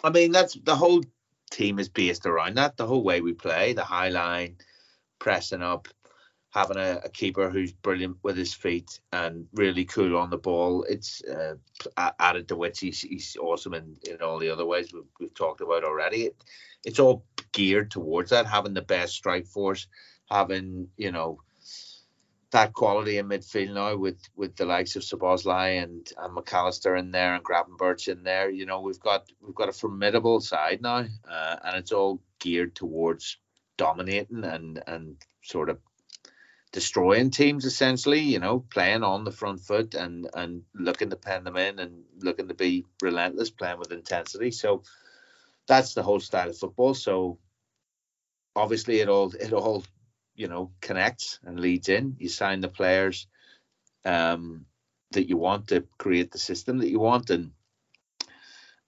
I 0.04 0.10
mean, 0.10 0.32
that's 0.32 0.54
the 0.54 0.76
whole 0.76 1.02
team 1.50 1.78
is 1.78 1.88
based 1.88 2.26
around 2.26 2.56
that. 2.56 2.76
The 2.76 2.86
whole 2.86 3.02
way 3.02 3.20
we 3.20 3.32
play, 3.32 3.72
the 3.72 3.84
high 3.84 4.08
line, 4.08 4.56
pressing 5.18 5.62
up, 5.62 5.88
having 6.50 6.76
a, 6.76 7.00
a, 7.04 7.08
keeper 7.08 7.48
who's 7.48 7.72
brilliant 7.72 8.16
with 8.22 8.36
his 8.36 8.52
feet 8.52 9.00
and 9.12 9.46
really 9.54 9.84
cool 9.84 10.16
on 10.16 10.30
the 10.30 10.36
ball. 10.36 10.84
It's 10.88 11.22
uh, 11.24 11.54
added 12.18 12.48
to 12.48 12.56
which 12.56 12.80
he's, 12.80 13.00
he's 13.00 13.36
awesome 13.40 13.74
in, 13.74 13.96
in 14.08 14.20
all 14.20 14.38
the 14.38 14.50
other 14.50 14.66
ways 14.66 14.92
we've, 14.92 15.04
we've 15.20 15.34
talked 15.34 15.60
about 15.60 15.84
already. 15.84 16.24
It, 16.24 16.36
it's 16.84 16.98
all 16.98 17.24
geared 17.52 17.90
towards 17.90 18.30
that, 18.30 18.46
having 18.46 18.74
the 18.74 18.82
best 18.82 19.14
strike 19.14 19.46
force, 19.46 19.86
having, 20.28 20.88
you 20.96 21.12
know, 21.12 21.40
that 22.50 22.72
quality 22.72 23.18
in 23.18 23.28
midfield 23.28 23.74
now 23.74 23.96
with 23.96 24.18
with 24.34 24.56
the 24.56 24.64
likes 24.64 24.96
of 24.96 25.02
Szoboszlai 25.02 25.82
and, 25.82 26.10
and 26.18 26.34
Mac 26.34 26.52
Allister 26.52 26.96
in 26.96 27.12
there 27.12 27.36
and 27.36 27.44
Gravenberch 27.44 28.08
in 28.08 28.24
there. 28.24 28.50
You 28.50 28.66
know, 28.66 28.80
we've 28.80 28.98
got 28.98 29.30
we've 29.40 29.54
got 29.54 29.68
a 29.68 29.72
formidable 29.72 30.40
side 30.40 30.82
now, 30.82 31.06
uh, 31.30 31.56
and 31.64 31.76
it's 31.76 31.92
all 31.92 32.20
geared 32.40 32.74
towards 32.74 33.38
dominating 33.76 34.42
and 34.42 34.82
and 34.88 35.16
sort 35.42 35.70
of 35.70 35.78
destroying 36.72 37.30
teams 37.30 37.64
essentially, 37.64 38.20
you 38.20 38.38
know, 38.38 38.60
playing 38.70 39.02
on 39.02 39.24
the 39.24 39.32
front 39.32 39.60
foot 39.60 39.94
and 39.94 40.28
and 40.34 40.62
looking 40.74 41.10
to 41.10 41.16
pen 41.16 41.44
them 41.44 41.56
in 41.56 41.78
and 41.78 42.04
looking 42.18 42.48
to 42.48 42.54
be 42.54 42.84
relentless, 43.02 43.50
playing 43.50 43.78
with 43.78 43.92
intensity. 43.92 44.50
So 44.50 44.82
that's 45.66 45.94
the 45.94 46.02
whole 46.02 46.20
style 46.20 46.50
of 46.50 46.58
football. 46.58 46.94
So 46.94 47.38
obviously 48.54 49.00
it 49.00 49.08
all 49.08 49.32
it 49.34 49.52
all 49.52 49.84
you 50.34 50.48
know 50.48 50.70
connects 50.80 51.40
and 51.44 51.60
leads 51.60 51.88
in. 51.88 52.16
You 52.18 52.28
sign 52.28 52.60
the 52.60 52.68
players 52.68 53.26
um, 54.04 54.66
that 55.12 55.28
you 55.28 55.36
want 55.36 55.68
to 55.68 55.84
create 55.98 56.30
the 56.30 56.38
system 56.38 56.78
that 56.78 56.90
you 56.90 57.00
want, 57.00 57.30
and 57.30 57.50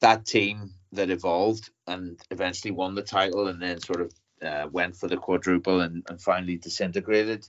that 0.01 0.25
team 0.25 0.71
that 0.93 1.11
evolved 1.11 1.71
and 1.87 2.21
eventually 2.31 2.71
won 2.71 2.95
the 2.95 3.03
title 3.03 3.49
and 3.49 3.61
then 3.63 3.81
sort 3.81 4.03
of 4.03 4.13
uh, 4.43 4.69
went 4.71 4.97
for 4.97 5.09
the 5.09 5.17
quadruple 5.17 5.81
and, 5.81 6.05
and 6.09 6.21
finally 6.21 6.57
disintegrated 6.57 7.47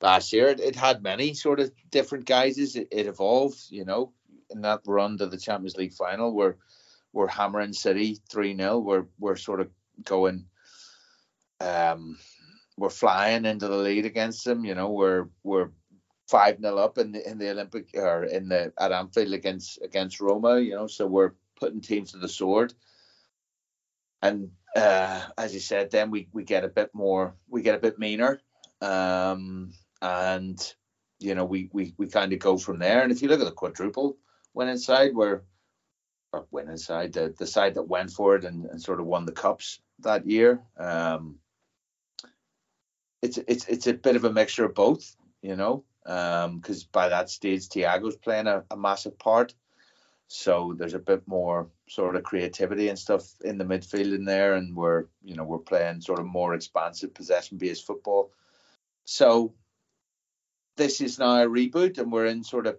last 0.00 0.32
year. 0.32 0.48
It, 0.48 0.60
it 0.60 0.76
had 0.76 1.02
many 1.02 1.34
sort 1.34 1.60
of 1.60 1.72
different 1.90 2.24
guises. 2.24 2.76
It, 2.76 2.88
it, 2.90 3.06
evolved, 3.06 3.60
you 3.70 3.84
know, 3.84 4.12
in 4.50 4.62
that 4.62 4.80
run 4.86 5.18
to 5.18 5.26
the 5.26 5.38
Champions 5.38 5.76
League 5.76 5.94
final 5.94 6.34
where 6.34 6.56
we're 7.12 7.28
hammering 7.28 7.72
City 7.72 8.18
3 8.30 8.56
0. 8.56 8.78
We're, 8.78 9.06
we're 9.18 9.36
sort 9.36 9.60
of 9.60 9.68
going, 10.04 10.46
um, 11.60 12.18
we're 12.76 12.90
flying 12.90 13.44
into 13.44 13.68
the 13.68 13.76
lead 13.76 14.06
against 14.06 14.44
them. 14.44 14.64
You 14.64 14.74
know, 14.74 14.90
we're, 14.90 15.26
we're, 15.42 15.70
five 16.30 16.60
0 16.60 16.76
up 16.76 16.96
in 16.96 17.10
the 17.10 17.28
in 17.28 17.38
the 17.38 17.50
Olympic 17.50 17.90
or 17.94 18.22
in 18.22 18.48
the 18.48 18.72
at 18.78 18.92
Anfield 18.92 19.34
against 19.34 19.82
against 19.82 20.20
Roma, 20.20 20.60
you 20.60 20.76
know, 20.76 20.86
so 20.86 21.04
we're 21.04 21.32
putting 21.58 21.80
teams 21.80 22.12
to 22.12 22.18
the 22.18 22.28
sword. 22.28 22.72
And 24.22 24.50
uh, 24.76 25.22
as 25.36 25.52
you 25.52 25.60
said, 25.60 25.90
then 25.90 26.10
we 26.10 26.28
we 26.32 26.44
get 26.44 26.64
a 26.64 26.68
bit 26.68 26.90
more, 26.94 27.34
we 27.48 27.62
get 27.62 27.74
a 27.74 27.78
bit 27.78 27.98
meaner. 27.98 28.40
Um, 28.80 29.72
and 30.02 30.74
you 31.20 31.34
know, 31.34 31.44
we 31.44 31.68
we 31.72 31.94
we 31.98 32.08
kind 32.08 32.32
of 32.32 32.38
go 32.38 32.56
from 32.56 32.78
there. 32.78 33.02
And 33.02 33.12
if 33.12 33.22
you 33.22 33.28
look 33.28 33.40
at 33.40 33.46
the 33.46 33.52
quadruple 33.52 34.16
winning 34.54 34.78
side, 34.78 35.14
where 35.14 35.42
or 36.32 36.46
winning 36.50 36.76
side, 36.76 37.12
the, 37.12 37.34
the 37.38 37.46
side 37.46 37.74
that 37.74 37.82
went 37.82 38.10
for 38.10 38.36
it 38.36 38.44
and, 38.44 38.64
and 38.66 38.80
sort 38.80 39.00
of 39.00 39.06
won 39.06 39.26
the 39.26 39.32
cups 39.32 39.80
that 40.00 40.26
year, 40.26 40.62
um, 40.78 41.38
it's 43.22 43.38
it's 43.46 43.66
it's 43.66 43.86
a 43.86 43.92
bit 43.92 44.16
of 44.16 44.24
a 44.24 44.32
mixture 44.32 44.64
of 44.64 44.74
both, 44.74 45.14
you 45.42 45.56
know, 45.56 45.84
because 46.04 46.82
um, 46.82 46.88
by 46.92 47.08
that 47.08 47.28
stage 47.28 47.68
Thiago's 47.68 48.16
playing 48.16 48.46
a, 48.46 48.64
a 48.70 48.76
massive 48.76 49.18
part. 49.18 49.54
So 50.32 50.74
there's 50.78 50.94
a 50.94 51.00
bit 51.00 51.22
more 51.26 51.68
sort 51.88 52.14
of 52.14 52.22
creativity 52.22 52.88
and 52.88 52.98
stuff 52.98 53.24
in 53.44 53.58
the 53.58 53.64
midfield 53.64 54.14
in 54.14 54.24
there, 54.24 54.54
and 54.54 54.74
we're 54.74 55.04
you 55.22 55.34
know 55.34 55.44
we're 55.44 55.58
playing 55.58 56.00
sort 56.00 56.20
of 56.20 56.26
more 56.26 56.54
expansive 56.54 57.12
possession 57.12 57.58
based 57.58 57.86
football. 57.86 58.32
So 59.04 59.52
this 60.76 61.00
is 61.00 61.18
now 61.18 61.42
a 61.42 61.46
reboot, 61.46 61.98
and 61.98 62.10
we're 62.12 62.26
in 62.26 62.44
sort 62.44 62.66
of 62.66 62.78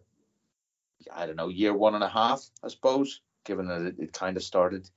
I 1.12 1.26
don't 1.26 1.36
know 1.36 1.50
year 1.50 1.74
one 1.74 1.96
and 1.96 2.04
a 2.04 2.10
half, 2.10 2.48
I 2.64 2.68
suppose, 2.68 3.22
given 3.46 3.68
that 3.68 3.82
it, 3.82 3.96
it 4.00 4.14
kind 4.14 4.38
of 4.38 4.44
started 4.44 4.90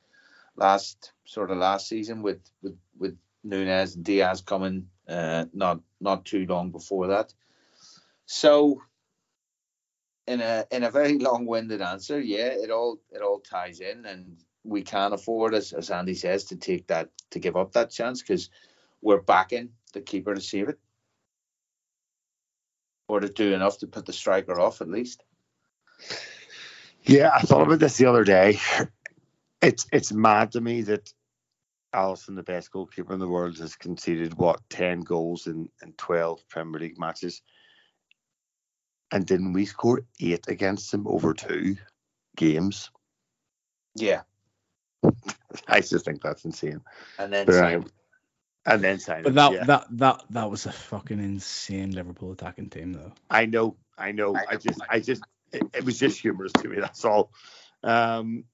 last 0.56 1.12
sort 1.24 1.50
of 1.50 1.58
last 1.58 1.88
season 1.88 2.22
with 2.22 2.40
with 2.62 2.78
with 2.98 3.16
Nunez 3.42 3.96
and 3.96 4.04
Diaz 4.04 4.40
coming 4.40 4.88
uh, 5.08 5.46
not 5.52 5.80
not 6.00 6.24
too 6.24 6.46
long 6.46 6.70
before 6.70 7.08
that. 7.08 7.32
So 8.26 8.82
in 10.26 10.40
a 10.40 10.64
in 10.70 10.84
a 10.84 10.90
very 10.90 11.18
long-winded 11.28 11.82
answer, 11.82 12.20
yeah, 12.20 12.48
it 12.48 12.70
all 12.70 12.98
it 13.10 13.22
all 13.22 13.40
ties 13.40 13.80
in, 13.80 14.06
and 14.06 14.36
we 14.62 14.82
can't 14.82 15.14
afford, 15.14 15.54
as 15.54 15.72
as 15.72 15.90
Andy 15.90 16.14
says, 16.14 16.44
to 16.44 16.56
take 16.56 16.86
that 16.88 17.10
to 17.30 17.38
give 17.38 17.56
up 17.56 17.72
that 17.72 17.90
chance 17.90 18.22
because 18.22 18.50
we're 19.02 19.20
backing 19.20 19.70
the 19.92 20.00
keeper 20.00 20.34
to 20.34 20.40
save 20.40 20.68
it, 20.68 20.78
or 23.08 23.20
to 23.20 23.28
do 23.28 23.54
enough 23.54 23.78
to 23.78 23.86
put 23.86 24.06
the 24.06 24.12
striker 24.12 24.60
off 24.60 24.80
at 24.80 24.88
least. 24.88 25.22
Yeah, 27.02 27.30
I 27.34 27.42
thought 27.42 27.66
about 27.66 27.78
this 27.80 27.96
the 27.96 28.06
other 28.06 28.24
day. 28.24 28.58
It's 29.60 29.86
it's 29.92 30.12
mad 30.12 30.52
to 30.52 30.60
me 30.60 30.82
that 30.82 31.12
Alisson, 31.94 32.34
the 32.34 32.42
best 32.42 32.70
goalkeeper 32.70 33.12
in 33.12 33.20
the 33.20 33.28
world, 33.28 33.58
has 33.58 33.76
conceded 33.76 34.34
what 34.34 34.60
ten 34.68 35.00
goals 35.00 35.46
in 35.46 35.68
in 35.82 35.92
twelve 35.92 36.46
Premier 36.48 36.80
League 36.80 36.98
matches 36.98 37.42
and 39.14 39.24
didn't 39.24 39.52
we 39.52 39.64
score 39.64 40.02
eight 40.20 40.48
against 40.48 40.92
him 40.92 41.06
over 41.06 41.32
two 41.32 41.76
games? 42.36 42.90
Yeah. 43.94 44.22
I 45.68 45.80
just 45.80 46.04
think 46.04 46.20
that's 46.20 46.44
insane. 46.44 46.80
And 47.18 47.32
then 47.32 47.48
uh, 47.48 47.52
sign. 47.52 47.86
And 48.66 48.82
then 48.82 48.98
sign. 48.98 49.22
But 49.22 49.34
that 49.34 49.52
yeah. 49.52 49.64
that 49.64 49.86
that 49.90 50.24
that 50.30 50.50
was 50.50 50.66
a 50.66 50.72
fucking 50.72 51.18
insane 51.18 51.92
Liverpool 51.92 52.32
attacking 52.32 52.70
team, 52.70 52.92
though. 52.92 53.12
I 53.30 53.46
know, 53.46 53.76
I 53.98 54.12
know. 54.12 54.34
I, 54.34 54.44
I 54.50 54.56
just, 54.56 54.80
I 54.88 55.00
just, 55.00 55.22
it, 55.52 55.62
it, 55.74 55.84
was 55.84 55.98
just 55.98 56.20
humorous 56.20 56.52
to 56.52 56.68
me. 56.68 56.80
That's 56.80 57.04
all. 57.04 57.30
Um, 57.82 58.44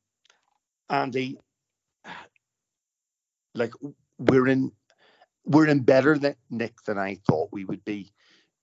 Andy, 0.88 1.38
like 3.54 3.72
we're 4.18 4.48
in, 4.48 4.72
we're 5.44 5.66
in 5.66 5.80
better 5.80 6.18
than 6.18 6.34
Nick 6.50 6.82
than 6.82 6.98
I 6.98 7.18
thought 7.28 7.50
we 7.52 7.64
would 7.64 7.84
be, 7.84 8.12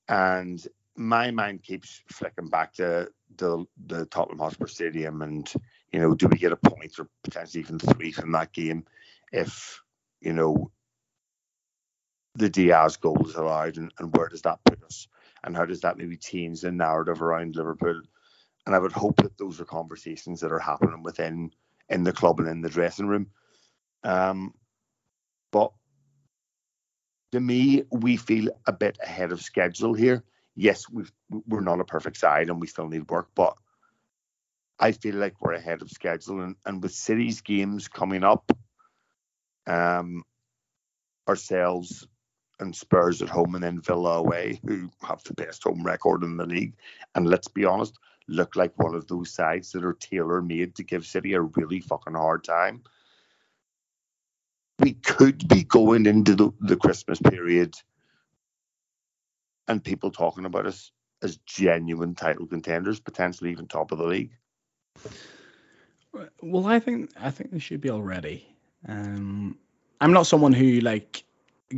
and 0.09 0.65
my 0.95 1.31
mind 1.31 1.63
keeps 1.63 2.01
flicking 2.11 2.49
back 2.49 2.73
to 2.73 3.09
the 3.37 3.65
the 3.85 4.05
Tottenham 4.07 4.39
Hotspur 4.39 4.67
Stadium, 4.67 5.21
and 5.21 5.51
you 5.93 5.99
know, 5.99 6.13
do 6.13 6.27
we 6.27 6.37
get 6.37 6.51
a 6.51 6.57
point 6.57 6.99
or 6.99 7.07
potentially 7.23 7.63
even 7.63 7.79
three 7.79 8.11
from 8.11 8.33
that 8.33 8.51
game 8.51 8.85
if 9.31 9.81
you 10.19 10.33
know 10.33 10.71
the 12.37 12.49
Diaz 12.49 12.97
goal 12.97 13.27
is 13.27 13.35
allowed, 13.35 13.77
and, 13.77 13.91
and 13.99 14.15
where 14.15 14.29
does 14.29 14.41
that 14.43 14.63
put 14.63 14.83
us, 14.83 15.07
and 15.43 15.55
how 15.55 15.65
does 15.65 15.81
that 15.81 15.97
maybe 15.97 16.17
change 16.17 16.61
the 16.61 16.71
narrative 16.71 17.21
around 17.21 17.55
Liverpool? 17.55 18.01
And 18.65 18.75
I 18.75 18.79
would 18.79 18.91
hope 18.91 19.17
that 19.17 19.37
those 19.37 19.61
are 19.61 19.65
conversations 19.65 20.41
that 20.41 20.51
are 20.51 20.59
happening 20.59 21.03
within 21.03 21.51
in 21.89 22.03
the 22.03 22.11
club 22.11 22.39
and 22.39 22.49
in 22.49 22.61
the 22.61 22.69
dressing 22.69 23.07
room. 23.07 23.27
Um, 24.03 24.53
but 25.51 25.71
to 27.31 27.39
me, 27.39 27.83
we 27.91 28.17
feel 28.17 28.49
a 28.65 28.73
bit 28.73 28.97
ahead 29.01 29.31
of 29.31 29.41
schedule 29.41 29.93
here 29.93 30.23
yes, 30.57 30.89
we 30.89 31.05
we're 31.29 31.61
not 31.61 31.79
a 31.79 31.85
perfect 31.85 32.17
side 32.17 32.49
and 32.49 32.59
we 32.59 32.67
still 32.67 32.89
need 32.89 33.09
work, 33.09 33.29
but 33.35 33.55
I 34.79 34.91
feel 34.91 35.15
like 35.15 35.39
we're 35.39 35.53
ahead 35.53 35.81
of 35.81 35.89
schedule. 35.89 36.41
And, 36.41 36.55
and 36.65 36.83
with 36.83 36.91
City's 36.91 37.41
games 37.41 37.87
coming 37.87 38.23
up, 38.23 38.51
um, 39.65 40.23
ourselves 41.27 42.07
and 42.59 42.75
Spurs 42.75 43.21
at 43.21 43.29
home 43.29 43.55
and 43.55 43.63
then 43.63 43.81
Villa 43.81 44.17
away, 44.17 44.59
who 44.65 44.89
have 45.01 45.23
the 45.23 45.33
best 45.33 45.63
home 45.63 45.83
record 45.83 46.23
in 46.23 46.37
the 46.37 46.45
league, 46.45 46.73
and 47.15 47.29
let's 47.29 47.47
be 47.47 47.65
honest, 47.65 47.97
look 48.27 48.55
like 48.55 48.77
one 48.77 48.95
of 48.95 49.07
those 49.07 49.31
sides 49.31 49.71
that 49.71 49.85
are 49.85 49.93
tailor 49.93 50.41
made 50.41 50.75
to 50.75 50.83
give 50.83 51.05
City 51.05 51.33
a 51.33 51.41
really 51.41 51.79
fucking 51.79 52.13
hard 52.13 52.43
time. 52.43 52.81
We 54.79 54.93
could 54.93 55.47
be 55.47 55.63
going 55.63 56.05
into 56.05 56.35
the, 56.35 56.51
the 56.59 56.75
Christmas 56.75 57.19
period 57.19 57.75
and 59.67 59.83
people 59.83 60.11
talking 60.11 60.45
about 60.45 60.65
us 60.65 60.91
as 61.21 61.37
genuine 61.45 62.15
title 62.15 62.45
contenders, 62.45 62.99
potentially 62.99 63.51
even 63.51 63.67
top 63.67 63.91
of 63.91 63.97
the 63.97 64.05
league. 64.05 64.31
Well, 66.41 66.67
I 66.67 66.79
think 66.79 67.11
I 67.19 67.31
think 67.31 67.51
they 67.51 67.59
should 67.59 67.81
be 67.81 67.89
already. 67.89 68.47
Um, 68.87 69.57
I'm 69.99 70.13
not 70.13 70.27
someone 70.27 70.53
who 70.53 70.79
like 70.79 71.23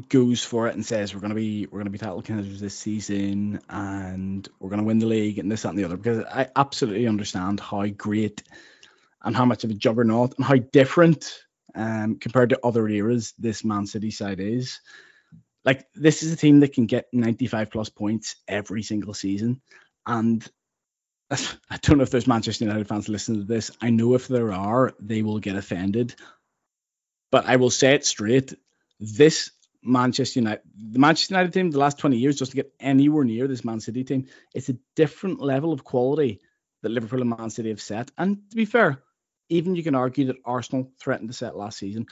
goes 0.08 0.44
for 0.44 0.68
it 0.68 0.76
and 0.76 0.86
says 0.86 1.16
we're 1.16 1.22
gonna 1.22 1.34
be 1.34 1.66
we're 1.66 1.80
gonna 1.80 1.90
be 1.90 1.98
title 1.98 2.22
contenders 2.22 2.60
this 2.60 2.78
season 2.78 3.60
and 3.70 4.48
we're 4.60 4.70
gonna 4.70 4.84
win 4.84 5.00
the 5.00 5.08
league 5.08 5.40
and 5.40 5.52
this 5.52 5.64
that 5.64 5.70
and 5.70 5.80
the 5.80 5.84
other 5.84 5.98
because 5.98 6.24
I 6.26 6.48
absolutely 6.56 7.08
understand 7.08 7.60
how 7.60 7.88
great 7.88 8.44
and 9.24 9.36
how 9.36 9.46
much 9.46 9.64
of 9.64 9.72
a 9.72 9.74
juggernaut 9.74 10.36
and 10.38 10.46
how 10.46 10.56
different 10.56 11.34
um, 11.76 12.18
compared 12.18 12.50
to 12.50 12.60
other 12.64 12.88
eras 12.88 13.34
this 13.40 13.64
Man 13.64 13.88
City 13.88 14.12
side 14.12 14.40
is 14.40 14.80
like 15.66 15.86
this 15.94 16.24
is 16.24 16.34
a 16.34 16.38
team 16.38 16.62
that 16.62 16.74
can 16.74 16.86
get 16.86 17.08
95 17.14 17.70
plus 17.70 17.90
points 17.90 18.36
every 18.48 18.84
single 18.84 19.14
season. 19.14 19.62
And 20.06 20.46
I 21.32 21.78
don't 21.82 21.98
know 21.98 22.04
if 22.04 22.12
there's 22.12 22.28
Manchester 22.28 22.66
United 22.66 22.88
fans 22.88 23.10
listening 23.10 23.42
to 23.42 23.46
this. 23.48 23.72
I 23.82 23.90
know 23.90 24.16
if 24.16 24.28
there 24.28 24.52
are, 24.52 24.94
they 25.00 25.22
will 25.22 25.40
get 25.40 25.56
offended. 25.56 26.16
But 27.32 27.46
I 27.46 27.58
will 27.58 27.70
say 27.70 27.94
it 27.94 28.06
straight. 28.06 28.54
This 29.00 29.52
Manchester 29.84 30.40
United, 30.40 30.62
the 30.76 31.00
Manchester 31.00 31.34
United 31.34 31.54
team, 31.54 31.72
the 31.72 31.80
last 31.80 31.98
20 31.98 32.18
years, 32.18 32.38
just 32.38 32.52
to 32.52 32.58
get 32.58 32.74
anywhere 32.80 33.24
near 33.24 33.48
this 33.48 33.64
Man 33.64 33.80
City 33.80 34.04
team, 34.04 34.28
it's 34.54 34.70
a 34.70 34.78
different 34.96 35.40
level 35.40 35.72
of 35.72 35.84
quality 35.84 36.42
that 36.82 36.90
Liverpool 36.90 37.22
and 37.22 37.30
Man 37.30 37.50
City 37.50 37.70
have 37.70 37.82
set. 37.82 38.12
And 38.18 38.50
to 38.50 38.56
be 38.56 38.66
fair, 38.66 39.04
even 39.50 39.76
you 39.76 39.84
can 39.84 39.96
argue 39.96 40.26
that 40.26 40.38
Arsenal 40.46 40.92
threatened 41.00 41.30
to 41.30 41.34
set 41.34 41.58
last 41.58 41.78
season. 41.78 42.08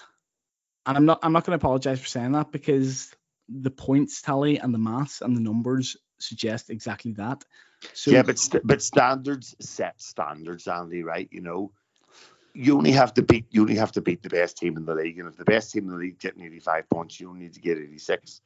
And 0.85 0.97
I'm 0.97 1.05
not 1.05 1.19
I'm 1.21 1.33
not 1.33 1.45
going 1.45 1.57
to 1.57 1.63
apologize 1.63 1.99
for 1.99 2.07
saying 2.07 2.31
that 2.31 2.51
because 2.51 3.13
the 3.49 3.71
points 3.71 4.21
tally 4.21 4.57
and 4.57 4.73
the 4.73 4.79
maths 4.79 5.21
and 5.21 5.35
the 5.35 5.41
numbers 5.41 5.97
suggest 6.19 6.69
exactly 6.69 7.13
that. 7.13 7.43
So 7.93 8.11
yeah, 8.11 8.23
but 8.23 8.39
st- 8.39 8.65
but 8.65 8.81
standards 8.81 9.55
set 9.59 10.01
standards, 10.01 10.67
Andy. 10.67 11.03
Right? 11.03 11.27
You 11.31 11.41
know, 11.41 11.71
you 12.57 12.75
only 12.75 12.91
have 12.91 13.13
to 13.13 13.21
beat 13.21 13.45
you 13.51 13.61
only 13.61 13.75
have 13.75 13.91
to 13.91 14.01
beat 14.01 14.23
the 14.23 14.29
best 14.29 14.57
team 14.57 14.77
in 14.77 14.85
the 14.85 14.95
league, 14.95 15.19
and 15.19 15.27
if 15.27 15.37
the 15.37 15.45
best 15.45 15.71
team 15.71 15.85
in 15.85 15.91
the 15.91 15.97
league 15.97 16.19
getting 16.19 16.43
85 16.43 16.89
points, 16.89 17.19
you 17.19 17.29
only 17.29 17.41
need 17.41 17.53
to 17.53 17.61
get 17.61 17.77
86. 17.77 18.41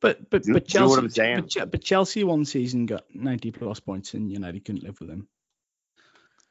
But 0.00 0.28
but 0.28 0.42
but 0.46 0.66
Chelsea 0.66 1.00
but, 1.00 1.70
but, 1.70 1.82
Chelsea 1.82 2.24
one 2.24 2.44
season 2.44 2.84
got 2.84 3.04
90 3.14 3.52
plus 3.52 3.80
points 3.80 4.12
and 4.12 4.30
United 4.30 4.64
couldn't 4.66 4.84
live 4.84 5.00
with 5.00 5.08
them. 5.08 5.28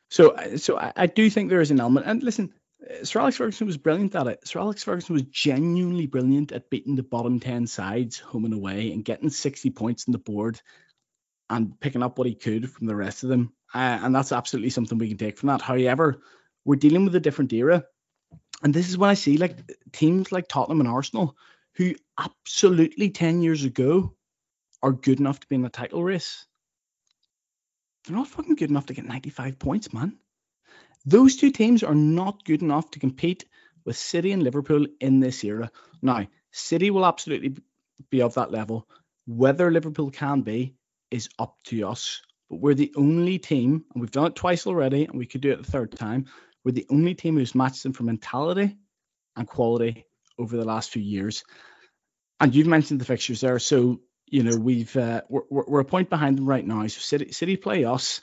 So 0.09 0.35
so 0.57 0.79
I, 0.79 0.91
I 0.95 1.05
do 1.05 1.29
think 1.29 1.49
there 1.49 1.61
is 1.61 1.69
an 1.69 1.79
element. 1.79 2.07
And 2.07 2.23
listen, 2.23 2.51
uh, 2.83 3.03
Sir 3.03 3.19
Alex 3.19 3.37
Ferguson 3.37 3.67
was 3.67 3.77
brilliant 3.77 4.15
at 4.15 4.25
it. 4.25 4.47
Sir 4.47 4.59
Alex 4.59 4.83
Ferguson 4.83 5.13
was 5.13 5.23
genuinely 5.23 6.07
brilliant 6.07 6.51
at 6.51 6.71
beating 6.71 6.95
the 6.95 7.03
bottom 7.03 7.39
10 7.39 7.67
sides 7.67 8.17
home 8.17 8.45
and 8.45 8.55
away 8.55 8.91
and 8.91 9.05
getting 9.05 9.29
60 9.29 9.69
points 9.69 10.05
on 10.07 10.11
the 10.11 10.17
board 10.17 10.59
and 11.51 11.79
picking 11.79 12.01
up 12.01 12.17
what 12.17 12.27
he 12.27 12.33
could 12.33 12.71
from 12.71 12.87
the 12.87 12.95
rest 12.95 13.21
of 13.21 13.29
them. 13.29 13.53
Uh, 13.73 13.99
and 14.01 14.13
that's 14.13 14.31
absolutely 14.31 14.69
something 14.69 14.97
we 14.97 15.09
can 15.09 15.17
take 15.17 15.37
from 15.37 15.47
that. 15.47 15.61
However, 15.61 16.21
we're 16.65 16.75
dealing 16.75 17.05
with 17.05 17.15
a 17.15 17.19
different 17.19 17.53
era. 17.53 17.83
And 18.63 18.73
this 18.73 18.89
is 18.89 18.97
when 18.97 19.09
I 19.09 19.15
see 19.15 19.37
like 19.37 19.57
teams 19.91 20.31
like 20.31 20.47
Tottenham 20.47 20.81
and 20.81 20.89
Arsenal, 20.89 21.35
who 21.75 21.95
absolutely 22.17 23.09
10 23.09 23.41
years 23.41 23.63
ago 23.63 24.13
are 24.83 24.91
good 24.91 25.19
enough 25.19 25.39
to 25.39 25.47
be 25.47 25.55
in 25.55 25.61
the 25.61 25.69
title 25.69 26.03
race. 26.03 26.45
They're 28.05 28.17
not 28.17 28.27
fucking 28.27 28.55
good 28.55 28.69
enough 28.69 28.87
to 28.87 28.93
get 28.93 29.05
95 29.05 29.59
points, 29.59 29.93
man. 29.93 30.17
Those 31.05 31.35
two 31.35 31.51
teams 31.51 31.83
are 31.83 31.95
not 31.95 32.45
good 32.45 32.61
enough 32.61 32.91
to 32.91 32.99
compete 32.99 33.45
with 33.85 33.97
City 33.97 34.31
and 34.31 34.43
Liverpool 34.43 34.85
in 34.99 35.19
this 35.19 35.43
era. 35.43 35.71
Now, 36.01 36.27
City 36.51 36.91
will 36.91 37.05
absolutely 37.05 37.55
be 38.09 38.21
of 38.21 38.35
that 38.35 38.51
level. 38.51 38.87
Whether 39.25 39.71
Liverpool 39.71 40.11
can 40.11 40.41
be 40.41 40.75
is 41.09 41.29
up 41.39 41.57
to 41.65 41.87
us. 41.87 42.21
But 42.51 42.59
we're 42.59 42.75
the 42.75 42.93
only 42.95 43.39
team, 43.39 43.85
and 43.93 44.01
we've 44.01 44.11
done 44.11 44.27
it 44.27 44.35
twice 44.35 44.67
already, 44.67 45.05
and 45.05 45.17
we 45.17 45.25
could 45.25 45.41
do 45.41 45.51
it 45.51 45.63
the 45.63 45.71
third 45.71 45.93
time. 45.93 46.25
We're 46.63 46.73
the 46.73 46.85
only 46.91 47.15
team 47.15 47.37
who's 47.37 47.55
matched 47.55 47.81
them 47.81 47.93
for 47.93 48.03
mentality 48.03 48.77
and 49.35 49.47
quality 49.47 50.05
over 50.37 50.57
the 50.57 50.65
last 50.65 50.91
few 50.91 51.01
years. 51.01 51.45
And 52.39 52.53
you've 52.53 52.67
mentioned 52.67 53.01
the 53.01 53.05
fixtures 53.05 53.41
there. 53.41 53.57
So 53.57 54.01
You 54.31 54.43
know, 54.43 54.55
we've 54.55 54.95
uh, 54.95 55.21
we're, 55.29 55.41
we're 55.49 55.81
a 55.81 55.85
point 55.85 56.09
behind 56.09 56.37
them 56.37 56.47
right 56.47 56.65
now. 56.65 56.87
So 56.87 56.99
City 57.01 57.31
City 57.33 57.57
play 57.57 57.83
us. 57.83 58.21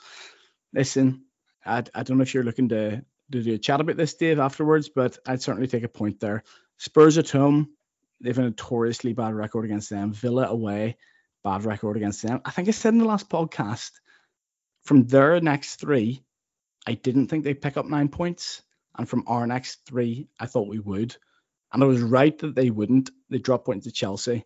Listen, 0.73 1.25
I, 1.63 1.83
I 1.93 2.03
don't 2.03 2.17
know 2.17 2.23
if 2.23 2.33
you're 2.33 2.43
looking 2.43 2.69
to, 2.69 3.05
to 3.31 3.43
do 3.43 3.53
a 3.53 3.57
chat 3.59 3.79
about 3.79 3.95
this, 3.95 4.15
Dave, 4.15 4.39
afterwards, 4.39 4.89
but 4.89 5.19
I'd 5.27 5.41
certainly 5.41 5.67
take 5.67 5.83
a 5.83 5.87
point 5.87 6.19
there. 6.19 6.43
Spurs 6.77 7.19
at 7.19 7.29
home, 7.29 7.69
they've 8.21 8.37
a 8.37 8.41
notoriously 8.41 9.13
bad 9.13 9.35
record 9.35 9.65
against 9.65 9.89
them. 9.91 10.13
Villa 10.13 10.47
away, 10.47 10.97
bad 11.43 11.63
record 11.63 11.97
against 11.97 12.23
them. 12.23 12.41
I 12.43 12.51
think 12.51 12.67
I 12.67 12.71
said 12.71 12.93
in 12.93 12.99
the 12.99 13.05
last 13.05 13.29
podcast, 13.29 13.91
from 14.83 15.05
their 15.05 15.39
next 15.41 15.75
three, 15.75 16.23
I 16.87 16.93
didn't 16.93 17.27
think 17.27 17.43
they'd 17.43 17.61
pick 17.61 17.77
up 17.77 17.85
nine 17.85 18.09
points. 18.09 18.63
And 18.97 19.07
from 19.07 19.23
our 19.27 19.47
next 19.47 19.85
three, 19.85 20.27
I 20.39 20.45
thought 20.45 20.67
we 20.67 20.79
would. 20.79 21.15
And 21.71 21.83
I 21.83 21.85
was 21.85 22.01
right 22.01 22.37
that 22.39 22.55
they 22.55 22.69
wouldn't. 22.69 23.11
They 23.29 23.37
dropped 23.37 23.65
points 23.65 23.85
to 23.85 23.91
Chelsea. 23.91 24.45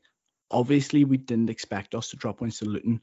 Obviously, 0.51 1.05
we 1.05 1.17
didn't 1.17 1.49
expect 1.49 1.95
us 1.95 2.09
to 2.09 2.17
drop 2.17 2.39
points 2.39 2.59
to 2.59 2.65
Luton. 2.65 3.01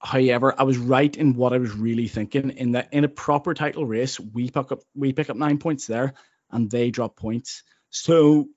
However, 0.00 0.54
I 0.58 0.62
was 0.62 0.78
right 0.78 1.14
in 1.14 1.34
what 1.34 1.52
I 1.52 1.58
was 1.58 1.72
really 1.72 2.08
thinking. 2.08 2.50
In 2.50 2.72
that, 2.72 2.88
in 2.92 3.04
a 3.04 3.08
proper 3.08 3.52
title 3.52 3.84
race, 3.84 4.18
we 4.18 4.50
pick 4.50 4.72
up 4.72 4.80
we 4.94 5.12
pick 5.12 5.28
up 5.28 5.36
nine 5.36 5.58
points 5.58 5.86
there, 5.86 6.14
and 6.50 6.70
they 6.70 6.90
drop 6.90 7.16
points. 7.16 7.62
So, 7.90 8.48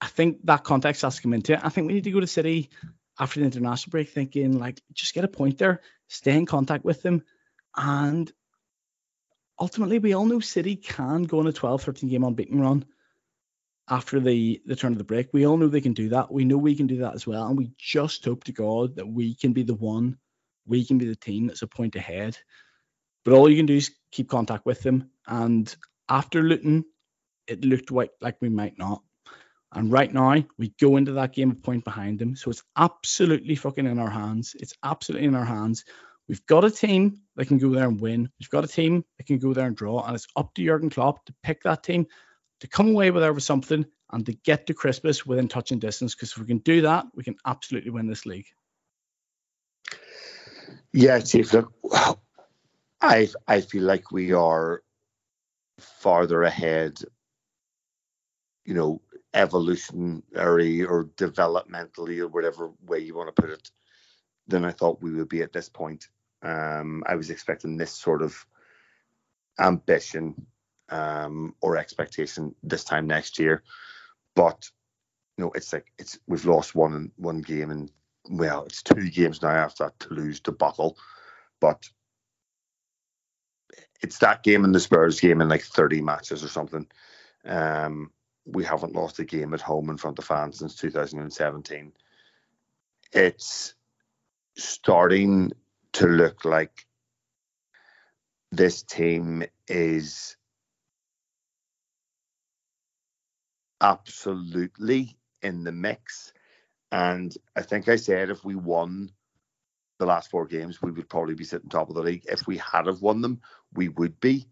I 0.00 0.06
think 0.08 0.44
that 0.44 0.64
context 0.64 1.02
has 1.02 1.16
to 1.16 1.22
come 1.22 1.32
into 1.32 1.54
it. 1.54 1.60
I 1.62 1.70
think 1.70 1.86
we 1.86 1.94
need 1.94 2.04
to 2.04 2.10
go 2.10 2.20
to 2.20 2.26
City 2.26 2.68
after 3.18 3.40
the 3.40 3.46
international 3.46 3.90
break, 3.90 4.10
thinking 4.10 4.58
like 4.58 4.80
just 4.92 5.14
get 5.14 5.24
a 5.24 5.28
point 5.28 5.58
there, 5.58 5.80
stay 6.08 6.36
in 6.36 6.46
contact 6.46 6.84
with 6.84 7.02
them, 7.02 7.22
and 7.76 8.30
ultimately 9.58 9.98
we 9.98 10.14
all 10.14 10.26
know 10.26 10.40
City 10.40 10.76
can 10.76 11.24
go 11.24 11.40
on 11.40 11.46
a 11.46 11.52
12, 11.52 11.82
13 11.82 12.08
game 12.08 12.24
unbeaten 12.24 12.60
run 12.60 12.84
after 13.90 14.20
the 14.20 14.60
the 14.66 14.76
turn 14.76 14.92
of 14.92 14.98
the 14.98 15.04
break. 15.04 15.28
We 15.32 15.46
all 15.46 15.56
know 15.56 15.68
they 15.68 15.80
can 15.80 15.94
do 15.94 16.10
that. 16.10 16.32
We 16.32 16.44
know 16.44 16.58
we 16.58 16.76
can 16.76 16.86
do 16.86 16.98
that 16.98 17.14
as 17.14 17.26
well, 17.26 17.46
and 17.46 17.58
we 17.58 17.72
just 17.78 18.24
hope 18.24 18.44
to 18.44 18.52
God 18.52 18.96
that 18.96 19.08
we 19.08 19.34
can 19.34 19.52
be 19.52 19.62
the 19.62 19.74
one 19.74 20.18
we 20.68 20.84
can 20.84 20.98
be 20.98 21.06
the 21.06 21.16
team 21.16 21.46
that's 21.46 21.62
a 21.62 21.66
point 21.66 21.96
ahead. 21.96 22.38
But 23.24 23.34
all 23.34 23.50
you 23.50 23.56
can 23.56 23.66
do 23.66 23.76
is 23.76 23.90
keep 24.12 24.28
contact 24.28 24.66
with 24.66 24.82
them. 24.82 25.10
And 25.26 25.74
after 26.08 26.42
Luton, 26.42 26.84
it 27.46 27.64
looked 27.64 27.90
like, 27.90 28.10
like 28.20 28.36
we 28.40 28.50
might 28.50 28.78
not. 28.78 29.02
And 29.72 29.92
right 29.92 30.12
now, 30.12 30.42
we 30.56 30.72
go 30.80 30.96
into 30.96 31.12
that 31.12 31.34
game 31.34 31.50
a 31.50 31.54
point 31.54 31.84
behind 31.84 32.18
them. 32.18 32.36
So 32.36 32.50
it's 32.50 32.62
absolutely 32.76 33.54
fucking 33.54 33.86
in 33.86 33.98
our 33.98 34.10
hands. 34.10 34.56
It's 34.58 34.74
absolutely 34.82 35.28
in 35.28 35.34
our 35.34 35.44
hands. 35.44 35.84
We've 36.26 36.44
got 36.46 36.64
a 36.64 36.70
team 36.70 37.20
that 37.36 37.46
can 37.46 37.58
go 37.58 37.70
there 37.70 37.88
and 37.88 38.00
win. 38.00 38.30
We've 38.40 38.50
got 38.50 38.64
a 38.64 38.68
team 38.68 39.04
that 39.16 39.26
can 39.26 39.38
go 39.38 39.52
there 39.52 39.66
and 39.66 39.76
draw. 39.76 40.02
And 40.04 40.14
it's 40.14 40.26
up 40.36 40.54
to 40.54 40.64
Jurgen 40.64 40.90
Klopp 40.90 41.24
to 41.26 41.34
pick 41.42 41.62
that 41.62 41.82
team, 41.82 42.06
to 42.60 42.66
come 42.66 42.90
away 42.90 43.10
with 43.10 43.22
over 43.22 43.40
something, 43.40 43.86
and 44.10 44.24
to 44.26 44.32
get 44.32 44.66
to 44.66 44.74
Christmas 44.74 45.26
within 45.26 45.48
touching 45.48 45.78
distance. 45.78 46.14
Because 46.14 46.32
if 46.32 46.38
we 46.38 46.46
can 46.46 46.58
do 46.58 46.82
that, 46.82 47.06
we 47.14 47.22
can 47.24 47.36
absolutely 47.46 47.90
win 47.90 48.06
this 48.06 48.26
league. 48.26 48.46
Yeah, 50.92 51.20
Chief. 51.20 51.52
Look, 51.52 51.72
I 53.00 53.28
I 53.46 53.60
feel 53.60 53.84
like 53.84 54.10
we 54.10 54.32
are 54.32 54.82
farther 55.78 56.42
ahead. 56.42 56.98
You 58.64 58.74
know, 58.74 59.00
evolutionary 59.34 60.84
or 60.84 61.04
developmentally 61.16 62.18
or 62.20 62.28
whatever 62.28 62.72
way 62.86 62.98
you 62.98 63.14
want 63.14 63.34
to 63.34 63.42
put 63.42 63.50
it, 63.50 63.70
than 64.46 64.64
I 64.64 64.72
thought 64.72 65.02
we 65.02 65.12
would 65.12 65.28
be 65.28 65.42
at 65.42 65.52
this 65.52 65.68
point. 65.68 66.08
Um, 66.42 67.02
I 67.06 67.14
was 67.16 67.30
expecting 67.30 67.76
this 67.76 67.92
sort 67.92 68.22
of 68.22 68.46
ambition 69.58 70.46
um, 70.88 71.54
or 71.60 71.76
expectation 71.76 72.54
this 72.62 72.84
time 72.84 73.06
next 73.06 73.38
year, 73.38 73.62
but 74.34 74.70
you 75.36 75.44
know, 75.44 75.52
it's 75.54 75.72
like 75.72 75.92
it's 75.98 76.18
we've 76.26 76.44
lost 76.44 76.74
one 76.74 77.12
one 77.16 77.40
game 77.40 77.70
and 77.70 77.90
well, 78.30 78.64
it's 78.64 78.82
two 78.82 79.08
games 79.10 79.42
now 79.42 79.50
after 79.50 79.84
that 79.84 79.98
Toulouse 79.98 80.40
debacle, 80.40 80.96
but 81.60 81.88
it's 84.00 84.18
that 84.18 84.42
game 84.42 84.64
and 84.64 84.74
the 84.74 84.80
Spurs 84.80 85.20
game 85.20 85.40
in 85.40 85.48
like 85.48 85.62
30 85.62 86.02
matches 86.02 86.44
or 86.44 86.48
something. 86.48 86.86
Um, 87.44 88.10
we 88.50 88.64
haven't 88.64 88.94
lost 88.94 89.18
a 89.18 89.24
game 89.24 89.54
at 89.54 89.60
home 89.60 89.90
in 89.90 89.96
front 89.96 90.18
of 90.18 90.24
fans 90.24 90.58
since 90.58 90.74
2017. 90.76 91.92
It's 93.12 93.74
starting 94.56 95.52
to 95.92 96.06
look 96.06 96.44
like 96.44 96.86
this 98.50 98.82
team 98.82 99.44
is 99.68 100.36
absolutely 103.80 105.16
in 105.42 105.62
the 105.64 105.72
mix 105.72 106.32
and 106.90 107.34
I 107.56 107.62
think 107.62 107.88
I 107.88 107.96
said 107.96 108.30
if 108.30 108.44
we 108.44 108.54
won 108.54 109.10
the 109.98 110.06
last 110.06 110.30
four 110.30 110.46
games, 110.46 110.80
we 110.80 110.90
would 110.90 111.08
probably 111.08 111.34
be 111.34 111.44
sitting 111.44 111.68
top 111.68 111.88
of 111.88 111.96
the 111.96 112.02
league. 112.02 112.24
If 112.26 112.46
we 112.46 112.56
had 112.58 112.86
have 112.86 113.02
won 113.02 113.20
them, 113.20 113.40
we 113.74 113.88
would 113.88 114.18
be. 114.20 114.48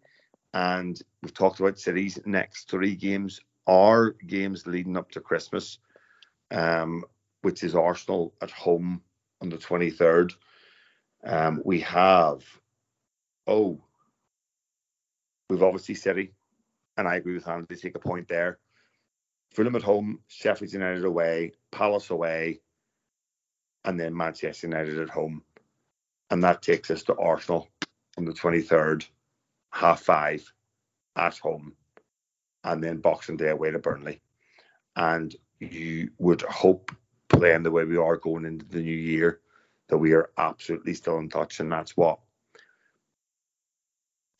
And 0.52 1.00
we've 1.22 1.34
talked 1.34 1.60
about 1.60 1.78
City's 1.78 2.18
next 2.26 2.68
three 2.68 2.94
games 2.94 3.40
are 3.66 4.10
games 4.26 4.66
leading 4.66 4.96
up 4.96 5.10
to 5.12 5.20
Christmas, 5.20 5.78
um, 6.50 7.04
which 7.42 7.62
is 7.62 7.74
Arsenal 7.74 8.34
at 8.40 8.50
home 8.50 9.02
on 9.40 9.48
the 9.48 9.56
23rd. 9.56 10.34
Um, 11.24 11.62
we 11.64 11.80
have, 11.80 12.44
oh, 13.46 13.80
we've 15.50 15.62
obviously 15.62 15.94
City, 15.94 16.32
and 16.96 17.08
I 17.08 17.16
agree 17.16 17.34
with 17.34 17.48
Andy, 17.48 17.76
take 17.76 17.96
a 17.96 18.00
point 18.00 18.28
there. 18.28 18.58
Fulham 19.52 19.76
at 19.76 19.82
home, 19.82 20.20
Sheffield 20.28 20.72
United 20.72 21.04
away, 21.04 21.52
Palace 21.72 22.10
away, 22.10 22.60
and 23.84 23.98
then 23.98 24.16
Manchester 24.16 24.66
United 24.66 24.98
at 24.98 25.10
home. 25.10 25.42
And 26.30 26.42
that 26.42 26.62
takes 26.62 26.90
us 26.90 27.04
to 27.04 27.16
Arsenal 27.16 27.68
on 28.18 28.24
the 28.24 28.32
23rd, 28.32 29.06
half 29.70 30.02
five 30.02 30.52
at 31.16 31.38
home, 31.38 31.74
and 32.66 32.82
then 32.82 32.98
Boxing 32.98 33.36
Day 33.36 33.48
away 33.48 33.70
to 33.70 33.78
Burnley. 33.78 34.20
And 34.96 35.34
you 35.60 36.10
would 36.18 36.42
hope, 36.42 36.92
playing 37.28 37.62
the 37.62 37.70
way 37.70 37.84
we 37.84 37.96
are 37.96 38.16
going 38.16 38.44
into 38.44 38.66
the 38.66 38.82
new 38.82 38.94
year, 38.94 39.40
that 39.88 39.98
we 39.98 40.12
are 40.12 40.30
absolutely 40.36 40.94
still 40.94 41.18
in 41.18 41.28
touch. 41.28 41.60
And 41.60 41.70
that's 41.70 41.96
what 41.96 42.18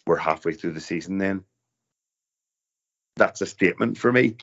we're 0.07 0.17
halfway 0.17 0.53
through 0.53 0.73
the 0.73 0.81
season 0.81 1.19
then. 1.19 1.45
That's 3.17 3.41
a 3.41 3.47
statement 3.47 3.97
for 3.97 4.13
me. 4.13 4.37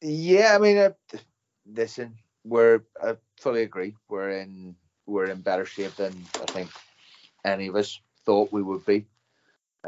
Yeah, 0.00 0.54
I 0.54 0.58
mean, 0.58 0.76
uh, 0.76 0.90
listen, 1.66 2.16
we're 2.44 2.82
I 3.02 3.16
fully 3.40 3.62
agree. 3.62 3.96
We're 4.08 4.38
in 4.38 4.76
we're 5.06 5.26
in 5.26 5.40
better 5.40 5.64
shape 5.64 5.96
than 5.96 6.12
I 6.34 6.44
think 6.52 6.70
any 7.44 7.68
of 7.68 7.76
us 7.76 8.00
thought 8.24 8.52
we 8.52 8.62
would 8.62 8.84
be. 8.84 9.06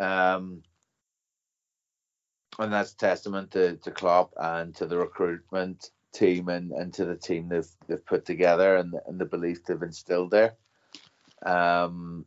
Um, 0.00 0.62
and 2.59 2.72
that's 2.72 2.94
testament 2.94 3.50
to, 3.52 3.76
to 3.76 3.90
Klopp 3.90 4.32
and 4.36 4.74
to 4.76 4.86
the 4.86 4.98
recruitment 4.98 5.90
team 6.14 6.48
and, 6.48 6.72
and 6.72 6.92
to 6.94 7.04
the 7.04 7.16
team 7.16 7.48
they've 7.48 7.68
they've 7.86 8.07
put 8.07 8.24
together 8.24 8.76
and, 8.76 8.94
and 9.07 9.18
the 9.18 9.24
belief 9.24 9.64
they've 9.64 9.82
instilled 9.82 10.30
there. 10.30 10.54
Um, 11.44 12.24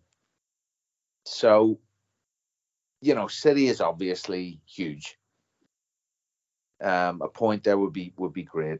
so, 1.25 1.79
you 3.01 3.15
know, 3.15 3.27
City 3.27 3.67
is 3.67 3.81
obviously 3.81 4.61
huge 4.67 5.19
um, 6.81 7.21
a 7.21 7.27
point 7.27 7.63
there 7.63 7.77
would 7.77 7.93
be 7.93 8.13
would 8.17 8.33
be 8.33 8.43
great, 8.43 8.79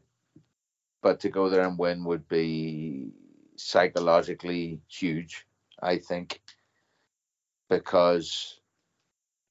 but 1.02 1.20
to 1.20 1.28
go 1.28 1.48
there 1.48 1.66
and 1.66 1.78
win 1.78 2.04
would 2.04 2.28
be 2.28 3.10
psychologically 3.56 4.80
huge. 4.88 5.46
I 5.82 5.98
think 5.98 6.40
because 7.68 8.59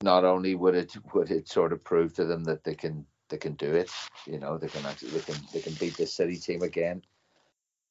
not 0.01 0.23
only 0.23 0.55
would 0.55 0.75
it 0.75 0.95
would 1.13 1.31
it 1.31 1.47
sort 1.47 1.73
of 1.73 1.83
prove 1.83 2.13
to 2.15 2.25
them 2.25 2.43
that 2.45 2.63
they 2.63 2.75
can 2.75 3.05
they 3.29 3.37
can 3.37 3.53
do 3.53 3.73
it, 3.73 3.91
you 4.25 4.39
know, 4.39 4.57
they 4.57 4.67
can 4.67 4.85
actually 4.85 5.11
they 5.11 5.19
can 5.19 5.35
they 5.53 5.59
can 5.61 5.73
beat 5.73 5.97
the 5.97 6.05
city 6.05 6.35
team 6.35 6.61
again. 6.61 7.01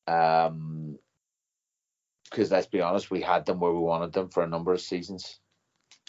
Um, 0.07 0.99
because 2.25 2.51
let's 2.51 2.67
be 2.67 2.83
honest, 2.83 3.11
we 3.11 3.23
had 3.23 3.47
them 3.47 3.59
where 3.59 3.73
we 3.73 3.79
wanted 3.79 4.13
them 4.13 4.29
for 4.29 4.43
a 4.43 4.49
number 4.49 4.73
of 4.73 4.81
seasons. 4.81 5.41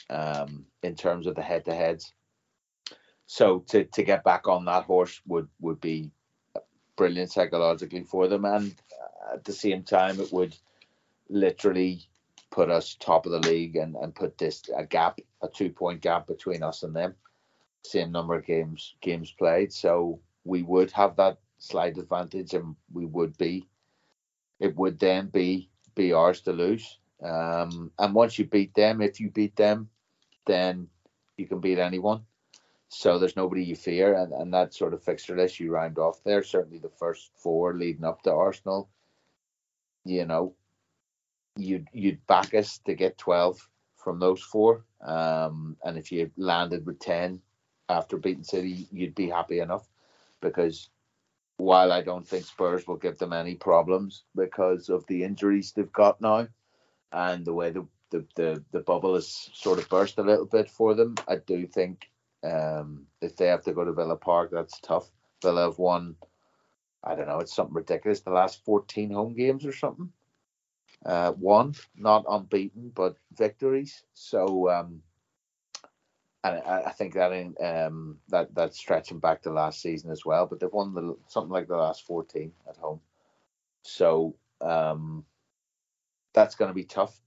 Um, 0.09 0.65
in 0.81 0.95
terms 0.95 1.27
of 1.27 1.35
the 1.35 1.41
head 1.41 1.65
to 1.65 1.75
heads, 1.75 2.13
so 3.27 3.59
to 3.67 3.83
to 3.83 4.03
get 4.03 4.23
back 4.23 4.47
on 4.47 4.65
that 4.65 4.85
horse 4.85 5.21
would 5.27 5.47
would 5.59 5.79
be 5.79 6.11
brilliant 6.95 7.31
psychologically 7.31 8.03
for 8.03 8.27
them, 8.27 8.45
and 8.45 8.73
at 9.31 9.43
the 9.43 9.53
same 9.53 9.83
time, 9.83 10.19
it 10.19 10.31
would 10.33 10.55
literally 11.29 12.08
put 12.51 12.69
us 12.69 12.95
top 12.99 13.25
of 13.25 13.31
the 13.31 13.49
league 13.49 13.75
and 13.75 13.95
and 13.95 14.15
put 14.15 14.37
this 14.37 14.63
a 14.75 14.85
gap, 14.85 15.19
a 15.41 15.47
two 15.47 15.69
point 15.69 16.01
gap 16.01 16.27
between 16.27 16.63
us 16.63 16.83
and 16.83 16.95
them. 16.95 17.15
Same 17.83 18.11
number 18.11 18.35
of 18.35 18.45
games 18.45 18.95
games 19.01 19.31
played, 19.31 19.71
so 19.71 20.19
we 20.43 20.63
would 20.63 20.91
have 20.91 21.15
that 21.15 21.39
slight 21.59 21.97
advantage, 21.97 22.53
and 22.53 22.75
we 22.93 23.05
would 23.05 23.37
be. 23.37 23.67
It 24.59 24.75
would 24.75 24.99
then 24.99 25.27
be 25.27 25.69
be 25.95 26.13
ours 26.13 26.41
to 26.41 26.51
lose. 26.51 26.97
Um, 27.23 27.91
and 27.99 28.15
once 28.15 28.39
you 28.39 28.45
beat 28.45 28.73
them, 28.73 29.01
if 29.01 29.19
you 29.19 29.29
beat 29.29 29.55
them, 29.55 29.89
then 30.45 30.87
you 31.37 31.47
can 31.47 31.59
beat 31.59 31.79
anyone. 31.79 32.25
So 32.89 33.19
there's 33.19 33.35
nobody 33.35 33.63
you 33.63 33.75
fear, 33.75 34.15
and, 34.15 34.33
and 34.33 34.53
that 34.53 34.73
sort 34.73 34.93
of 34.93 35.03
fixture 35.03 35.37
list 35.37 35.59
you 35.59 35.71
round 35.71 35.99
off 35.99 36.23
there. 36.23 36.43
Certainly 36.43 36.79
the 36.79 36.89
first 36.89 37.31
four 37.35 37.75
leading 37.75 38.03
up 38.03 38.23
to 38.23 38.33
Arsenal, 38.33 38.89
you 40.05 40.25
know, 40.25 40.55
you'd 41.59 41.87
you'd 41.93 42.25
back 42.27 42.53
us 42.53 42.79
to 42.85 42.93
get 42.93 43.17
twelve 43.17 43.67
from 43.95 44.19
those 44.19 44.41
four, 44.41 44.85
um, 45.01 45.75
and 45.83 45.97
if 45.97 46.11
you 46.11 46.31
landed 46.37 46.85
with 46.85 46.99
ten 46.99 47.41
after 47.89 48.17
beating 48.17 48.43
City, 48.43 48.87
you'd 48.91 49.15
be 49.15 49.29
happy 49.29 49.59
enough 49.59 49.87
because 50.41 50.89
while 51.57 51.91
I 51.91 52.01
don't 52.01 52.27
think 52.27 52.45
Spurs 52.45 52.87
will 52.87 52.95
give 52.95 53.17
them 53.17 53.33
any 53.33 53.55
problems 53.55 54.23
because 54.35 54.89
of 54.89 55.05
the 55.07 55.23
injuries 55.23 55.73
they've 55.73 55.91
got 55.91 56.21
now 56.21 56.47
and 57.11 57.45
the 57.45 57.53
way 57.53 57.71
the 57.71 57.85
the, 58.11 58.25
the, 58.35 58.63
the 58.71 58.79
bubble 58.79 59.15
has 59.15 59.49
sort 59.53 59.79
of 59.79 59.89
burst 59.89 60.17
a 60.17 60.23
little 60.23 60.45
bit 60.45 60.69
for 60.69 60.95
them, 60.95 61.15
I 61.27 61.35
do 61.35 61.67
think 61.67 62.09
um, 62.43 63.05
if 63.21 63.35
they 63.35 63.47
have 63.47 63.63
to 63.65 63.73
go 63.73 63.83
to 63.83 63.93
Villa 63.93 64.15
Park, 64.15 64.49
that's 64.51 64.79
tough. 64.79 65.09
Villa 65.41 65.65
have 65.65 65.77
won, 65.77 66.15
I 67.03 67.15
don't 67.15 67.27
know, 67.27 67.39
it's 67.39 67.55
something 67.55 67.75
ridiculous, 67.75 68.21
the 68.21 68.31
last 68.31 68.63
14 68.65 69.11
home 69.11 69.35
games 69.35 69.65
or 69.65 69.73
something. 69.73 70.11
Uh, 71.05 71.31
one, 71.31 71.73
not 71.95 72.25
unbeaten, 72.27 72.91
but 72.93 73.15
victories. 73.37 74.03
So, 74.13 74.69
um, 74.69 75.01
and 76.43 76.61
I, 76.65 76.83
I 76.87 76.91
think 76.91 77.13
that 77.13 77.31
in 77.31 77.55
um, 77.63 78.17
that 78.27 78.53
that's 78.53 78.77
stretching 78.77 79.19
back 79.19 79.41
to 79.43 79.51
last 79.51 79.81
season 79.81 80.11
as 80.11 80.25
well. 80.25 80.45
But 80.45 80.59
they've 80.59 80.71
won 80.71 80.93
the, 80.93 81.15
something 81.27 81.51
like 81.51 81.67
the 81.67 81.77
last 81.77 82.05
14 82.05 82.51
at 82.67 82.77
home. 82.77 82.99
So 83.83 84.35
um, 84.61 85.25
that's 86.33 86.55
going 86.55 86.69
to 86.69 86.75
be 86.75 86.83
tough. 86.83 87.17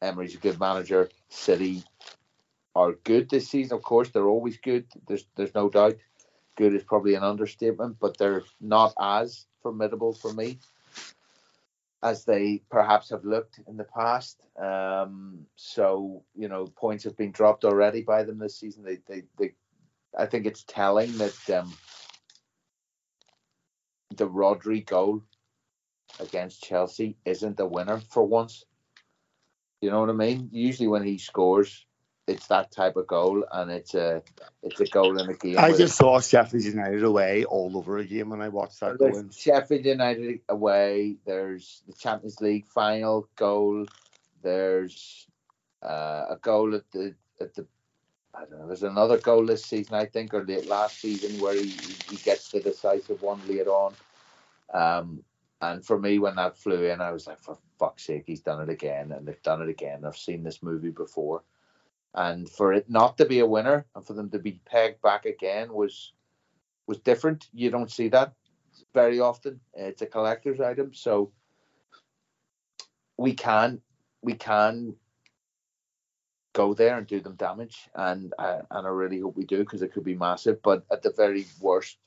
Emery's 0.00 0.34
a 0.34 0.38
good 0.38 0.58
manager. 0.58 1.10
City 1.28 1.82
are 2.74 2.92
good 3.04 3.28
this 3.28 3.48
season. 3.48 3.76
Of 3.76 3.82
course, 3.82 4.08
they're 4.08 4.28
always 4.28 4.56
good. 4.58 4.86
There's 5.06 5.26
there's 5.36 5.54
no 5.54 5.68
doubt. 5.68 5.96
Good 6.56 6.74
is 6.74 6.82
probably 6.82 7.14
an 7.14 7.22
understatement, 7.22 7.98
but 8.00 8.16
they're 8.16 8.42
not 8.60 8.94
as 8.98 9.46
formidable 9.62 10.12
for 10.12 10.32
me 10.32 10.58
as 12.02 12.24
they 12.24 12.62
perhaps 12.70 13.10
have 13.10 13.24
looked 13.24 13.60
in 13.66 13.76
the 13.76 13.84
past. 13.84 14.40
Um, 14.60 15.46
so 15.56 16.22
you 16.36 16.48
know, 16.48 16.66
points 16.66 17.04
have 17.04 17.16
been 17.16 17.32
dropped 17.32 17.64
already 17.64 18.02
by 18.02 18.22
them 18.22 18.38
this 18.38 18.58
season. 18.58 18.84
They 18.84 18.98
they, 19.06 19.24
they 19.38 19.54
I 20.16 20.26
think 20.26 20.46
it's 20.46 20.64
telling 20.64 21.16
that 21.18 21.50
um, 21.50 21.72
the 24.14 24.28
Rodri 24.28 24.84
goal 24.84 25.22
against 26.20 26.62
Chelsea 26.62 27.16
isn't 27.24 27.60
a 27.60 27.66
winner 27.66 27.98
for 27.98 28.24
once. 28.24 28.64
You 29.80 29.90
know 29.90 30.00
what 30.00 30.10
I 30.10 30.14
mean? 30.14 30.48
Usually 30.52 30.88
when 30.88 31.04
he 31.04 31.18
scores, 31.18 31.86
it's 32.28 32.46
that 32.48 32.70
type 32.70 32.96
of 32.96 33.06
goal, 33.06 33.44
and 33.50 33.70
it's 33.70 33.94
a 33.94 34.22
it's 34.62 34.80
a 34.80 34.86
goal 34.86 35.18
in 35.18 35.28
a 35.28 35.34
game. 35.34 35.58
I 35.58 35.72
just 35.72 35.96
saw 35.96 36.20
Sheffield 36.20 36.64
United 36.64 37.02
away 37.02 37.44
all 37.44 37.76
over 37.76 37.98
again 37.98 38.28
when 38.28 38.42
I 38.42 38.48
watched 38.48 38.80
that 38.80 38.98
goal. 38.98 39.24
Sheffield 39.36 39.84
United 39.84 40.40
away. 40.48 41.16
There's 41.24 41.82
the 41.86 41.94
Champions 41.94 42.40
League 42.40 42.66
final 42.66 43.28
goal. 43.36 43.86
There's 44.42 45.26
uh, 45.82 46.26
a 46.30 46.38
goal 46.40 46.74
at 46.74 46.90
the 46.92 47.14
at 47.40 47.54
the 47.54 47.66
I 48.34 48.40
don't 48.40 48.60
know. 48.60 48.66
There's 48.66 48.82
another 48.82 49.18
goal 49.18 49.46
this 49.46 49.64
season, 49.64 49.94
I 49.94 50.04
think, 50.04 50.34
or 50.34 50.44
late 50.44 50.68
last 50.68 51.00
season, 51.00 51.40
where 51.40 51.54
he, 51.54 51.70
he 52.10 52.16
gets 52.16 52.50
the 52.50 52.60
decisive 52.60 53.22
one 53.22 53.40
later 53.48 53.70
on. 53.70 53.94
Um, 54.72 55.24
and 55.60 55.84
for 55.84 55.98
me, 55.98 56.18
when 56.18 56.36
that 56.36 56.56
flew 56.56 56.84
in, 56.84 57.00
I 57.00 57.10
was 57.10 57.26
like, 57.26 57.40
for 57.40 57.58
fuck's 57.78 58.04
sake, 58.04 58.24
he's 58.26 58.40
done 58.40 58.60
it 58.62 58.68
again, 58.68 59.10
and 59.10 59.26
they've 59.26 59.42
done 59.42 59.62
it 59.62 59.68
again. 59.68 60.04
I've 60.04 60.16
seen 60.16 60.44
this 60.44 60.62
movie 60.62 60.90
before 60.90 61.42
and 62.14 62.48
for 62.48 62.72
it 62.72 62.88
not 62.88 63.18
to 63.18 63.24
be 63.24 63.40
a 63.40 63.46
winner 63.46 63.86
and 63.94 64.06
for 64.06 64.14
them 64.14 64.30
to 64.30 64.38
be 64.38 64.60
pegged 64.64 65.00
back 65.02 65.24
again 65.24 65.72
was 65.72 66.12
was 66.86 66.98
different. 66.98 67.48
You 67.52 67.70
don't 67.70 67.90
see 67.90 68.08
that 68.08 68.32
very 68.94 69.20
often. 69.20 69.60
It's 69.74 70.02
a 70.02 70.06
collector's 70.06 70.60
item, 70.60 70.94
so 70.94 71.32
we 73.16 73.34
can 73.34 73.80
we 74.22 74.34
can 74.34 74.94
go 76.54 76.74
there 76.74 76.96
and 76.98 77.06
do 77.06 77.20
them 77.20 77.36
damage, 77.36 77.88
and 77.94 78.32
uh, 78.38 78.62
and 78.70 78.86
I 78.86 78.90
really 78.90 79.20
hope 79.20 79.36
we 79.36 79.44
do 79.44 79.58
because 79.58 79.82
it 79.82 79.92
could 79.92 80.04
be 80.04 80.14
massive. 80.14 80.62
But 80.62 80.84
at 80.90 81.02
the 81.02 81.12
very 81.16 81.46
worst, 81.60 81.98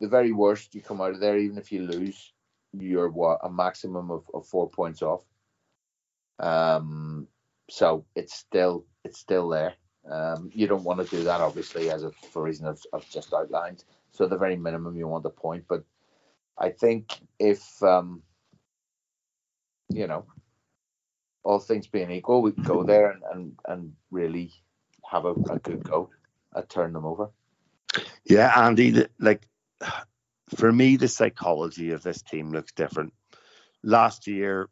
the 0.00 0.08
very 0.08 0.32
worst, 0.32 0.74
you 0.74 0.82
come 0.82 1.00
out 1.00 1.14
of 1.14 1.20
there 1.20 1.38
even 1.38 1.58
if 1.58 1.72
you 1.72 1.82
lose, 1.82 2.32
you're 2.72 3.08
what 3.08 3.40
a 3.42 3.50
maximum 3.50 4.10
of, 4.10 4.30
of 4.34 4.46
four 4.46 4.68
points 4.68 5.02
off. 5.02 5.22
Um, 6.38 7.15
so 7.68 8.04
it's 8.14 8.34
still 8.34 8.84
it's 9.04 9.18
still 9.18 9.48
there. 9.48 9.74
Um, 10.10 10.50
you 10.52 10.66
don't 10.66 10.84
want 10.84 11.00
to 11.00 11.16
do 11.16 11.24
that, 11.24 11.40
obviously, 11.40 11.90
as 11.90 12.04
a 12.04 12.12
for 12.12 12.42
reason 12.42 12.66
I've, 12.66 12.82
I've 12.92 13.08
just 13.10 13.32
outlined. 13.34 13.84
So 14.12 14.26
the 14.26 14.38
very 14.38 14.56
minimum 14.56 14.96
you 14.96 15.08
want 15.08 15.26
a 15.26 15.30
point, 15.30 15.64
but 15.68 15.84
I 16.58 16.70
think 16.70 17.18
if 17.38 17.82
um, 17.82 18.22
you 19.88 20.06
know 20.06 20.26
all 21.42 21.58
things 21.58 21.86
being 21.86 22.10
equal, 22.10 22.42
we 22.42 22.52
can 22.52 22.62
go 22.62 22.82
there 22.84 23.10
and 23.10 23.22
and, 23.32 23.58
and 23.66 23.92
really 24.10 24.52
have 25.10 25.24
a, 25.24 25.32
a 25.50 25.58
good 25.58 25.82
go 25.84 26.10
at 26.54 26.68
turning 26.68 26.94
them 26.94 27.06
over. 27.06 27.30
Yeah, 28.24 28.52
Andy, 28.56 29.06
like 29.18 29.48
for 30.56 30.72
me, 30.72 30.96
the 30.96 31.08
psychology 31.08 31.90
of 31.90 32.02
this 32.02 32.22
team 32.22 32.50
looks 32.50 32.72
different. 32.72 33.12
Last 33.82 34.26
year, 34.26 34.68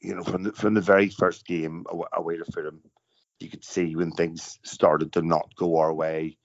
you 0.00 0.14
know, 0.14 0.22
from 0.22 0.44
the 0.44 0.52
from 0.52 0.74
the 0.74 0.80
very 0.80 1.08
first 1.08 1.46
game 1.46 1.84
away 2.12 2.36
to 2.36 2.44
Fulham, 2.44 2.80
you 3.40 3.48
could 3.48 3.64
see 3.64 3.96
when 3.96 4.10
things 4.12 4.58
started 4.64 5.12
to 5.12 5.22
not 5.22 5.54
go 5.56 5.78
our 5.78 5.92
way, 5.92 6.36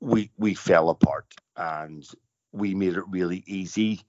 we 0.00 0.30
we 0.36 0.54
fell 0.54 0.90
apart, 0.90 1.34
and 1.56 2.06
we 2.52 2.74
made 2.74 2.94
it 2.96 3.08
really 3.08 3.42
easy 3.46 4.00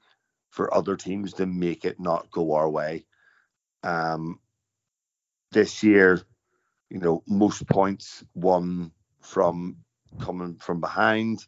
for 0.49 0.73
other 0.73 0.95
teams 0.95 1.33
to 1.33 1.45
make 1.45 1.85
it 1.85 1.99
not 1.99 2.31
go 2.31 2.53
our 2.53 2.69
way. 2.69 3.05
Um, 3.83 4.39
this 5.51 5.83
year, 5.83 6.21
you 6.89 6.99
know, 6.99 7.23
most 7.27 7.67
points 7.67 8.23
won 8.33 8.91
from 9.21 9.77
coming 10.19 10.55
from 10.57 10.79
behind, 10.79 11.43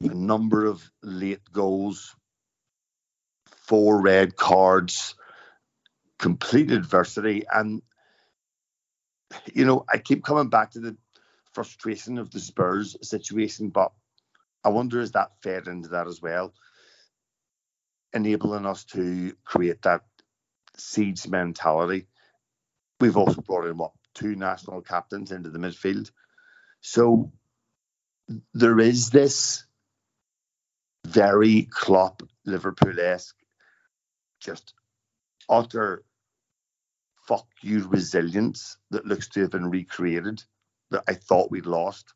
a 0.00 0.14
number 0.14 0.66
of 0.66 0.90
late 1.02 1.42
goals 1.52 2.14
four 3.66 4.00
red 4.00 4.36
cards, 4.36 5.14
complete 6.18 6.70
adversity. 6.70 7.44
And, 7.52 7.82
you 9.52 9.64
know, 9.64 9.84
I 9.92 9.98
keep 9.98 10.24
coming 10.24 10.48
back 10.48 10.72
to 10.72 10.80
the 10.80 10.96
frustration 11.52 12.18
of 12.18 12.30
the 12.30 12.40
Spurs 12.40 12.96
situation, 13.02 13.70
but 13.70 13.92
I 14.62 14.68
wonder 14.68 15.00
is 15.00 15.12
that 15.12 15.32
fed 15.42 15.66
into 15.66 15.90
that 15.90 16.06
as 16.06 16.20
well, 16.20 16.54
enabling 18.12 18.66
us 18.66 18.84
to 18.86 19.34
create 19.44 19.82
that 19.82 20.02
siege 20.76 21.26
mentality. 21.26 22.06
We've 23.00 23.16
also 23.16 23.40
brought 23.40 23.66
in 23.66 23.76
what 23.76 23.92
two 24.14 24.36
national 24.36 24.82
captains 24.82 25.32
into 25.32 25.50
the 25.50 25.58
midfield. 25.58 26.10
So 26.80 27.32
there 28.52 28.78
is 28.78 29.10
this 29.10 29.64
very 31.06 31.68
Klopp 31.70 32.22
Liverpool 32.46 32.98
esque 32.98 33.36
just 34.44 34.74
utter 35.48 36.04
fuck 37.26 37.46
you 37.62 37.86
resilience 37.88 38.76
that 38.90 39.06
looks 39.06 39.28
to 39.28 39.40
have 39.40 39.50
been 39.50 39.70
recreated 39.70 40.42
that 40.90 41.04
I 41.08 41.14
thought 41.14 41.50
we'd 41.50 41.66
lost. 41.66 42.12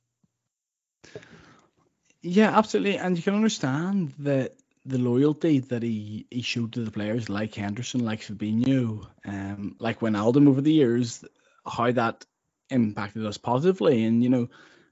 Yeah, 2.21 2.57
absolutely. 2.57 2.99
And 2.99 3.17
you 3.17 3.23
can 3.23 3.35
understand 3.35 4.13
that 4.19 4.55
the 4.85 4.99
loyalty 4.99 5.61
that 5.61 5.83
he, 5.83 6.27
he 6.31 6.43
showed 6.43 6.73
to 6.73 6.85
the 6.85 6.91
players 6.91 7.29
like 7.29 7.55
Henderson, 7.55 8.05
like 8.05 8.21
Fabinho, 8.21 9.07
um, 9.25 9.77
like 9.79 10.01
Wijnaldum 10.01 10.49
over 10.49 10.61
the 10.61 10.73
years, 10.73 11.25
how 11.67 11.91
that 11.93 12.25
impacted 12.71 13.25
us 13.25 13.39
positively. 13.39 14.05
And, 14.05 14.23
you 14.23 14.29
know, 14.29 14.49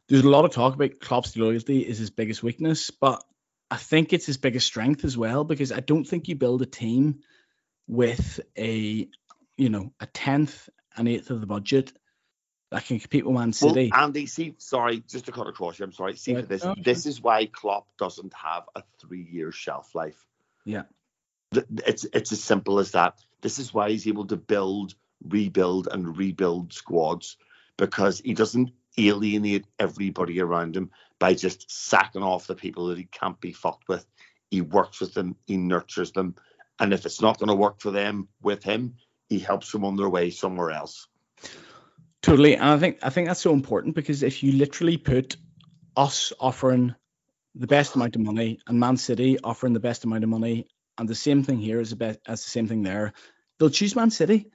there's 0.09 0.25
a 0.25 0.31
lot 0.31 0.45
of 0.45 0.53
talk 0.53 0.75
about 0.75 1.01
Klopp's 1.01 1.37
loyalty 1.37 1.81
is 1.81 1.99
his 1.99 2.11
biggest 2.11 2.43
weakness, 2.43 2.91
but 2.91 3.25
I 3.71 3.77
think 3.77 4.13
it's 4.13 4.27
his 4.27 4.37
biggest 4.37 4.67
strength 4.67 5.05
as 5.05 5.17
well 5.17 5.45
because 5.45 5.73
I 5.73 5.81
don't 5.81 6.05
think 6.05 6.29
you 6.29 6.37
build 6.37 6.63
a 6.63 6.67
team 6.67 7.21
with 7.89 8.41
a 8.57 9.09
you 9.57 9.69
know 9.69 9.93
a 10.01 10.07
tenth 10.07 10.69
and 10.97 11.09
eighth 11.09 11.31
of 11.31 11.41
the 11.41 11.47
budget 11.47 11.93
that 12.71 12.85
can 12.85 12.99
compete 12.99 13.25
with 13.25 13.35
Man 13.35 13.53
City. 13.53 13.91
Well, 13.93 14.03
Andy, 14.03 14.27
see, 14.27 14.55
sorry, 14.59 15.03
just 15.09 15.27
to 15.27 15.33
cut 15.33 15.47
across 15.47 15.79
you, 15.79 15.85
I'm 15.85 15.93
sorry. 15.93 16.17
See, 16.17 16.35
for 16.35 16.43
this, 16.43 16.67
this 16.83 17.07
is 17.07 17.21
why 17.21 17.47
Klopp 17.47 17.87
doesn't 17.97 18.35
have 18.35 18.65
a 18.75 18.83
three-year 19.01 19.53
shelf 19.53 19.95
life. 19.95 20.27
Yeah, 20.65 20.83
it's 21.53 22.05
it's 22.13 22.33
as 22.33 22.43
simple 22.43 22.79
as 22.79 22.93
that. 22.93 23.19
This 23.41 23.59
is 23.59 23.73
why 23.73 23.91
he's 23.91 24.09
able 24.09 24.27
to 24.27 24.37
build, 24.37 24.95
rebuild, 25.25 25.89
and 25.91 26.17
rebuild 26.17 26.73
squads 26.73 27.37
because 27.77 28.21
he 28.21 28.35
doesn't 28.35 28.71
alienate 28.99 29.67
everybody 29.79 30.41
around 30.41 30.77
him 30.77 30.91
by 31.19 31.35
just 31.35 31.71
sacking 31.71 32.23
off 32.23 32.47
the 32.47 32.55
people 32.55 32.89
that 32.89 32.99
he 32.99 33.05
can't 33.05 33.41
be 33.41 33.53
fucked 33.53 33.89
with. 33.89 34.07
He 34.51 34.61
works 34.61 35.01
with 35.01 35.15
them, 35.15 35.37
he 35.47 35.57
nurtures 35.57 36.13
them, 36.13 36.37
and 36.79 36.93
if 36.93 37.07
it's 37.07 37.21
not 37.21 37.39
going 37.39 37.49
to 37.49 37.55
work 37.55 37.81
for 37.81 37.91
them 37.91 38.29
with 38.43 38.63
him, 38.63 38.97
he 39.29 39.39
helps 39.39 39.73
them 39.73 39.85
on 39.85 39.97
their 39.97 40.09
way 40.09 40.31
somewhere 40.31 40.71
else. 40.71 41.09
Totally, 42.23 42.55
and 42.55 42.65
I 42.65 42.79
think 42.79 42.99
I 43.03 43.11
think 43.11 43.29
that's 43.29 43.41
so 43.41 43.53
important 43.53 43.95
because 43.95 44.23
if 44.23 44.43
you 44.43 44.53
literally 44.53 44.97
put 44.97 45.37
us 45.97 46.33
offering 46.41 46.95
the 47.55 47.67
best 47.67 47.95
amount 47.95 48.17
of 48.17 48.23
money 48.23 48.59
and 48.67 48.79
Man 48.79 48.97
City 48.97 49.39
offering 49.43 49.73
the 49.73 49.81
best 49.81 50.05
amount 50.05 50.25
of 50.25 50.31
money, 50.31 50.67
and 50.99 51.09
the 51.09 51.15
same 51.15 51.43
thing 51.43 51.59
here 51.59 51.81
is 51.81 51.91
the 51.91 51.97
best 51.97 52.19
as 52.27 52.45
the 52.45 52.51
same 52.51 52.67
thing 52.67 52.83
there, 52.83 53.13
they'll 53.59 53.71
choose 53.71 53.97
Man 53.97 54.11
City 54.11 54.51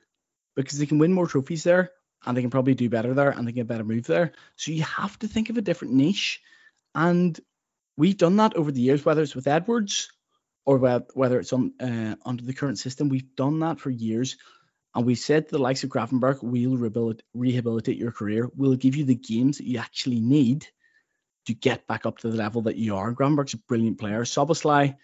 because 0.55 0.77
they 0.77 0.85
can 0.85 0.99
win 0.99 1.13
more 1.13 1.27
trophies 1.27 1.63
there 1.63 1.91
and 2.25 2.35
they 2.35 2.41
can 2.41 2.49
probably 2.49 2.75
do 2.75 2.89
better 2.89 3.13
there 3.13 3.31
and 3.31 3.47
they 3.47 3.51
get 3.51 3.67
better 3.67 3.83
move 3.83 4.05
there. 4.05 4.33
So 4.55 4.71
you 4.71 4.83
have 4.83 5.17
to 5.19 5.27
think 5.27 5.49
of 5.49 5.57
a 5.57 5.61
different 5.61 5.93
niche, 5.93 6.41
and 6.93 7.39
we've 7.97 8.17
done 8.17 8.37
that 8.37 8.55
over 8.55 8.71
the 8.71 8.81
years, 8.81 9.03
whether 9.03 9.21
it's 9.21 9.35
with 9.35 9.47
Edwards 9.47 10.11
or 10.65 10.77
whether 11.13 11.39
it's 11.39 11.53
on 11.53 11.73
uh, 11.79 12.15
under 12.25 12.43
the 12.43 12.53
current 12.53 12.77
system. 12.77 13.09
We've 13.09 13.35
done 13.35 13.59
that 13.59 13.79
for 13.79 13.89
years. 13.89 14.37
And 14.93 15.05
we 15.05 15.15
said 15.15 15.47
to 15.47 15.51
the 15.51 15.61
likes 15.61 15.83
of 15.83 15.89
Gravenberch, 15.89 16.43
we'll 16.43 16.75
rehabilitate, 16.75 17.23
rehabilitate 17.33 17.97
your 17.97 18.11
career. 18.11 18.49
We'll 18.55 18.75
give 18.75 18.95
you 18.97 19.05
the 19.05 19.15
games 19.15 19.57
that 19.57 19.67
you 19.67 19.79
actually 19.79 20.19
need 20.19 20.67
to 21.45 21.53
get 21.53 21.87
back 21.87 22.05
up 22.05 22.19
to 22.19 22.29
the 22.29 22.37
level 22.37 22.63
that 22.63 22.75
you 22.75 22.97
are. 22.97 23.13
Gravenberch's 23.13 23.53
a 23.53 23.57
brilliant 23.57 23.99
player. 23.99 24.23
Szoboszlai, 24.23 24.97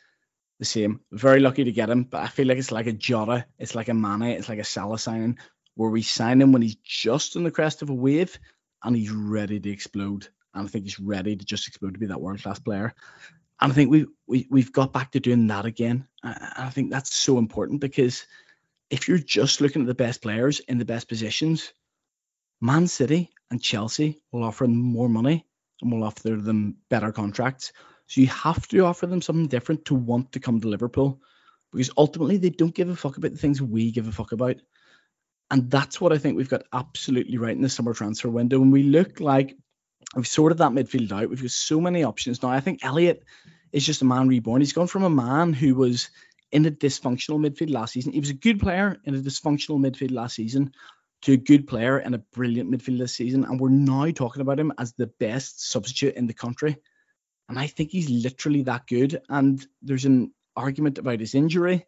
the 0.59 0.65
same. 0.65 0.99
Very 1.11 1.39
lucky 1.39 1.63
to 1.63 1.72
get 1.72 1.89
him, 1.89 2.03
but 2.03 2.22
I 2.22 2.28
feel 2.28 2.47
like 2.47 2.57
it's 2.57 2.72
like 2.72 2.88
a 2.88 2.91
Jota, 2.91 3.45
it's 3.57 3.76
like 3.76 3.88
a 3.88 3.93
Mane, 3.93 4.24
it's 4.24 4.49
like 4.49 4.59
a 4.59 4.63
Salah 4.63 4.99
signing, 4.99 5.38
where 5.78 5.91
we 5.91 6.01
sign 6.01 6.41
him 6.41 6.51
when 6.51 6.63
he's 6.63 6.75
just 6.84 7.36
on 7.36 7.43
the 7.43 7.51
crest 7.51 7.82
of 7.82 7.89
a 7.89 7.93
wave 7.93 8.38
and 8.84 8.95
he's 8.95 9.11
ready 9.11 9.59
to 9.59 9.69
explode. 9.69 10.28
And 10.53 10.65
I 10.65 10.67
think 10.67 10.86
he's 10.86 10.99
ready 10.99 11.36
to 11.36 11.45
just 11.45 11.67
explode 11.67 11.93
to 11.93 11.99
be 11.99 12.07
that 12.07 12.19
world 12.19 12.41
class 12.41 12.59
player. 12.59 12.95
And 13.61 13.71
I 13.71 13.75
think 13.75 13.91
we, 13.91 14.07
we 14.28 14.47
we've 14.49 14.73
got 14.73 14.91
back 14.91 15.11
to 15.11 15.19
doing 15.19 15.47
that 15.47 15.65
again. 15.65 16.07
And 16.23 16.36
I 16.57 16.69
think 16.71 16.91
that's 16.91 17.15
so 17.15 17.38
important 17.38 17.80
because 17.80 18.25
if 18.89 19.07
you're 19.07 19.19
just 19.19 19.61
looking 19.61 19.84
at 19.84 19.88
the 19.88 19.93
best 19.93 20.21
players 20.21 20.59
in 20.61 20.80
the 20.80 20.86
best 20.86 21.07
positions, 21.07 21.73
Man 22.59 22.88
City 22.88 23.30
and 23.51 23.61
Chelsea 23.61 24.19
will 24.32 24.43
offer 24.43 24.63
them 24.63 24.78
more 24.78 25.09
money 25.09 25.45
and 25.82 25.91
will 25.91 26.03
offer 26.03 26.30
them 26.30 26.78
better 26.89 27.11
contracts. 27.11 27.71
So 28.07 28.21
you 28.21 28.28
have 28.28 28.67
to 28.69 28.86
offer 28.86 29.05
them 29.05 29.21
something 29.21 29.47
different 29.47 29.86
to 29.86 29.95
want 29.95 30.32
to 30.32 30.39
come 30.39 30.59
to 30.61 30.67
Liverpool 30.69 31.21
because 31.71 31.91
ultimately 31.97 32.38
they 32.38 32.49
don't 32.49 32.73
give 32.73 32.89
a 32.89 32.95
fuck 32.95 33.17
about 33.17 33.32
the 33.32 33.38
things 33.38 33.61
we 33.61 33.91
give 33.91 34.07
a 34.07 34.11
fuck 34.11 34.32
about. 34.32 34.55
And 35.50 35.72
that's 35.72 36.02
what 36.02 36.12
I 36.12 36.18
think 36.18 36.36
we've 36.36 36.50
got 36.50 36.64
absolutely 36.74 37.38
right 37.38 37.56
in 37.56 37.62
the 37.62 37.70
summer 37.70 37.93
transfer 37.93 38.30
window. 38.30 38.60
When 38.60 38.72
we 38.72 38.84
look 38.84 39.20
like 39.20 39.56
we've 40.16 40.28
sorted 40.28 40.58
that 40.58 40.72
midfield 40.72 41.12
out, 41.12 41.30
we've 41.30 41.41
got 41.41 41.52
so 41.52 41.80
many 41.80 42.04
options 42.04 42.43
now. 42.43 42.50
I 42.50 42.60
think 42.60 42.84
Elliott 42.84 43.24
is 43.72 43.86
just 43.86 44.02
a 44.02 44.06
man 44.06 44.28
reborn. 44.28 44.62
He's 44.62 44.74
gone 44.74 44.88
from 44.88 45.04
a 45.04 45.10
man 45.10 45.54
who 45.54 45.76
was 45.76 46.10
in 46.52 46.66
a 46.66 46.72
dysfunctional 46.72 47.39
midfield 47.39 47.72
last 47.72 47.93
season. 47.93 48.14
He 48.14 48.20
was 48.20 48.30
a 48.30 48.36
good 48.36 48.60
player 48.60 48.98
in 49.06 49.16
a 49.16 49.20
dysfunctional 49.20 49.80
midfield 49.80 50.12
last 50.12 50.36
season 50.36 50.72
to 51.24 51.34
a 51.34 51.38
good 51.38 51.68
player 51.68 52.00
in 52.00 52.14
a 52.14 52.20
brilliant 52.20 52.72
midfield 52.72 53.00
this 53.00 53.16
season. 53.16 53.43
And 53.43 53.60
we're 53.60 53.70
now 53.70 54.10
talking 54.12 54.41
about 54.41 54.60
him 54.60 54.74
as 54.78 54.93
the 54.93 55.08
best 55.08 55.70
substitute 55.70 56.16
in 56.16 56.28
the 56.28 56.34
country. 56.34 56.78
And 57.50 57.58
I 57.58 57.68
think 57.68 57.91
he's 57.91 58.10
literally 58.10 58.64
that 58.64 58.88
good. 58.88 59.22
And 59.30 59.66
there's 59.82 60.06
an 60.06 60.34
argument 60.56 60.98
about 60.98 61.20
his 61.20 61.36
injury 61.36 61.86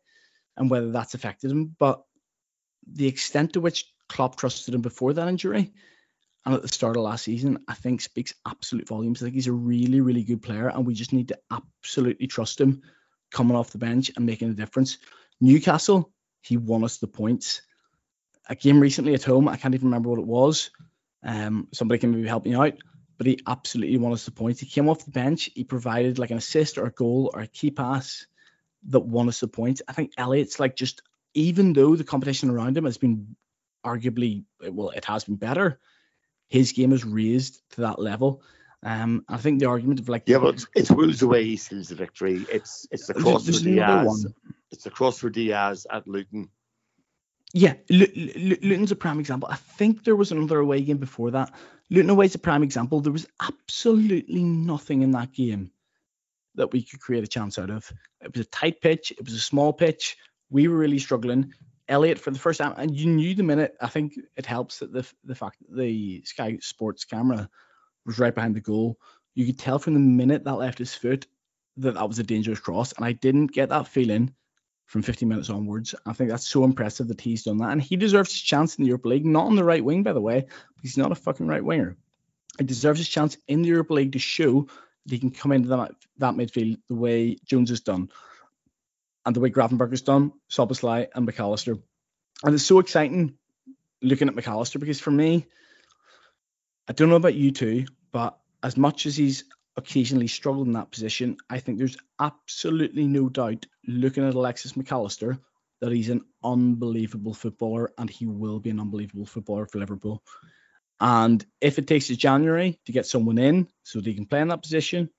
and 0.57 0.70
whether 0.70 0.91
that's 0.91 1.14
affected 1.14 1.51
him. 1.51 1.76
But 1.78 2.03
the 2.88 3.07
extent 3.07 3.53
to 3.53 3.61
which 3.61 3.86
Klopp 4.07 4.36
trusted 4.36 4.73
him 4.73 4.82
before 4.82 5.13
that 5.13 5.27
injury 5.27 5.73
and 6.45 6.55
at 6.55 6.61
the 6.61 6.67
start 6.67 6.95
of 6.95 7.03
last 7.03 7.25
season, 7.25 7.59
I 7.67 7.73
think 7.75 8.01
speaks 8.01 8.34
absolute 8.47 8.88
volumes. 8.88 9.21
I 9.21 9.25
think 9.25 9.36
he's 9.36 9.47
a 9.47 9.53
really, 9.53 10.01
really 10.01 10.23
good 10.23 10.41
player, 10.41 10.69
and 10.69 10.86
we 10.86 10.93
just 10.93 11.13
need 11.13 11.27
to 11.30 11.39
absolutely 11.51 12.27
trust 12.27 12.59
him 12.59 12.82
coming 13.32 13.55
off 13.55 13.71
the 13.71 13.77
bench 13.77 14.11
and 14.15 14.25
making 14.25 14.49
a 14.49 14.53
difference. 14.53 14.97
Newcastle, 15.41 16.11
he 16.41 16.57
won 16.57 16.84
us 16.84 16.97
the 16.97 17.07
points. 17.07 17.61
A 18.47 18.55
game 18.55 18.80
recently 18.80 19.13
at 19.13 19.23
home, 19.23 19.47
I 19.47 19.57
can't 19.57 19.75
even 19.75 19.89
remember 19.89 20.09
what 20.09 20.19
it 20.19 20.25
was. 20.25 20.71
Um, 21.23 21.67
somebody 21.73 21.99
can 21.99 22.11
maybe 22.11 22.27
help 22.27 22.45
me 22.45 22.55
out, 22.55 22.73
but 23.17 23.27
he 23.27 23.39
absolutely 23.45 23.97
won 23.97 24.13
us 24.13 24.25
the 24.25 24.32
points. 24.32 24.61
He 24.61 24.65
came 24.65 24.89
off 24.89 25.05
the 25.05 25.11
bench, 25.11 25.49
he 25.53 25.65
provided 25.65 26.17
like 26.17 26.32
an 26.32 26.38
assist 26.38 26.77
or 26.77 26.86
a 26.86 26.91
goal 26.91 27.32
or 27.34 27.41
a 27.41 27.47
key 27.47 27.69
pass 27.69 28.25
that 28.88 29.01
won 29.01 29.27
us 29.27 29.41
the 29.41 29.47
points. 29.47 29.82
I 29.88 29.93
think 29.93 30.13
Elliott's 30.17 30.59
like 30.59 30.75
just 30.75 31.01
even 31.39 31.73
though 31.73 31.95
the 31.95 32.03
competition 32.03 32.49
around 32.49 32.77
him 32.77 32.85
has 32.85 32.97
been 32.97 33.35
arguably 33.85 34.43
well, 34.61 34.89
it 34.89 35.05
has 35.05 35.23
been 35.23 35.37
better, 35.37 35.79
his 36.49 36.73
game 36.73 36.91
is 36.91 37.05
raised 37.05 37.61
to 37.71 37.81
that 37.81 37.99
level. 37.99 38.43
Um, 38.83 39.25
I 39.27 39.37
think 39.37 39.59
the 39.59 39.67
argument 39.67 39.99
of 39.99 40.09
like 40.09 40.23
yeah, 40.25 40.39
but 40.39 40.55
it's, 40.55 40.67
it's 40.75 40.91
Wolves 40.91 41.21
away 41.21 41.43
he 41.45 41.57
seals 41.57 41.89
the 41.89 41.95
victory. 41.95 42.45
It's 42.51 42.87
it's 42.91 43.07
the 43.07 43.13
cross 43.13 43.45
for 43.45 43.51
Diaz. 43.63 44.25
It's 44.71 44.83
the 44.83 44.89
cross 44.89 45.19
for 45.19 45.29
Diaz 45.29 45.87
at 45.89 46.07
Luton. 46.07 46.49
Yeah, 47.53 47.73
L- 47.89 48.01
L- 48.01 48.57
Luton's 48.61 48.91
a 48.91 48.95
prime 48.95 49.19
example. 49.19 49.49
I 49.51 49.55
think 49.55 50.03
there 50.03 50.15
was 50.15 50.31
another 50.31 50.59
away 50.59 50.81
game 50.81 50.97
before 50.97 51.31
that. 51.31 51.53
Luton 51.89 52.09
away 52.09 52.25
is 52.25 52.35
a 52.35 52.39
prime 52.39 52.63
example. 52.63 53.01
There 53.01 53.11
was 53.11 53.27
absolutely 53.41 54.43
nothing 54.43 55.01
in 55.01 55.11
that 55.11 55.33
game 55.33 55.71
that 56.55 56.71
we 56.71 56.83
could 56.83 56.99
create 56.99 57.23
a 57.23 57.27
chance 57.27 57.57
out 57.57 57.69
of. 57.69 57.91
It 58.21 58.35
was 58.35 58.45
a 58.45 58.49
tight 58.49 58.81
pitch. 58.81 59.11
It 59.11 59.23
was 59.25 59.33
a 59.33 59.39
small 59.39 59.73
pitch. 59.73 60.17
We 60.50 60.68
were 60.68 60.78
really 60.78 61.00
struggling. 61.00 61.54
Elliott 61.88 62.20
for 62.20 62.32
the 62.32 62.39
first 62.39 62.60
time, 62.60 62.76
and 62.78 62.95
you 62.95 63.08
knew 63.08 63.34
the 63.34 63.43
minute. 63.43 63.76
I 63.82 63.88
think 63.88 64.14
it 64.38 64.45
helps 64.45 64.80
that 64.80 64.93
the 64.93 65.12
the 65.24 65.36
fact 65.36 65.58
that 65.60 65.76
the 65.76 66.22
Sky 66.24 66.58
Sports 66.62 67.04
camera 67.06 67.50
was 68.06 68.20
right 68.20 68.34
behind 68.34 68.56
the 68.56 68.62
goal. 68.62 69.00
You 69.34 69.45
could 69.45 69.60
tell 69.60 69.80
from 69.80 69.95
the 69.95 70.00
minute 70.00 70.43
that 70.43 70.58
left 70.58 70.78
his 70.78 70.93
foot 70.93 71.26
that 71.78 71.95
that 71.95 72.08
was 72.08 72.20
a 72.20 72.24
dangerous 72.24 72.60
cross, 72.60 72.93
and 72.93 73.06
I 73.06 73.14
didn't 73.14 73.47
get 73.47 73.70
that 73.70 73.88
feeling 73.88 74.34
from 74.86 75.04
15 75.04 75.30
minutes 75.30 75.50
onwards. 75.50 75.93
I 76.06 76.14
think 76.14 76.32
that's 76.32 76.47
so 76.47 76.64
impressive 76.64 77.08
that 77.10 77.22
he's 77.22 77.43
done 77.43 77.58
that, 77.60 77.72
and 77.72 77.82
he 77.82 77.95
deserves 77.95 78.32
his 78.32 78.41
chance 78.41 78.76
in 78.76 78.84
the 78.84 78.89
Europa 78.89 79.10
League, 79.10 79.26
not 79.26 79.45
on 79.45 79.56
the 79.56 79.64
right 79.64 79.84
wing, 79.84 80.04
by 80.04 80.14
the 80.14 80.22
way. 80.22 80.47
He's 80.82 80.97
not 80.97 81.12
a 81.12 81.16
fucking 81.16 81.47
right 81.47 81.64
winger. 81.64 81.95
He 82.58 82.66
deserves 82.66 83.00
his 83.00 83.08
chance 83.08 83.38
in 83.47 83.62
the 83.62 83.70
Europa 83.70 83.93
League 83.93 84.14
to 84.14 84.20
show 84.20 84.68
that 85.06 85.14
he 85.14 85.20
can 85.20 85.32
come 85.32 85.52
into 85.52 85.70
that, 85.70 85.91
that 86.18 86.34
midfield 86.34 86.80
the 86.88 86.95
way 86.95 87.38
Jones 87.45 87.70
has 87.70 87.82
done, 87.82 88.10
and 89.26 89.36
the 89.36 89.39
way 89.39 89.49
Gravenberch 89.49 89.91
has 89.91 90.01
done, 90.01 90.32
Szoboszlai 90.49 91.07
and 91.13 91.26
Mac 91.26 91.39
Allister. 91.39 91.78
And 92.43 92.53
it's 92.53 92.65
so 92.65 92.80
exciting 92.80 93.36
looking 94.01 94.28
at 94.28 94.36
Mac 94.36 94.47
Allister 94.47 94.80
because 94.80 94.99
for 94.99 95.11
me, 95.11 95.45
I 96.88 96.93
don't 96.93 97.09
know 97.09 97.15
about 97.15 97.36
you 97.36 97.51
two, 97.51 97.86
but 98.11 98.38
as 98.63 98.78
much 98.78 99.05
as 99.05 99.15
he's 99.15 99.43
occasionally 99.78 100.28
struggled 100.28 100.67
in 100.67 100.74
that 100.74 100.91
position, 100.91 101.38
I 101.49 101.59
think 101.59 101.78
there's 101.78 101.97
absolutely 102.20 103.07
no 103.07 103.30
doubt 103.30 103.65
looking 103.88 104.28
at 104.28 104.34
Alexis 104.34 104.76
Mac 104.76 104.91
Allister 104.91 105.38
that 105.82 105.91
he's 105.91 106.09
an 106.09 106.26
unbelievable 106.43 107.34
footballer 107.34 107.91
and 107.97 108.09
he 108.09 108.26
will 108.26 108.59
be 108.59 108.70
an 108.70 108.80
unbelievable 108.80 109.26
footballer 109.26 109.65
for 109.65 109.80
Liverpool. 109.80 110.24
And 110.99 111.45
if 111.61 111.80
it 111.80 111.88
takes 111.88 112.11
us 112.11 112.17
January 112.17 112.80
to 112.86 112.91
get 112.91 113.05
someone 113.05 113.38
in 113.38 113.67
so 113.84 113.99
that 113.99 114.07
he 114.07 114.13
can 114.13 114.26
play 114.26 114.41
in 114.41 114.49
that 114.49 114.61
position, 114.61 115.09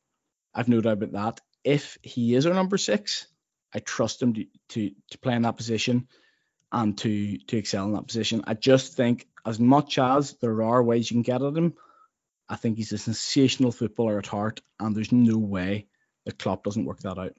I've 0.54 0.68
no 0.68 0.80
doubt 0.80 1.02
about 1.02 1.12
that. 1.12 1.40
If 1.64 1.98
he 2.02 2.34
is 2.34 2.46
our 2.46 2.54
number 2.54 2.76
six, 2.76 3.26
I 3.74 3.78
trust 3.78 4.22
him 4.22 4.34
to, 4.34 4.46
to, 4.70 4.90
to 5.10 5.18
play 5.18 5.34
in 5.34 5.42
that 5.42 5.56
position 5.56 6.08
and 6.72 6.96
to 6.98 7.38
to 7.38 7.56
excel 7.56 7.86
in 7.86 7.92
that 7.94 8.06
position. 8.06 8.44
I 8.46 8.54
just 8.54 8.96
think 8.96 9.26
as 9.44 9.58
much 9.58 9.98
as 9.98 10.34
there 10.34 10.62
are 10.62 10.82
ways 10.82 11.10
you 11.10 11.16
can 11.16 11.22
get 11.22 11.42
at 11.42 11.56
him, 11.56 11.74
I 12.48 12.56
think 12.56 12.76
he's 12.76 12.92
a 12.92 12.98
sensational 12.98 13.72
footballer 13.72 14.18
at 14.18 14.26
heart, 14.26 14.60
and 14.78 14.94
there's 14.94 15.12
no 15.12 15.38
way 15.38 15.86
that 16.24 16.38
Klopp 16.38 16.64
doesn't 16.64 16.84
work 16.84 17.00
that 17.00 17.18
out. 17.18 17.34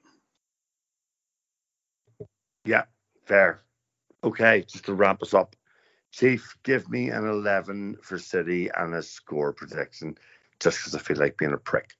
Yeah, 2.64 2.84
fair. 3.26 3.62
Okay, 4.24 4.64
just 4.68 4.84
to 4.86 4.94
wrap 4.94 5.22
us 5.22 5.34
up, 5.34 5.56
Chief, 6.12 6.56
give 6.62 6.88
me 6.88 7.10
an 7.10 7.26
11 7.26 7.96
for 8.02 8.18
City 8.18 8.70
and 8.74 8.94
a 8.94 9.02
score 9.02 9.52
prediction, 9.52 10.16
just 10.60 10.78
because 10.78 10.94
I 10.94 10.98
feel 10.98 11.16
like 11.16 11.38
being 11.38 11.52
a 11.52 11.58
prick. 11.58 11.94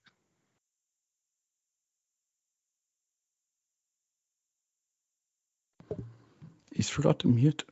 He's 6.83 6.89
forgot 6.89 7.21
to 7.21 7.29
mute. 7.29 7.63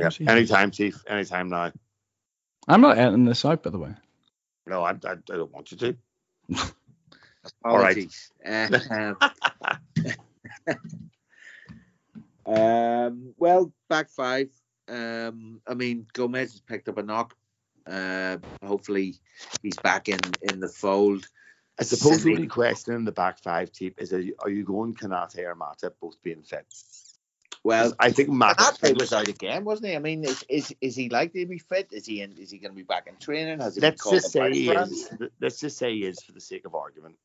Yeah, 0.00 0.10
anytime, 0.26 0.72
Chief. 0.72 1.04
Anytime 1.06 1.48
now. 1.48 1.70
I'm 2.66 2.80
not 2.80 2.98
editing 2.98 3.24
this 3.24 3.44
out, 3.44 3.62
by 3.62 3.70
the 3.70 3.78
way. 3.78 3.94
No, 4.66 4.82
I, 4.82 4.90
I, 4.90 5.12
I 5.12 5.14
don't 5.14 5.52
want 5.52 5.70
you 5.70 5.78
to. 5.78 5.96
All 7.64 7.78
right. 7.78 8.04
Uh, 8.44 9.14
um, 12.46 13.32
well, 13.36 13.72
back 13.88 14.10
five. 14.10 14.48
Um, 14.88 15.60
I 15.64 15.74
mean, 15.74 16.08
Gomez 16.12 16.50
has 16.50 16.60
picked 16.60 16.88
up 16.88 16.98
a 16.98 17.04
knock. 17.04 17.36
Uh, 17.86 18.38
hopefully, 18.64 19.14
he's 19.62 19.76
back 19.84 20.08
in 20.08 20.18
in 20.42 20.58
the 20.58 20.68
fold. 20.68 21.28
I 21.78 21.84
suppose 21.84 22.24
the 22.24 22.32
only 22.32 22.48
question 22.48 22.94
in 22.94 23.04
the 23.04 23.12
back 23.12 23.38
five, 23.38 23.70
team 23.70 23.94
is: 23.98 24.12
Are 24.12 24.20
you, 24.20 24.34
are 24.40 24.50
you 24.50 24.64
going 24.64 24.96
Konate 24.96 25.46
or 25.46 25.54
Matip 25.54 25.92
both 26.00 26.20
being 26.24 26.42
fit? 26.42 26.66
Well, 27.64 27.92
I 27.98 28.12
think 28.12 28.28
Matip 28.30 28.98
was 28.98 29.12
out 29.12 29.28
again, 29.28 29.64
wasn't 29.64 29.88
he? 29.88 29.96
I 29.96 29.98
mean, 29.98 30.24
is, 30.24 30.44
is 30.48 30.74
is 30.80 30.96
he 30.96 31.08
likely 31.08 31.40
to 31.40 31.50
be 31.50 31.58
fit? 31.58 31.88
Is 31.92 32.06
he 32.06 32.22
in, 32.22 32.32
is 32.38 32.50
he 32.50 32.58
going 32.58 32.72
to 32.72 32.76
be 32.76 32.84
back 32.84 33.06
in 33.06 33.16
training? 33.16 33.60
Has 33.60 33.74
he 33.74 33.80
let's 33.80 34.08
just 34.08 34.30
say 34.30 34.50
he 34.52 34.70
is. 34.70 35.08
Let's 35.40 35.60
just 35.60 35.76
say 35.76 35.92
he 35.92 36.04
is 36.04 36.22
for 36.22 36.32
the 36.32 36.40
sake 36.40 36.64
of 36.66 36.74
argument. 36.74 37.16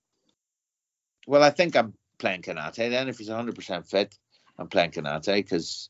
Well, 1.27 1.43
I 1.43 1.51
think 1.51 1.75
I'm 1.75 1.93
playing 2.17 2.41
Konate 2.41 2.89
then. 2.89 3.07
If 3.07 3.19
he's 3.19 3.29
100 3.29 3.55
percent 3.55 3.87
fit, 3.87 4.17
I'm 4.57 4.67
playing 4.67 4.91
Konate 4.91 5.35
because 5.35 5.89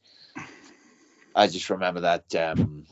I 1.35 1.47
just 1.47 1.69
remember 1.69 2.01
that 2.01 2.35
um, 2.35 2.85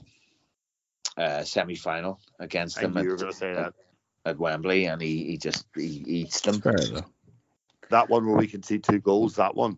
uh, 1.17 1.43
semi 1.43 1.75
final 1.75 2.19
against 2.39 2.79
I 2.79 2.83
them 2.83 2.93
knew 2.93 2.99
at, 2.99 3.05
you 3.05 3.11
were 3.11 3.17
going 3.17 3.31
to 3.31 3.37
say 3.37 3.53
that. 3.53 3.73
at 4.25 4.37
Wembley, 4.37 4.85
and 4.85 5.01
he, 5.01 5.25
he 5.25 5.37
just 5.37 5.65
he 5.75 6.03
eats 6.07 6.41
them. 6.41 6.61
That 7.89 8.09
one 8.09 8.25
where 8.25 8.37
we 8.37 8.47
can 8.47 8.63
see 8.63 8.79
two 8.79 8.99
goals. 8.99 9.35
That 9.35 9.55
one. 9.55 9.77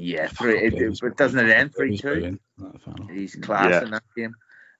Yeah, 0.00 0.28
three, 0.28 0.58
it, 0.58 0.74
it, 0.74 0.98
but 1.02 1.16
doesn't 1.16 1.38
it 1.38 1.50
end 1.50 1.74
three 1.74 1.90
He's 1.92 2.00
two? 2.00 2.08
brilliant. 2.08 2.40
He's 3.10 3.34
class 3.36 3.70
Yeah. 3.70 3.82
in 3.82 3.90
that 3.90 4.02
game. 4.16 4.34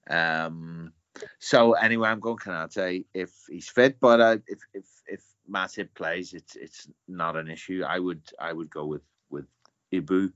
Um, 0.09 0.93
so 1.39 1.73
anyway, 1.75 2.09
I'm 2.09 2.21
going 2.21 2.39
Konaté 2.39 3.05
if 3.13 3.31
he's 3.49 3.69
fit, 3.69 4.01
but 4.01 4.21
uh, 4.21 4.39
if 4.47 4.61
if 4.73 4.85
if 5.07 5.23
Matip 5.51 5.89
plays, 5.95 6.33
it's 6.33 6.57
it's 6.57 6.89
not 7.09 7.37
an 7.37 7.49
issue. 7.49 7.83
I 7.87 7.99
would 7.99 8.23
I 8.39 8.53
would 8.53 8.71
go 8.71 8.87
with 8.87 9.03
with 9.29 9.47
Ibou. 9.93 10.33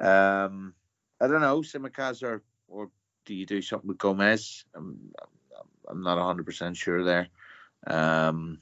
Um, 0.00 0.74
I 1.20 1.26
don't 1.28 1.40
know, 1.40 1.60
Tsimikas 1.60 2.22
or 2.22 2.42
or 2.68 2.90
do 3.24 3.34
you 3.34 3.46
do 3.46 3.62
something 3.62 3.88
with 3.88 3.98
Gomez? 3.98 4.64
I'm 4.74 4.98
I'm- 5.18 5.28
I'm 5.88 6.02
not 6.02 6.16
100 6.16 6.46
percent 6.46 6.76
sure 6.76 7.02
there. 7.04 7.28
Um, 7.86 8.60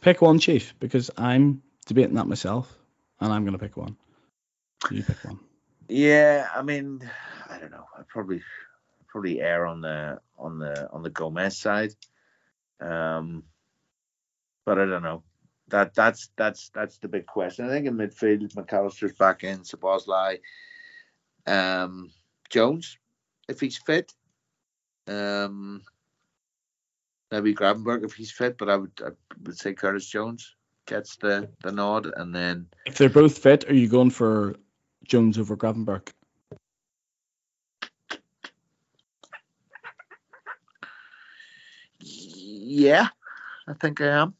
Pick 0.00 0.20
one, 0.20 0.38
Chief, 0.38 0.74
because 0.80 1.10
I'm 1.16 1.62
debating 1.86 2.14
that 2.14 2.26
myself, 2.26 2.76
and 3.20 3.32
I'm 3.32 3.44
going 3.44 3.56
to 3.56 3.58
pick 3.64 3.76
one. 3.76 3.96
You 4.90 5.02
pick 5.02 5.24
one. 5.24 5.38
Yeah, 5.88 6.48
I 6.54 6.62
mean, 6.62 7.08
I 7.48 7.58
don't 7.58 7.70
know. 7.70 7.84
I 7.98 8.02
probably 8.08 8.42
probably 9.08 9.40
err 9.40 9.66
on 9.66 9.80
the 9.80 10.20
on 10.38 10.58
the 10.58 10.88
on 10.90 11.02
the 11.02 11.10
Gomez 11.10 11.58
side. 11.58 11.94
Um, 12.80 13.44
but 14.64 14.78
I 14.78 14.86
don't 14.86 15.02
know. 15.02 15.22
That 15.68 15.94
that's 15.94 16.30
that's 16.36 16.70
that's 16.70 16.98
the 16.98 17.08
big 17.08 17.26
question. 17.26 17.66
I 17.66 17.70
think 17.70 17.86
in 17.86 17.96
midfield, 17.96 18.56
Mac 18.56 18.72
Allister's 18.72 19.12
back 19.12 19.44
in, 19.44 19.60
Szoboszlai, 19.60 20.38
um, 21.46 22.10
Jones, 22.48 22.98
if 23.48 23.60
he's 23.60 23.78
fit. 23.78 24.12
Um, 25.06 25.82
maybe 27.30 27.54
Gravenberch 27.54 28.04
if 28.04 28.14
he's 28.14 28.32
fit, 28.32 28.58
but 28.58 28.68
I 28.68 28.76
would 28.76 28.92
I 29.04 29.10
would 29.44 29.58
say 29.58 29.72
Curtis 29.72 30.06
Jones 30.06 30.54
gets 30.86 31.16
the 31.16 31.50
the 31.62 31.72
nod, 31.72 32.06
and 32.16 32.34
then 32.34 32.66
If 32.86 32.98
they're 32.98 33.08
both 33.08 33.38
fit, 33.38 33.68
are 33.68 33.74
you 33.74 33.88
going 33.88 34.10
for 34.10 34.56
Jones 35.10 35.38
over 35.38 35.56
Gravenberch? 35.56 36.08
Yeah, 41.98 43.08
I 43.66 43.74
think 43.74 44.00
I 44.00 44.06
am. 44.06 44.34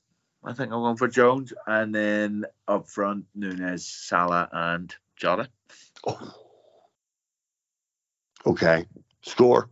I 0.45 0.53
think 0.53 0.73
I'm 0.73 0.81
going 0.81 0.97
for 0.97 1.09
Jones, 1.09 1.53
and 1.67 1.93
then 1.95 2.47
up 2.69 2.89
front, 2.89 3.27
Nunez, 3.35 3.85
Salah, 3.85 4.49
and 4.53 4.95
Jota. 5.17 5.49
Oh. 6.07 6.35
Okay. 8.47 8.87
Score. 9.23 9.69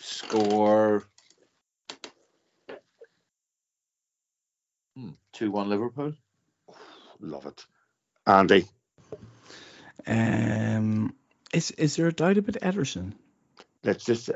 Score 0.00 1.04
Hmm, 4.96 5.10
two 5.32 5.50
one 5.52 5.68
Liverpool. 5.68 6.12
Love 7.20 7.46
it. 7.46 7.64
Andy. 8.26 8.66
Um, 10.08 11.14
is 11.52 11.70
is 11.72 11.96
there 11.96 12.08
a 12.08 12.12
doubt 12.12 12.38
about 12.38 12.56
Ederson? 12.62 13.12
Let's 13.84 14.04
just, 14.04 14.30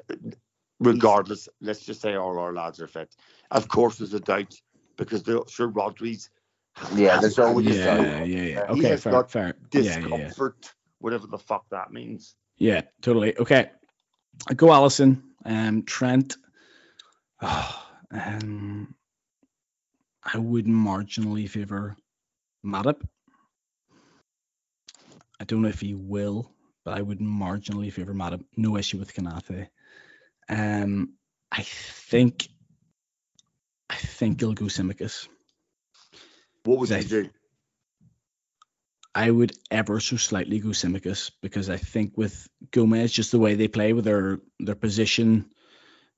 regardless, 0.79 1.49
let's 1.61 1.85
just 1.85 2.01
say 2.01 2.15
all 2.15 2.39
our 2.39 2.53
lads 2.53 2.81
are 2.81 2.87
fit. 2.87 3.15
Of 3.51 3.69
course, 3.69 3.99
there's 3.99 4.15
a 4.15 4.21
doubt 4.21 4.55
because 4.97 5.23
the 5.23 5.45
sure 5.49 5.69
Rodri's. 5.69 6.31
Yeah, 6.95 7.21
there's 7.21 7.39
always 7.39 7.67
a 7.67 7.79
yeah, 7.79 7.85
doubt. 7.85 8.27
yeah, 8.27 8.43
yeah. 8.43 8.67
He 8.75 8.81
Okay, 8.81 8.89
has 8.91 9.03
fair, 9.03 9.13
got 9.13 9.31
fair. 9.31 9.55
Yeah, 9.73 9.81
yeah, 9.81 9.99
yeah. 9.99 10.07
discomfort, 10.07 10.73
whatever 11.01 11.27
the 11.27 11.39
fuck 11.39 11.69
that 11.71 11.93
means. 11.93 12.35
Yeah, 12.57 12.83
totally. 13.01 13.37
Okay. 13.37 13.71
I 14.49 14.55
go 14.55 14.69
Alisson. 14.69 15.23
Um, 15.45 15.83
Trent. 15.83 16.37
um, 17.41 18.95
I 20.25 20.39
would 20.39 20.67
marginally 20.67 21.49
favour 21.49 21.97
Matip. 22.65 23.03
I 25.43 25.45
don't 25.45 25.61
know 25.61 25.69
if 25.69 25.81
he 25.81 25.93
will, 25.95 26.55
but 26.85 26.97
I 26.97 27.03
would 27.03 27.19
marginally 27.19 27.93
favour 27.93 28.15
Matip. 28.15 28.45
No 28.57 28.77
issue 28.77 28.99
with 28.99 29.13
Konaté. 29.13 29.67
Um, 30.49 31.15
I 31.51 31.63
think. 31.63 32.49
I 33.91 33.97
think 33.97 34.39
he'll 34.39 34.53
go 34.55 34.67
Tsimikas. 34.67 35.27
What 36.65 36.79
would 36.79 36.91
you 36.91 36.97
Exact- 36.97 37.25
do? 37.25 37.31
I 39.17 39.29
would 39.31 39.53
ever 39.69 39.99
so 39.99 40.17
slightly 40.17 40.61
go 40.61 40.69
Tsimikas 40.69 41.33
because 41.43 41.69
I 41.69 41.77
think 41.77 42.17
with 42.17 42.49
Gomez, 42.71 43.11
just 43.11 43.33
the 43.33 43.41
way 43.41 43.57
they 43.57 43.67
play 43.67 43.93
with 43.93 44.05
their 44.05 44.39
their 44.61 44.77
position, 44.77 45.51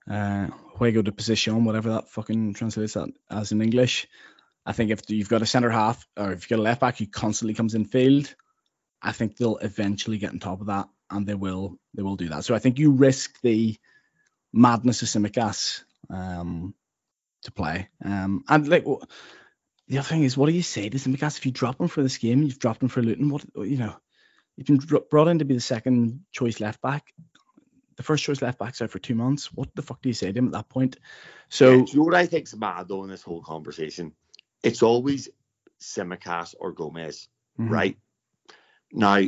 uh, 0.08 0.48
juego 0.76 1.02
de 1.02 1.12
position, 1.12 1.64
whatever 1.64 1.92
that 1.92 2.10
fucking 2.10 2.52
translates 2.52 2.92
that 2.92 3.08
as 3.30 3.52
in 3.52 3.62
English. 3.62 4.06
I 4.66 4.72
think 4.72 4.90
if 4.90 5.00
you've 5.08 5.30
got 5.30 5.40
a 5.42 5.46
centre 5.46 5.70
half 5.70 6.06
or 6.14 6.32
if 6.32 6.42
you've 6.42 6.48
got 6.58 6.62
a 6.62 6.68
left 6.68 6.82
back 6.82 6.98
who 6.98 7.06
constantly 7.06 7.54
comes 7.54 7.74
in 7.74 7.86
field, 7.86 8.34
I 9.04 9.12
think 9.12 9.36
they'll 9.36 9.58
eventually 9.58 10.18
get 10.18 10.30
on 10.30 10.38
top 10.38 10.60
of 10.60 10.68
that 10.68 10.88
and 11.10 11.26
they 11.26 11.34
will 11.34 11.78
they 11.94 12.02
will 12.02 12.16
do 12.16 12.30
that. 12.30 12.44
So 12.44 12.54
I 12.54 12.58
think 12.58 12.78
you 12.78 12.92
risk 12.92 13.40
the 13.42 13.76
madness 14.52 15.02
of 15.02 15.08
Tsimikas 15.08 15.82
um, 16.10 16.74
to 17.42 17.52
play. 17.52 17.88
Um, 18.04 18.44
and 18.48 18.66
like 18.66 18.84
the 18.84 19.98
other 19.98 20.08
thing 20.08 20.24
is, 20.24 20.36
what 20.36 20.46
do 20.46 20.52
you 20.52 20.62
say 20.62 20.88
to 20.88 20.96
Tsimikas 20.96 21.36
if 21.36 21.46
you 21.46 21.52
drop 21.52 21.80
him 21.80 21.88
for 21.88 22.02
this 22.02 22.18
game? 22.18 22.42
You've 22.42 22.58
dropped 22.58 22.82
him 22.82 22.88
for 22.88 23.02
Luton. 23.02 23.28
What 23.28 23.44
you 23.56 23.76
know, 23.76 23.94
you've 24.56 24.66
been 24.66 25.00
brought 25.10 25.28
in 25.28 25.40
to 25.40 25.44
be 25.44 25.54
the 25.54 25.60
second 25.60 26.24
choice 26.32 26.60
left 26.60 26.80
back. 26.80 27.12
The 27.96 28.02
first 28.02 28.24
choice 28.24 28.42
left 28.42 28.58
back's 28.58 28.82
out 28.82 28.90
for 28.90 28.98
two 28.98 29.14
months. 29.14 29.52
What 29.52 29.68
the 29.74 29.82
fuck 29.82 30.02
do 30.02 30.08
you 30.08 30.14
say 30.14 30.32
to 30.32 30.38
him 30.38 30.46
at 30.46 30.52
that 30.52 30.68
point? 30.68 30.96
So 31.48 31.70
Yeah, 31.70 31.84
you 31.86 31.98
know 31.98 32.04
what 32.04 32.14
I 32.14 32.26
think's 32.26 32.56
mad 32.56 32.88
though 32.88 33.04
in 33.04 33.10
this 33.10 33.22
whole 33.22 33.42
conversation? 33.42 34.12
It's 34.62 34.82
always 34.82 35.28
Tsimikas 35.80 36.54
or 36.58 36.72
Gomez, 36.72 37.28
mhm. 37.60 37.70
right? 37.70 37.98
Now, 38.94 39.20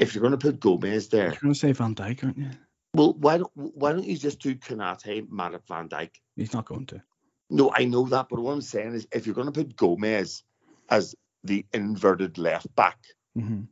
if 0.00 0.14
you're 0.14 0.22
going 0.22 0.32
to 0.32 0.38
put 0.38 0.58
Gomez 0.58 1.08
there, 1.08 1.26
You're 1.28 1.36
gonna 1.42 1.54
say 1.54 1.72
Van 1.72 1.94
Dijk, 1.94 2.24
aren't 2.24 2.38
you? 2.38 2.50
well, 2.94 3.12
why 3.14 3.36
don't 3.36 3.50
why 3.54 3.92
don't 3.92 4.06
you 4.06 4.16
just 4.16 4.40
do 4.40 4.54
Kanate, 4.54 5.28
Matip, 5.28 5.66
Van 5.68 5.88
Dijk? 5.88 6.10
He's 6.34 6.52
not 6.54 6.64
going 6.64 6.86
to. 6.86 7.02
No, 7.50 7.70
I 7.76 7.84
know 7.84 8.06
that, 8.06 8.28
but 8.30 8.40
what 8.40 8.52
I'm 8.52 8.60
saying 8.62 8.94
is, 8.94 9.06
if 9.12 9.26
you're 9.26 9.34
going 9.34 9.46
to 9.46 9.52
put 9.52 9.76
Gomez 9.76 10.42
as 10.88 11.14
the 11.44 11.64
inverted 11.72 12.38
left 12.38 12.74
back, 12.74 12.98
hmm 13.34 13.62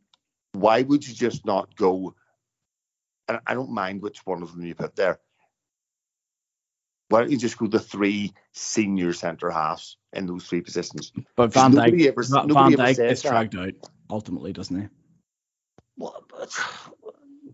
why 0.52 0.82
would 0.82 1.06
you 1.08 1.12
just 1.14 1.44
not 1.44 1.74
go? 1.74 2.14
And 3.26 3.40
I 3.44 3.54
don't 3.54 3.72
mind 3.72 4.02
which 4.02 4.24
one 4.24 4.40
of 4.42 4.52
them 4.52 4.64
you 4.64 4.76
put 4.76 4.94
there. 4.94 5.18
Why 7.08 7.20
don't 7.20 7.32
you 7.32 7.38
just 7.38 7.58
go 7.58 7.66
the 7.66 7.80
three 7.80 8.32
senior 8.52 9.12
centre 9.14 9.50
halves 9.50 9.96
in 10.12 10.26
those 10.26 10.46
three 10.46 10.60
positions? 10.60 11.10
But 11.34 11.52
Van 11.52 11.72
Dijk, 11.72 12.06
ever- 12.06 12.22
Van 12.22 12.70
Dijk 12.72 12.96
gets 13.08 13.22
dragged 13.22 13.56
out 13.56 13.72
ultimately, 14.08 14.52
doesn't 14.52 14.80
he? 14.80 14.88
Well, 15.96 16.24
but, 16.28 16.58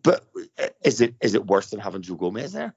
but 0.03 0.25
is 0.83 1.01
it 1.01 1.15
is 1.21 1.35
it 1.35 1.47
worse 1.47 1.71
than 1.71 1.81
having 1.81 2.03
Joe 2.03 2.15
Gomez 2.15 2.53
there? 2.53 2.75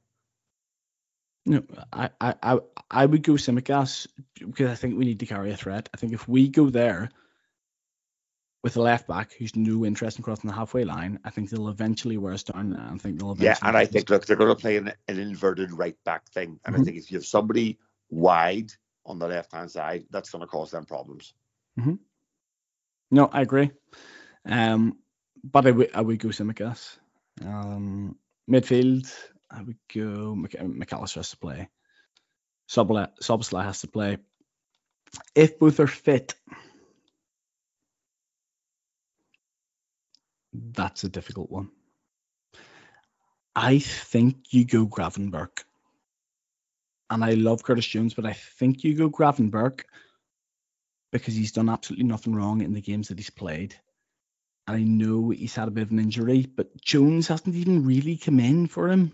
No, 1.46 1.62
I, 1.92 2.10
I, 2.22 2.36
I, 2.42 2.60
I 2.90 3.06
would 3.06 3.24
go 3.24 3.34
Tsimikas 3.34 4.08
because 4.40 4.70
I 4.70 4.76
think 4.76 4.98
we 4.98 5.06
need 5.06 5.20
to 5.20 5.26
carry 5.26 5.52
a 5.52 5.58
threat. 5.58 5.90
I 5.94 5.98
think 5.98 6.14
if 6.14 6.28
we 6.28 6.48
go 6.48 6.70
there 6.70 7.10
with 8.64 8.78
a 8.78 8.82
left 8.82 9.08
back 9.08 9.34
who's 9.34 9.54
no 9.56 9.84
interest 9.86 10.18
in 10.18 10.24
crossing 10.24 10.50
the 10.50 10.56
halfway 10.56 10.86
line, 10.86 11.20
I 11.26 11.30
think 11.30 11.50
they'll 11.50 11.68
eventually 11.68 12.18
wear 12.18 12.34
us 12.34 12.44
down. 12.44 12.72
And 12.74 12.96
I 12.96 12.98
think 12.98 13.20
they'll 13.20 13.34
eventually. 13.34 13.48
Yeah, 13.48 13.68
and 13.68 13.78
I 13.78 13.86
think 13.86 14.10
look, 14.10 14.26
they're 14.26 14.38
going 14.38 14.56
to 14.56 14.62
play 14.62 14.78
an, 14.78 14.94
an 15.10 15.20
inverted 15.20 15.74
right 15.74 15.98
back 16.06 16.30
thing, 16.30 16.60
and 16.66 16.76
I 16.76 16.80
Mhm. 16.80 16.86
think 16.86 16.98
if 16.98 17.12
you 17.12 17.18
have 17.18 17.26
somebody 17.26 17.78
wide 18.10 18.72
on 19.06 19.20
the 19.20 19.28
left 19.28 19.52
hand 19.52 19.70
side, 19.70 20.06
that's 20.12 20.30
going 20.30 20.42
to 20.42 20.48
cause 20.48 20.72
them 20.72 20.86
problems. 20.86 21.34
No, 23.12 23.28
I 23.32 23.42
agree. 23.42 23.70
Um, 24.46 24.98
but 25.44 25.68
I 25.68 26.02
would 26.02 26.20
go 26.20 26.30
Tsimikas. 26.30 26.98
Um, 27.44 28.16
midfield, 28.50 29.12
I 29.52 29.62
would 29.62 29.78
go 29.94 30.36
Mc, 30.36 30.62
Mac 30.62 30.94
Allister 30.94 31.20
has 31.20 31.32
to 31.32 31.38
play. 31.38 31.70
Sobsla 32.70 33.64
has 33.64 33.82
to 33.82 33.88
play. 33.88 34.18
If 35.36 35.60
both 35.60 35.80
are 35.80 35.88
fit, 35.88 36.36
that's 40.54 41.04
a 41.04 41.10
difficult 41.10 41.52
one. 41.52 41.70
I 43.56 43.80
think 43.80 44.54
you 44.54 44.66
go 44.66 44.88
Gravenberch. 44.88 45.64
And 47.10 47.24
I 47.24 47.34
love 47.34 47.64
Curtis 47.64 47.86
Jones, 47.86 48.16
but 48.16 48.26
I 48.26 48.34
think 48.34 48.84
you 48.84 48.96
go 48.96 49.10
Gravenberch 49.10 49.82
because 51.12 51.36
he's 51.36 51.52
done 51.52 51.70
absolutely 51.70 52.06
nothing 52.06 52.34
wrong 52.34 52.62
in 52.62 52.74
the 52.74 52.82
games 52.82 53.10
that 53.10 53.20
he's 53.20 53.30
played. 53.30 53.76
I 54.68 54.84
know 54.84 55.30
he's 55.30 55.56
had 55.56 55.68
a 55.68 55.72
bit 55.72 55.84
of 55.84 55.92
an 55.92 56.00
injury, 56.00 56.46
but 56.46 56.80
Jones 56.82 57.28
hasn't 57.28 57.56
even 57.56 57.86
really 57.86 58.18
come 58.18 58.40
in 58.40 58.68
for 58.68 58.90
him 58.90 59.12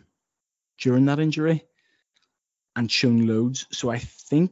during 0.78 1.06
that 1.06 1.20
injury 1.20 1.64
and 2.76 2.91
shown 2.91 3.26
loads. 3.26 3.66
So 3.72 3.89
I 3.89 3.97
think 3.97 4.52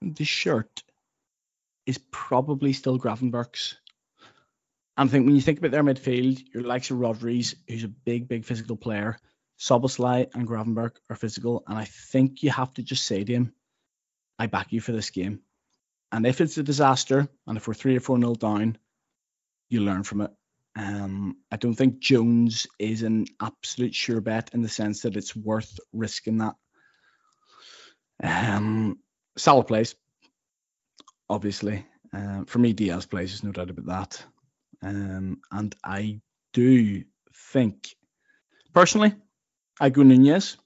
the 0.00 0.24
shirt 0.24 0.82
is 1.86 1.98
probably 2.10 2.72
still 2.72 2.98
Gravenberch's. 2.98 3.76
And 4.96 5.08
I 5.08 5.10
think 5.10 5.26
when 5.26 5.34
you 5.34 5.40
think 5.40 5.58
about 5.58 5.70
their 5.70 5.84
midfield, 5.84 6.42
your 6.52 6.64
likes 6.64 6.90
of 6.90 6.98
Rodriguez, 6.98 7.54
who's 7.68 7.84
a 7.84 7.88
big, 7.88 8.28
big 8.28 8.44
physical 8.44 8.76
player, 8.76 9.18
Szoboszlai 9.58 10.28
and 10.34 10.46
Gravenberch 10.46 10.96
are 11.08 11.16
physical, 11.16 11.62
and 11.68 11.78
I 11.78 11.84
think 11.84 12.42
you 12.42 12.50
have 12.50 12.74
to 12.74 12.82
just 12.82 13.06
say 13.06 13.22
to 13.22 13.32
him, 13.32 13.54
"I 14.38 14.48
back 14.48 14.72
you 14.72 14.80
for 14.80 14.92
this 14.92 15.10
game." 15.10 15.40
And 16.10 16.26
if 16.26 16.40
it's 16.40 16.58
a 16.58 16.62
disaster, 16.64 17.28
and 17.46 17.56
if 17.56 17.68
we're 17.68 17.74
three 17.74 17.96
or 17.96 18.00
four 18.00 18.18
nil 18.18 18.34
down, 18.34 18.76
you 19.72 19.80
learn 19.80 20.02
from 20.02 20.22
it. 20.22 20.30
Um, 20.74 21.36
I 21.50 21.56
don't 21.56 21.74
think 21.74 21.98
Jones 21.98 22.66
is 22.78 23.02
an 23.02 23.26
absolute 23.40 23.94
sure 23.94 24.20
bet 24.20 24.50
in 24.54 24.62
the 24.62 24.68
sense 24.68 25.02
that 25.02 25.16
it's 25.16 25.36
worth 25.36 25.78
risking 25.92 26.38
that. 26.38 26.54
Um, 28.22 28.98
Salah 29.36 29.64
plays, 29.64 29.94
obviously. 31.28 31.86
Uh, 32.12 32.44
for 32.46 32.58
me, 32.58 32.72
Diaz 32.72 33.06
plays, 33.06 33.30
there's 33.30 33.42
no 33.42 33.52
doubt 33.52 33.70
about 33.70 33.86
that. 33.86 34.24
Um, 34.82 35.40
and 35.50 35.74
I 35.84 36.20
do 36.52 37.04
think, 37.52 37.94
personally, 38.74 39.14
I 39.80 39.90
go 39.90 40.02
Nunez. 40.02 40.56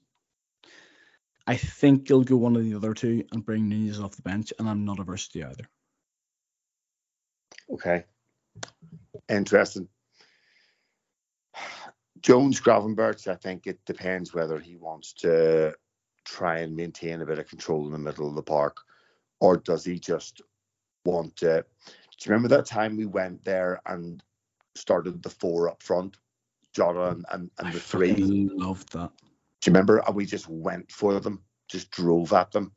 I 1.47 1.57
think 1.57 2.09
he'll 2.09 2.25
go 2.25 2.37
one 2.37 2.57
of 2.57 2.65
the 2.65 2.75
other 2.75 2.93
two 2.93 3.25
and 3.31 3.45
bring 3.45 3.69
Nunez 3.69 4.01
off 4.01 4.17
the 4.17 4.23
bench, 4.23 4.53
and 4.59 4.69
I'm 4.69 4.85
not 4.85 4.99
averse 4.99 5.29
to 5.29 5.43
either. 5.43 5.69
Okay. 7.71 8.05
Interesting. 9.29 9.89
Jones 12.21 12.61
Gravenberch, 12.61 13.29
I 13.29 13.37
think 13.37 13.67
it 13.67 13.85
depends 13.85 14.35
whether 14.35 14.59
he 14.59 14.77
wants 14.77 15.13
to 15.15 15.75
try 16.25 16.59
and 16.59 16.75
maintain 16.75 17.21
a 17.21 17.27
bit 17.27 17.39
of 17.39 17.49
control 17.49 17.87
in 17.87 17.93
the 17.93 17.99
middle 17.99 18.29
of 18.29 18.35
the 18.35 18.43
park, 18.43 18.79
or 19.41 19.57
does 19.57 19.85
he 19.85 19.99
just 19.99 20.43
want 21.05 21.37
to? 21.37 21.65
Do 22.19 22.29
you 22.29 22.33
remember 22.33 22.49
that 22.57 22.67
time 22.67 22.97
we 22.97 23.07
went 23.07 23.45
there 23.45 23.81
and 23.87 24.23
started 24.75 25.23
the 25.23 25.31
four 25.31 25.69
up 25.69 25.83
front, 25.83 26.17
Jota 26.73 27.11
and, 27.11 27.25
and, 27.31 27.51
and 27.59 27.73
the 27.73 27.81
three? 27.81 28.13
I 28.13 28.49
loved 28.53 28.93
that. 28.95 29.11
Do 29.61 29.71
you 29.71 29.73
remember? 29.73 29.99
And 29.99 30.17
we 30.17 30.27
just 30.27 30.49
went 30.49 30.91
for 30.91 31.21
them, 31.21 31.43
just 31.69 31.91
drove 31.91 32.33
at 32.33 32.51
them. 32.51 32.73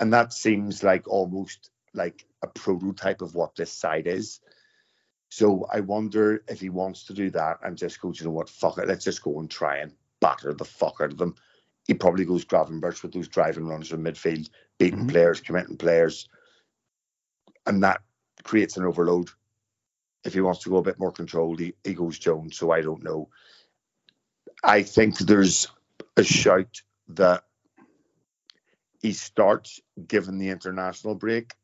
And 0.00 0.12
that 0.12 0.32
seems 0.32 0.82
like 0.82 1.08
almost 1.08 1.70
like 1.92 2.24
a 2.42 2.46
prototype 2.46 3.20
of 3.20 3.34
what 3.34 3.56
this 3.56 3.72
side 3.72 4.06
is. 4.06 4.40
So 5.30 5.66
I 5.72 5.80
wonder 5.80 6.42
if 6.48 6.60
he 6.60 6.70
wants 6.70 7.04
to 7.04 7.12
do 7.12 7.30
that 7.30 7.58
and 7.62 7.76
just 7.76 8.00
go, 8.00 8.12
you 8.12 8.24
know 8.24 8.30
what, 8.30 8.48
fuck 8.48 8.78
it, 8.78 8.88
let's 8.88 9.04
just 9.04 9.22
go 9.22 9.38
and 9.40 9.50
try 9.50 9.78
and 9.78 9.92
batter 10.20 10.54
the 10.54 10.64
fuck 10.64 10.96
out 11.00 11.12
of 11.12 11.18
them. 11.18 11.34
He 11.86 11.94
probably 11.94 12.24
goes 12.24 12.44
Gravenberch 12.44 13.02
with 13.02 13.12
those 13.12 13.28
driving 13.28 13.66
runs 13.66 13.88
from 13.88 14.04
midfield, 14.04 14.48
beating 14.78 15.04
Mhm. 15.04 15.10
players, 15.10 15.40
committing 15.40 15.76
players, 15.76 16.28
and 17.66 17.82
that 17.82 18.02
creates 18.42 18.76
an 18.76 18.84
overload. 18.84 19.30
If 20.24 20.34
he 20.34 20.40
wants 20.40 20.62
to 20.62 20.70
go 20.70 20.78
a 20.78 20.82
bit 20.82 20.98
more 20.98 21.12
controlled, 21.12 21.60
he, 21.60 21.74
he 21.84 21.94
goes 21.94 22.18
Jones. 22.18 22.56
So 22.56 22.70
I 22.70 22.80
don't 22.80 23.02
know. 23.02 23.30
I 24.62 24.82
think 24.82 25.18
there's 25.18 25.68
a 26.16 26.24
shout 26.24 26.82
that 27.08 27.44
he 29.00 29.12
starts 29.12 29.80
given 30.06 30.38
the 30.38 30.48
international 30.48 31.14
break. 31.14 31.54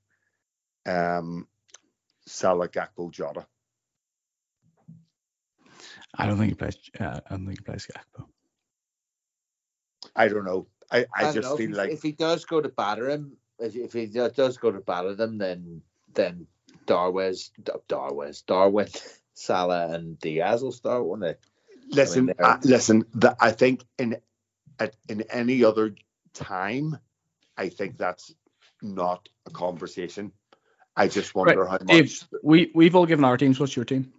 Um, 0.87 1.49
Salah, 2.27 2.69
Gakpo, 2.69 3.11
Jota. 3.11 3.47
I 6.17 6.27
don't 6.27 6.39
think 6.39 6.51
he 6.51 6.55
plays. 6.55 6.79
Uh, 6.99 7.21
I 7.27 7.31
don't 7.31 7.47
think 7.47 7.59
he 7.61 7.65
plays 7.65 7.87
Gakpo. 7.87 8.27
I 10.15 10.29
don't 10.29 10.45
know. 10.45 10.67
I, 10.91 11.07
I, 11.15 11.25
don't 11.25 11.35
just 11.35 11.49
know, 11.51 11.57
feel 11.57 11.71
if, 11.71 11.77
like 11.77 11.91
if 11.91 12.03
he 12.03 12.13
does 12.13 12.45
go 12.45 12.61
to 12.61 12.69
batter 12.69 13.09
him, 13.09 13.37
if, 13.59 13.75
if 13.75 13.93
he 13.93 14.07
does 14.07 14.59
go 14.59 14.71
to 14.71 14.81
batter 14.81 15.15
them, 15.15 15.39
then 15.39 15.83
then 16.15 16.47
Darwez, 16.87 17.51
Darwez, 17.89 18.45
Darwin, 18.47 18.89
Salah, 19.35 19.89
and 19.89 20.19
Diaz 20.19 20.63
will 20.63 20.73
start, 20.73 21.05
won't 21.05 21.23
they? 21.23 21.35
listen, 21.91 22.27
they're- 22.27 22.37
uh, 22.43 22.59
listen. 22.63 23.05
That 23.15 23.37
I 23.41 23.53
think 23.53 23.85
in 23.99 24.17
at, 24.79 24.95
in 25.09 25.23
any 25.31 25.65
other 25.65 25.95
time, 26.33 26.99
I 27.57 27.69
think 27.69 27.97
that's 27.97 28.35
not 28.83 29.29
a 29.47 29.51
conversation. 29.51 30.33
I 30.97 31.09
just 31.09 31.35
wonder 31.35 31.65
how 31.67 31.73
much. 31.73 31.87
Dave, 31.87 32.25
we 32.43 32.71
we've 32.75 32.95
all 32.95 33.07
given 33.07 33.25
our 33.25 33.37
teams. 33.37 33.59
What's 33.59 33.75
your 33.75 33.85
team? 33.85 34.13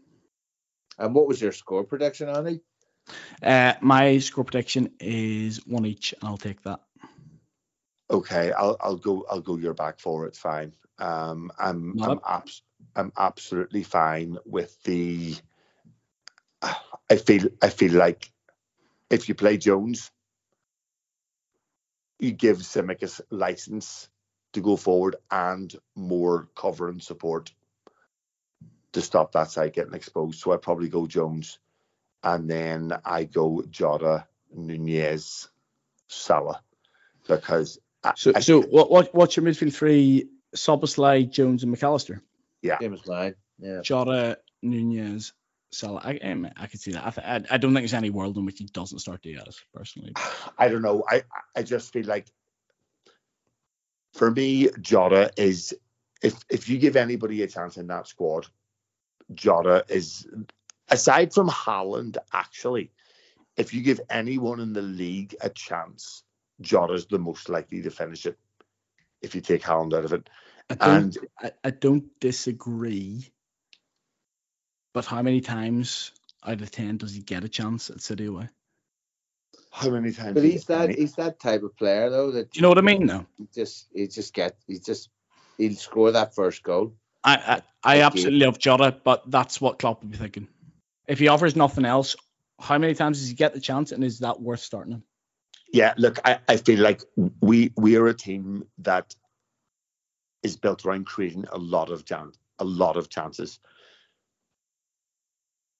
And 0.98 1.14
what 1.14 1.28
was 1.28 1.42
your 1.42 1.52
score 1.52 1.84
prediction, 1.84 2.30
Andy? 2.30 2.62
Uh, 3.44 3.74
my 3.82 4.18
score 4.20 4.44
prediction 4.44 4.92
is 5.00 5.66
one 5.66 5.86
each, 5.86 6.14
and 6.14 6.24
I'll 6.24 6.38
take 6.38 6.62
that. 6.64 6.82
Okay, 8.10 8.52
I'll 8.52 8.78
I'll 8.80 8.98
go 8.98 9.26
I'll 9.30 9.42
go 9.42 9.58
your 9.58 9.74
back 9.74 10.00
for 10.00 10.26
It's 10.26 10.40
fine. 10.40 10.74
Um, 11.00 11.52
I'm 11.60 11.96
Not 11.96 12.10
I'm 12.12 12.20
abs- 12.26 12.64
I'm 12.96 13.12
absolutely 13.18 13.84
fine 13.84 14.38
with 14.46 14.82
the. 14.84 15.36
I 16.62 17.18
feel 17.18 17.50
I 17.62 17.70
feel 17.70 17.94
like 17.94 18.32
if 19.10 19.28
you 19.30 19.36
play 19.36 19.58
Jones, 19.58 20.12
you 22.20 22.32
give 22.32 22.58
Tsimikas 22.58 23.22
license 23.30 24.10
to 24.54 24.62
go 24.62 24.78
forward 24.78 25.18
and 25.30 25.76
more 25.96 26.48
cover 26.56 26.90
and 26.90 27.04
support 27.04 27.52
to 28.96 29.02
stop 29.02 29.34
that 29.34 29.52
side 29.52 29.74
getting 29.74 29.94
exposed. 29.94 30.40
So 30.40 30.54
I 30.54 30.58
probably 30.58 30.88
go 30.90 31.06
Jones, 31.06 31.60
and 32.24 32.50
then 32.50 32.94
I 33.04 33.26
go 33.26 33.62
Jota, 33.70 34.26
Nunez, 34.54 35.50
Salah, 36.08 36.62
because 37.28 37.78
I, 38.04 38.14
So, 38.16 38.32
I- 38.36 38.40
so 38.40 38.62
what, 38.62 38.90
what 38.90 39.14
what's 39.14 39.36
your 39.38 39.46
midfield 39.46 39.74
three? 39.74 40.30
Szoboszlai, 40.56 41.30
Jones, 41.30 41.64
and 41.64 41.72
Mac 41.74 41.84
Allister. 41.84 42.22
Same 42.80 42.94
as 42.94 43.06
mine. 43.06 43.36
Yeah. 43.60 43.82
Jota, 43.82 44.38
Nunez, 44.62 45.34
Salah. 45.72 46.00
I, 46.02 46.12
I, 46.12 46.52
I 46.56 46.68
can 46.68 46.80
see 46.80 46.94
that. 46.94 47.06
I, 47.06 47.10
th- 47.10 47.28
I, 47.52 47.56
I 47.56 47.58
don't 47.58 47.74
think 47.74 47.82
there's 47.82 47.94
any 47.94 48.10
world 48.10 48.38
in 48.38 48.46
which 48.46 48.60
he 48.60 48.66
doesn't 48.66 49.00
start 49.00 49.22
Diaz 49.22 49.60
personally. 49.74 50.14
I 50.58 50.70
don't 50.70 50.82
know. 50.82 51.04
I 51.10 51.24
I 51.54 51.64
just 51.64 51.92
feel 51.92 52.06
like 52.06 52.28
for 54.14 54.32
me, 54.32 54.70
Jota 54.80 55.32
is 55.36 55.76
if 56.24 56.36
if 56.50 56.70
you 56.70 56.78
give 56.78 56.96
anybody 56.96 57.42
a 57.44 57.48
chance 57.48 57.76
in 57.76 57.88
that 57.88 58.08
squad, 58.08 58.48
Jota 59.34 59.86
is 59.90 60.28
aside 60.90 61.34
from 61.34 61.50
Haaland, 61.50 62.18
actually, 62.34 62.92
if 63.58 63.74
you 63.74 63.82
give 63.82 64.02
anyone 64.10 64.60
in 64.60 64.74
the 64.74 64.82
league 64.82 65.36
a 65.42 65.50
chance, 65.50 66.24
Jota's 66.62 67.06
the 67.06 67.20
most 67.20 67.50
likely 67.50 67.82
to 67.82 67.90
finish 67.90 68.26
it. 68.26 68.38
If 69.22 69.34
you 69.34 69.42
take 69.42 69.64
Haaland 69.64 69.94
out 69.94 70.06
of 70.06 70.14
it. 70.14 70.30
I 70.70 70.76
don't, 70.76 70.96
And 70.96 71.18
I, 71.42 71.52
I 71.64 71.70
don't 71.72 72.06
disagree. 72.20 73.30
But 74.94 75.06
how 75.06 75.22
many 75.22 75.42
times 75.42 76.12
out 76.46 76.62
of 76.62 76.72
ten 76.72 76.98
does 76.98 77.14
he 77.14 77.22
get 77.22 77.44
a 77.44 77.50
chance 77.50 77.90
at 77.90 78.02
City 78.02 78.26
away? 78.26 78.50
how 79.76 79.90
many 79.90 80.12
times? 80.14 80.36
But 80.36 80.44
he's 80.44 80.64
get 80.64 80.78
that 80.78 80.90
any- 80.90 80.96
he's 81.02 81.16
that 81.16 81.40
type 81.40 81.64
of 81.64 81.76
player 81.76 82.10
though 82.10 82.32
that 82.32 82.52
Do 82.52 82.58
you 82.58 82.62
know 82.62 82.70
what 82.70 82.78
I 82.78 82.82
mean? 82.82 83.06
No. 83.06 83.26
he 83.38 83.48
just 83.54 83.88
he 83.94 84.08
just 84.08 84.34
get 84.34 84.58
he 84.68 84.80
just 84.80 85.10
he'll 85.58 85.76
score 85.76 86.12
that 86.12 86.34
first 86.34 86.64
goal. 86.64 86.96
I 87.26 87.62
I, 87.84 87.96
I 87.98 88.02
absolutely 88.02 88.46
love 88.46 88.60
Jota, 88.60 88.96
but 89.04 89.30
that's 89.30 89.60
what 89.60 89.80
Klopp 89.80 90.02
would 90.02 90.12
be 90.12 90.18
thinking. 90.18 90.48
If 91.08 91.20
he 91.20 91.28
offers 91.28 91.56
nothing 91.56 91.86
else, 91.86 92.16
how 92.60 92.78
many 92.78 92.94
times 92.94 93.20
does 93.20 93.28
he 93.28 93.36
get 93.36 93.54
the 93.54 93.60
chance, 93.60 93.92
and 93.92 94.04
is 94.04 94.20
that 94.20 94.42
worth 94.42 94.62
starting 94.62 94.94
him? 94.94 95.04
Yeah, 95.74 95.94
look, 95.98 96.20
I, 96.24 96.40
I 96.48 96.58
feel 96.58 96.80
like 96.80 97.02
we 97.42 97.74
we 97.76 97.98
are 97.98 98.08
a 98.08 98.14
team 98.14 98.66
that 98.80 99.16
is 100.44 100.56
built 100.56 100.86
around 100.86 101.06
creating 101.08 101.46
a 101.52 101.58
lot 101.58 101.90
of 101.90 102.06
chan- 102.06 102.34
a 102.60 102.66
lot 102.66 102.98
of 102.98 103.10
chances. 103.10 103.60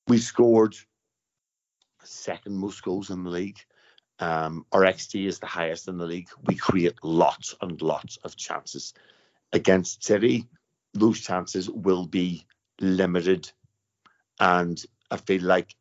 We 0.08 0.18
scored 0.18 0.76
second 2.04 2.56
most 2.58 2.84
goals 2.84 3.10
in 3.10 3.24
the 3.24 3.30
league. 3.30 3.60
Um, 4.20 4.66
our 4.72 4.82
XG 4.82 5.28
is 5.28 5.40
the 5.40 5.46
highest 5.46 5.88
in 5.88 5.98
the 5.98 6.06
league. 6.06 6.30
We 6.46 6.56
create 6.56 7.04
lots 7.04 7.56
and 7.62 7.82
lots 7.82 8.18
of 8.18 8.36
chances. 8.36 8.94
Against 9.52 10.04
City, 10.04 10.48
those 10.96 11.20
chances 11.20 11.70
will 11.70 12.08
be 12.08 12.48
limited. 12.80 13.52
And 14.40 14.84
I 15.12 15.18
feel 15.18 15.44
like 15.44 15.76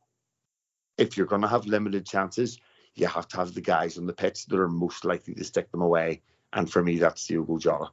if 0.99 1.17
you're 1.17 1.27
going 1.27 1.43
to 1.43 1.49
have 1.49 1.67
limited 1.67 2.07
chances, 2.07 2.59
you 2.95 3.07
have 3.07 3.27
to 3.29 3.37
have 3.37 3.55
the 3.55 3.61
guys 3.61 3.97
on 3.97 4.07
the 4.07 4.13
pitch 4.13 4.47
that 4.47 4.59
are 4.59 4.69
most 4.69 5.05
likely 5.05 5.35
to 5.35 5.45
stick 5.45 5.71
them 5.71 5.83
away. 5.83 6.21
And 6.53 6.71
for 6.71 6.83
me, 6.83 6.99
that's 6.99 7.27
Diogo 7.27 7.59
Jota. 7.59 7.91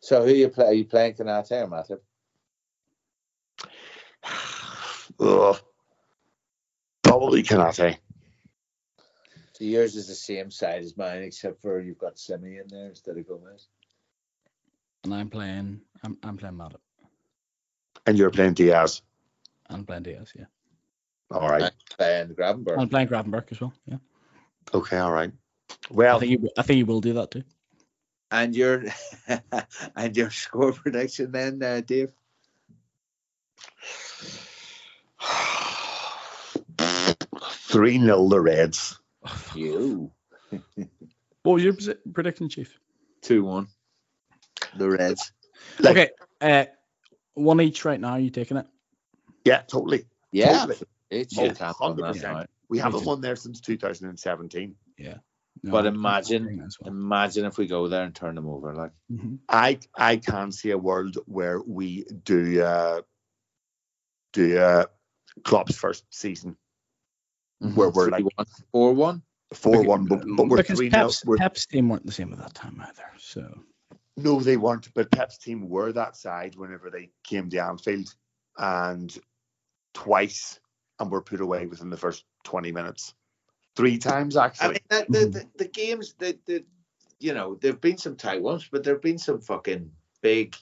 So 0.00 0.24
who 0.24 0.32
you 0.32 0.48
play? 0.48 0.66
Are 0.66 0.72
you 0.72 0.84
playing 0.84 1.14
Konaté 1.14 1.62
or 1.62 1.68
Matip? 1.68 2.00
Probably 7.02 7.42
Konaté. 7.42 7.92
Eh? 7.92 7.96
So 9.52 9.64
yours 9.64 9.96
is 9.96 10.06
the 10.06 10.14
same 10.14 10.52
side 10.52 10.84
as 10.84 10.96
mine, 10.96 11.22
except 11.22 11.60
for 11.60 11.80
you've 11.80 11.98
got 11.98 12.16
Semi 12.16 12.58
in 12.58 12.68
there 12.68 12.86
instead 12.90 13.16
of 13.16 13.26
Gomez. 13.26 13.66
And 15.04 15.14
I'm 15.14 15.28
playing. 15.30 15.80
I'm 16.02 16.18
I'm 16.22 16.36
playing 16.36 16.56
Matip. 16.56 16.80
And 18.06 18.18
you're 18.18 18.30
playing 18.30 18.54
Diaz. 18.54 19.02
I'm 19.68 19.84
playing 19.84 20.02
Diaz. 20.04 20.32
Yeah. 20.34 20.46
All 21.30 21.48
right. 21.48 21.62
I'm 21.62 21.70
playing 21.96 22.28
Gravenberch. 22.34 22.78
I'm 22.80 22.88
playing 22.88 23.08
Gravenberch 23.08 23.52
as 23.52 23.60
well. 23.60 23.72
Yeah. 23.86 23.98
Okay. 24.74 24.96
All 24.98 25.12
right. 25.12 25.30
I 25.70 25.74
Well, 25.90 26.20
think 26.20 26.40
he, 26.42 26.50
I 26.56 26.62
think 26.62 26.78
you 26.78 26.86
will 26.86 27.00
do 27.00 27.14
that 27.14 27.30
too. 27.30 27.44
And 28.30 28.54
your 28.56 28.84
and 29.96 30.16
your 30.16 30.30
score 30.30 30.72
prediction 30.72 31.32
then, 31.32 31.62
uh, 31.62 31.80
Dave? 31.80 32.12
3 36.78 38.00
0 38.00 38.28
the 38.28 38.40
Reds. 38.40 38.98
You. 39.54 40.10
What 41.44 41.54
was 41.54 41.64
your 41.64 41.72
predi- 41.72 41.98
prediction, 42.12 42.48
Chief? 42.50 42.78
2 43.22 43.42
1. 43.44 43.68
The 44.76 44.88
Reds. 44.90 45.32
Like- 45.80 45.96
okay, 45.96 46.10
uh, 46.40 46.64
one 47.34 47.60
each 47.60 47.84
right 47.84 48.00
now. 48.00 48.10
Are 48.12 48.20
you 48.20 48.30
taking 48.30 48.56
it? 48.56 48.66
Yeah, 49.44 49.62
totally. 49.62 50.06
Yeah. 50.32 50.66
Totally. 50.66 50.86
It's 51.10 51.38
Oh, 51.38 51.44
your 51.44 51.54
tap 51.54 51.76
100%. 51.80 52.22
now. 52.22 52.44
We 52.68 52.78
haven't 52.78 53.04
won 53.04 53.20
there 53.20 53.36
since 53.36 53.60
2017. 53.60 54.74
No, 55.62 55.72
But 55.72 55.86
imagine- 55.86 56.44
taking 56.44 56.60
it 56.60 56.66
as 56.66 56.76
well. 56.80 56.90
Imagine 56.92 57.44
if 57.46 57.58
we 57.58 57.66
go 57.66 57.88
there 57.88 58.04
and 58.04 58.14
turn 58.14 58.34
them 58.36 58.46
over. 58.46 58.74
Like, 58.74 58.92
Mhm. 59.10 59.38
I 59.48 59.80
I 59.96 60.16
can't 60.18 60.54
see 60.54 60.70
a 60.70 60.78
world 60.78 61.16
where 61.26 61.60
we 61.60 62.04
do 62.04 62.62
uh, 62.62 63.02
do 64.32 64.58
uh, 64.58 64.84
Klopp's 65.42 65.76
first 65.76 66.04
season 66.10 66.56
where 67.74 67.90
we're 67.90 68.08
like 68.10 68.24
4 68.70 68.92
1. 68.94 69.22
four 69.54 69.82
one, 69.82 70.04
but, 70.04 70.22
but 70.36 70.46
we're 70.46 70.58
because 70.58 70.78
three 70.78 70.90
0 70.90 71.04
Pep's, 71.04 71.24
We're, 71.24 71.38
Pep's 71.38 71.66
team 71.66 71.88
weren't 71.88 72.06
the 72.06 72.12
same 72.12 72.32
at 72.32 72.38
that 72.38 72.54
time 72.54 72.80
either. 72.86 73.10
So 73.18 73.64
no, 74.18 74.40
they 74.40 74.56
weren't. 74.56 74.92
But 74.94 75.10
Pep's 75.10 75.38
team 75.38 75.68
were 75.68 75.92
that 75.92 76.16
side 76.16 76.56
whenever 76.56 76.90
they 76.90 77.10
came 77.24 77.48
to 77.50 77.58
Anfield, 77.58 78.14
and 78.56 79.16
twice, 79.94 80.60
and 80.98 81.10
were 81.10 81.22
put 81.22 81.40
away 81.40 81.66
within 81.66 81.90
the 81.90 81.96
first 81.96 82.24
twenty 82.44 82.72
minutes. 82.72 83.14
Three 83.76 83.98
times 83.98 84.36
actually. 84.36 84.80
I 84.90 84.96
actually. 84.96 85.00
mean, 85.00 85.06
the, 85.08 85.18
the, 85.18 85.38
the, 85.38 85.64
the 85.64 85.68
games, 85.68 86.14
the, 86.18 86.38
the, 86.46 86.64
you 87.20 87.32
know, 87.34 87.54
there've 87.54 87.80
been 87.80 87.98
some 87.98 88.16
tight 88.16 88.42
ones, 88.42 88.68
but 88.70 88.82
there've 88.82 89.02
been 89.02 89.18
some 89.18 89.40
fucking 89.40 89.90
big, 90.20 90.56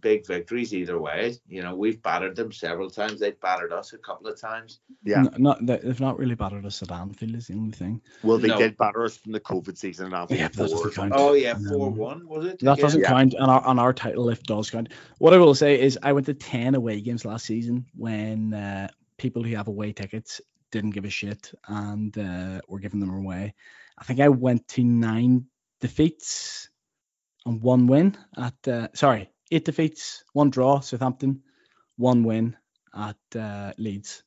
big 0.00 0.26
victories 0.26 0.74
either 0.74 0.98
way. 1.00 1.34
You 1.48 1.62
know, 1.62 1.74
we've 1.74 2.02
battered 2.02 2.36
them 2.36 2.52
several 2.52 2.90
times. 2.90 3.20
They've 3.20 3.38
battered 3.40 3.72
us 3.72 3.92
a 3.92 3.98
couple 3.98 4.26
of 4.28 4.40
times. 4.40 4.80
Yeah. 5.04 5.20
n- 5.20 5.34
not 5.38 5.64
they- 5.64 5.78
they've 5.78 6.00
not 6.00 6.18
really 6.18 6.34
battered 6.34 6.66
us 6.66 6.82
at 6.82 6.90
Anfield 6.92 7.34
is 7.34 7.46
the 7.48 7.54
only 7.54 7.72
thing. 7.72 8.00
well, 8.22 8.38
they 8.38 8.48
No. 8.48 8.58
did 8.58 8.76
batter 8.76 9.04
us 9.04 9.16
from 9.16 9.32
the 9.32 9.40
COVID 9.40 9.76
season 9.78 10.06
in 10.06 10.14
Anfield. 10.14 10.40
Yeah, 10.40 10.48
that 10.48 10.56
doesn't 10.70 10.94
count. 10.94 11.12
Oh 11.16 11.32
yeah, 11.34 11.54
four 11.68 11.90
one 11.90 12.26
was 12.28 12.44
it? 12.46 12.58
That 12.60 12.72
again? 12.72 12.82
doesn't 12.82 13.00
Yeah. 13.02 13.08
count, 13.08 13.34
and 13.34 13.50
our 13.50 13.64
on 13.64 13.78
our 13.78 13.92
title 13.92 14.24
lift 14.24 14.46
does 14.46 14.70
count. 14.70 14.92
What 15.18 15.34
I 15.34 15.38
will 15.38 15.54
say 15.54 15.80
is, 15.80 15.98
I 16.02 16.12
went 16.12 16.26
to 16.26 16.34
ten 16.34 16.74
away 16.74 17.00
games 17.00 17.24
last 17.24 17.46
season 17.46 17.86
when 17.96 18.54
uh, 18.54 18.88
people 19.16 19.42
who 19.42 19.54
have 19.56 19.68
away 19.68 19.92
tickets 19.92 20.40
didn't 20.70 20.90
give 20.90 21.04
a 21.06 21.10
shit 21.10 21.52
and 21.66 22.16
uh, 22.18 22.60
were 22.68 22.78
giving 22.78 23.00
them 23.00 23.10
away. 23.14 23.54
I 23.96 24.04
think 24.04 24.20
I 24.20 24.28
went 24.28 24.68
to 24.68 24.84
nine 24.84 25.46
defeats 25.80 26.68
and 27.46 27.62
one 27.62 27.86
win 27.86 28.16
at 28.36 28.68
uh, 28.68 28.88
sorry, 28.94 29.30
eight 29.50 29.64
defeats, 29.64 30.24
one 30.32 30.50
draw, 30.50 30.80
Southampton, 30.80 31.42
one 31.96 32.24
win 32.24 32.56
at 32.94 33.16
uh, 33.36 33.72
Leeds. 33.78 34.22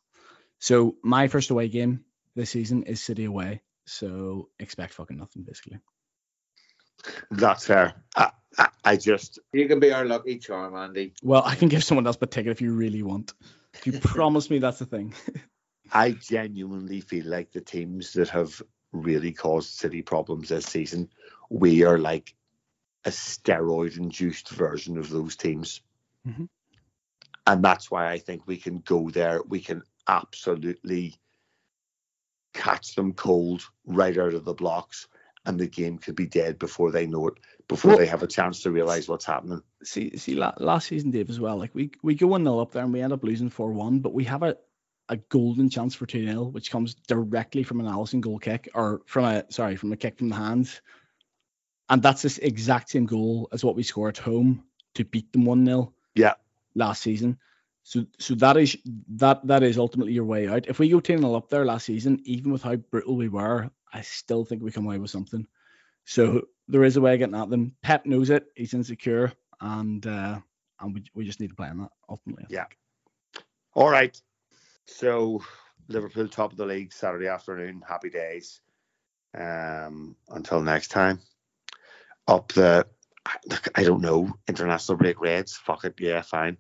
So 0.60 0.96
my 1.04 1.28
first 1.28 1.50
away 1.50 1.68
game 1.70 2.06
this 2.36 2.52
season 2.52 2.84
is 2.84 3.02
City 3.02 3.26
away. 3.26 3.62
So 3.86 4.50
expect 4.60 4.94
fucking 4.94 5.18
nothing 5.18 5.44
basically. 5.44 5.80
That's 7.32 7.66
fair. 7.66 7.96
I, 8.16 8.32
I, 8.58 8.68
I 8.84 8.96
just 8.96 9.40
You 9.54 9.68
can 9.68 9.80
be 9.80 9.92
our 9.92 10.06
lucky 10.06 10.38
charm, 10.38 10.76
Andy. 10.76 11.14
Well, 11.24 11.42
I 11.44 11.56
can 11.56 11.68
give 11.68 11.84
someone 11.84 12.06
else 12.06 12.18
a 12.22 12.28
ticket 12.28 12.52
if 12.52 12.62
you 12.62 12.74
really 12.74 13.02
want. 13.02 13.34
If 13.74 13.88
you 13.88 13.94
promise 14.00 14.50
me 14.50 14.60
that's 14.60 14.80
the 14.80 14.86
thing. 14.86 15.14
I 15.92 16.12
genuinely 16.12 17.02
feel 17.02 17.26
like 17.26 17.52
the 17.52 17.62
teams 17.62 18.14
that 18.14 18.30
have 18.30 18.62
really 18.94 19.34
caused 19.34 19.72
City 19.72 20.02
problems 20.02 20.50
this 20.50 20.66
season, 20.66 21.10
we 21.50 21.84
are 21.84 21.98
like 21.98 22.34
a 23.06 23.10
steroid 23.10 23.98
induced 23.98 24.50
version 24.50 24.98
of 24.98 25.10
those 25.10 25.36
teams. 25.36 25.82
Mhm. 26.28 26.48
And 27.48 27.64
that's 27.64 27.90
why 27.90 28.10
I 28.12 28.20
think 28.20 28.46
we 28.46 28.58
can 28.58 28.80
go 28.80 29.10
there. 29.10 29.42
We 29.48 29.60
can 29.60 29.82
absolutely 30.08 31.16
catch 32.54 32.96
them 32.96 33.14
cold 33.14 33.64
right 33.86 34.18
out 34.18 34.34
of 34.34 34.46
the 34.46 34.54
blocks, 34.54 35.08
and 35.46 35.60
the 35.60 35.68
game 35.68 35.98
could 35.98 36.16
be 36.16 36.28
dead 36.28 36.60
before 36.60 36.92
they 36.92 37.08
know 37.08 37.28
it, 37.30 37.36
before 37.68 37.90
Well- 37.90 37.98
they 37.98 38.06
have 38.06 38.24
a 38.24 38.28
chance 38.28 38.62
to 38.64 38.72
realize 38.72 39.08
what's 39.08 39.26
happening. 39.26 39.62
see, 39.84 40.16
see, 40.18 40.36
last 40.36 40.88
season, 40.88 41.10
Dave, 41.12 41.30
as 41.32 41.40
well. 41.40 41.58
Like 41.58 41.74
we 41.74 41.90
we 42.04 42.14
go 42.14 42.28
one 42.28 42.44
0 42.44 42.60
up 42.60 42.72
there 42.72 42.84
and 42.84 42.94
we 42.94 43.02
end 43.02 43.14
up 43.14 43.24
losing 43.24 43.50
four 43.50 43.72
one, 43.74 44.00
but 44.00 44.14
we 44.14 44.24
have 44.26 44.44
a 44.44 44.58
a 45.10 45.18
golden 45.18 45.70
chance 45.70 45.94
for 45.96 46.06
two 46.06 46.26
0 46.26 46.46
which 46.46 46.72
comes 46.72 46.94
directly 46.94 47.64
from 47.64 47.80
an 47.82 47.86
Alisson 47.88 48.22
goal 48.22 48.38
kick 48.40 48.70
or 48.76 49.02
from 49.08 49.26
a 49.26 49.44
sorry 49.52 49.76
from 49.76 49.92
a 49.92 49.98
kick 49.98 50.18
from 50.20 50.30
the 50.30 50.36
hands, 50.36 50.82
and 51.92 52.02
that's 52.02 52.22
this 52.22 52.38
exact 52.38 52.90
same 52.90 53.06
goal 53.06 53.50
as 53.52 53.64
what 53.66 53.76
we 53.76 53.84
scored 53.84 54.18
at 54.18 54.24
home 54.24 54.64
to 54.96 55.04
beat 55.04 55.32
them 55.34 55.44
one 55.46 55.66
0 55.66 55.94
Yeah. 56.16 56.36
last 56.74 57.02
season. 57.04 57.38
So 57.84 58.06
so 58.18 58.34
that 58.36 58.56
is 58.58 58.78
that 59.18 59.46
that 59.48 59.62
is 59.62 59.78
ultimately 59.78 60.14
your 60.14 60.24
way 60.26 60.48
out. 60.48 60.68
If 60.68 60.80
we 60.80 60.90
go 60.90 61.02
10 61.02 61.20
0 61.20 61.36
up 61.36 61.50
there 61.50 61.66
last 61.66 61.86
season, 61.86 62.22
even 62.24 62.52
with 62.52 62.64
how 62.64 62.78
brutal 62.78 63.18
we 63.18 63.28
were, 63.28 63.70
I 63.94 64.02
still 64.02 64.46
think 64.46 64.64
we 64.64 64.72
come 64.72 64.86
away 64.86 65.00
with 65.00 65.12
something. 65.12 65.46
So 66.06 66.48
there 66.70 66.86
is 66.86 66.96
a 66.96 67.02
way 67.02 67.14
of 67.14 67.20
getting 67.20 67.36
at 67.36 67.50
them. 67.50 67.76
Pep 67.82 68.06
knows 68.06 68.30
it. 68.30 68.46
He's 68.56 68.74
insecure, 68.74 69.34
and 69.60 70.06
uh, 70.08 70.40
and 70.80 70.94
we, 70.94 71.04
we 71.14 71.26
just 71.26 71.42
need 71.42 71.50
to 71.50 71.56
play 71.56 71.68
on 71.68 71.80
that 71.80 71.92
ultimately. 72.08 72.46
I 72.46 72.48
Yeah. 72.54 72.66
think. 72.66 72.78
All 73.74 73.90
right. 73.90 74.20
So 74.86 75.44
Liverpool 75.90 76.30
top 76.30 76.52
of 76.52 76.58
the 76.58 76.66
league 76.66 76.94
Saturday 76.94 77.28
afternoon. 77.28 77.84
Happy 77.86 78.10
days. 78.10 78.62
Um, 79.38 80.16
until 80.30 80.62
next 80.62 80.90
time. 80.90 81.20
Up 82.32 82.54
the 82.54 82.88
I- 83.76 83.84
don't 83.84 84.02
know 84.02 84.34
international 84.48 84.98
break 84.98 85.20
reds. 85.20 85.58
Fuck 85.58 85.84
it. 85.84 85.96
Yeah, 86.00 86.22
fine. 86.22 86.58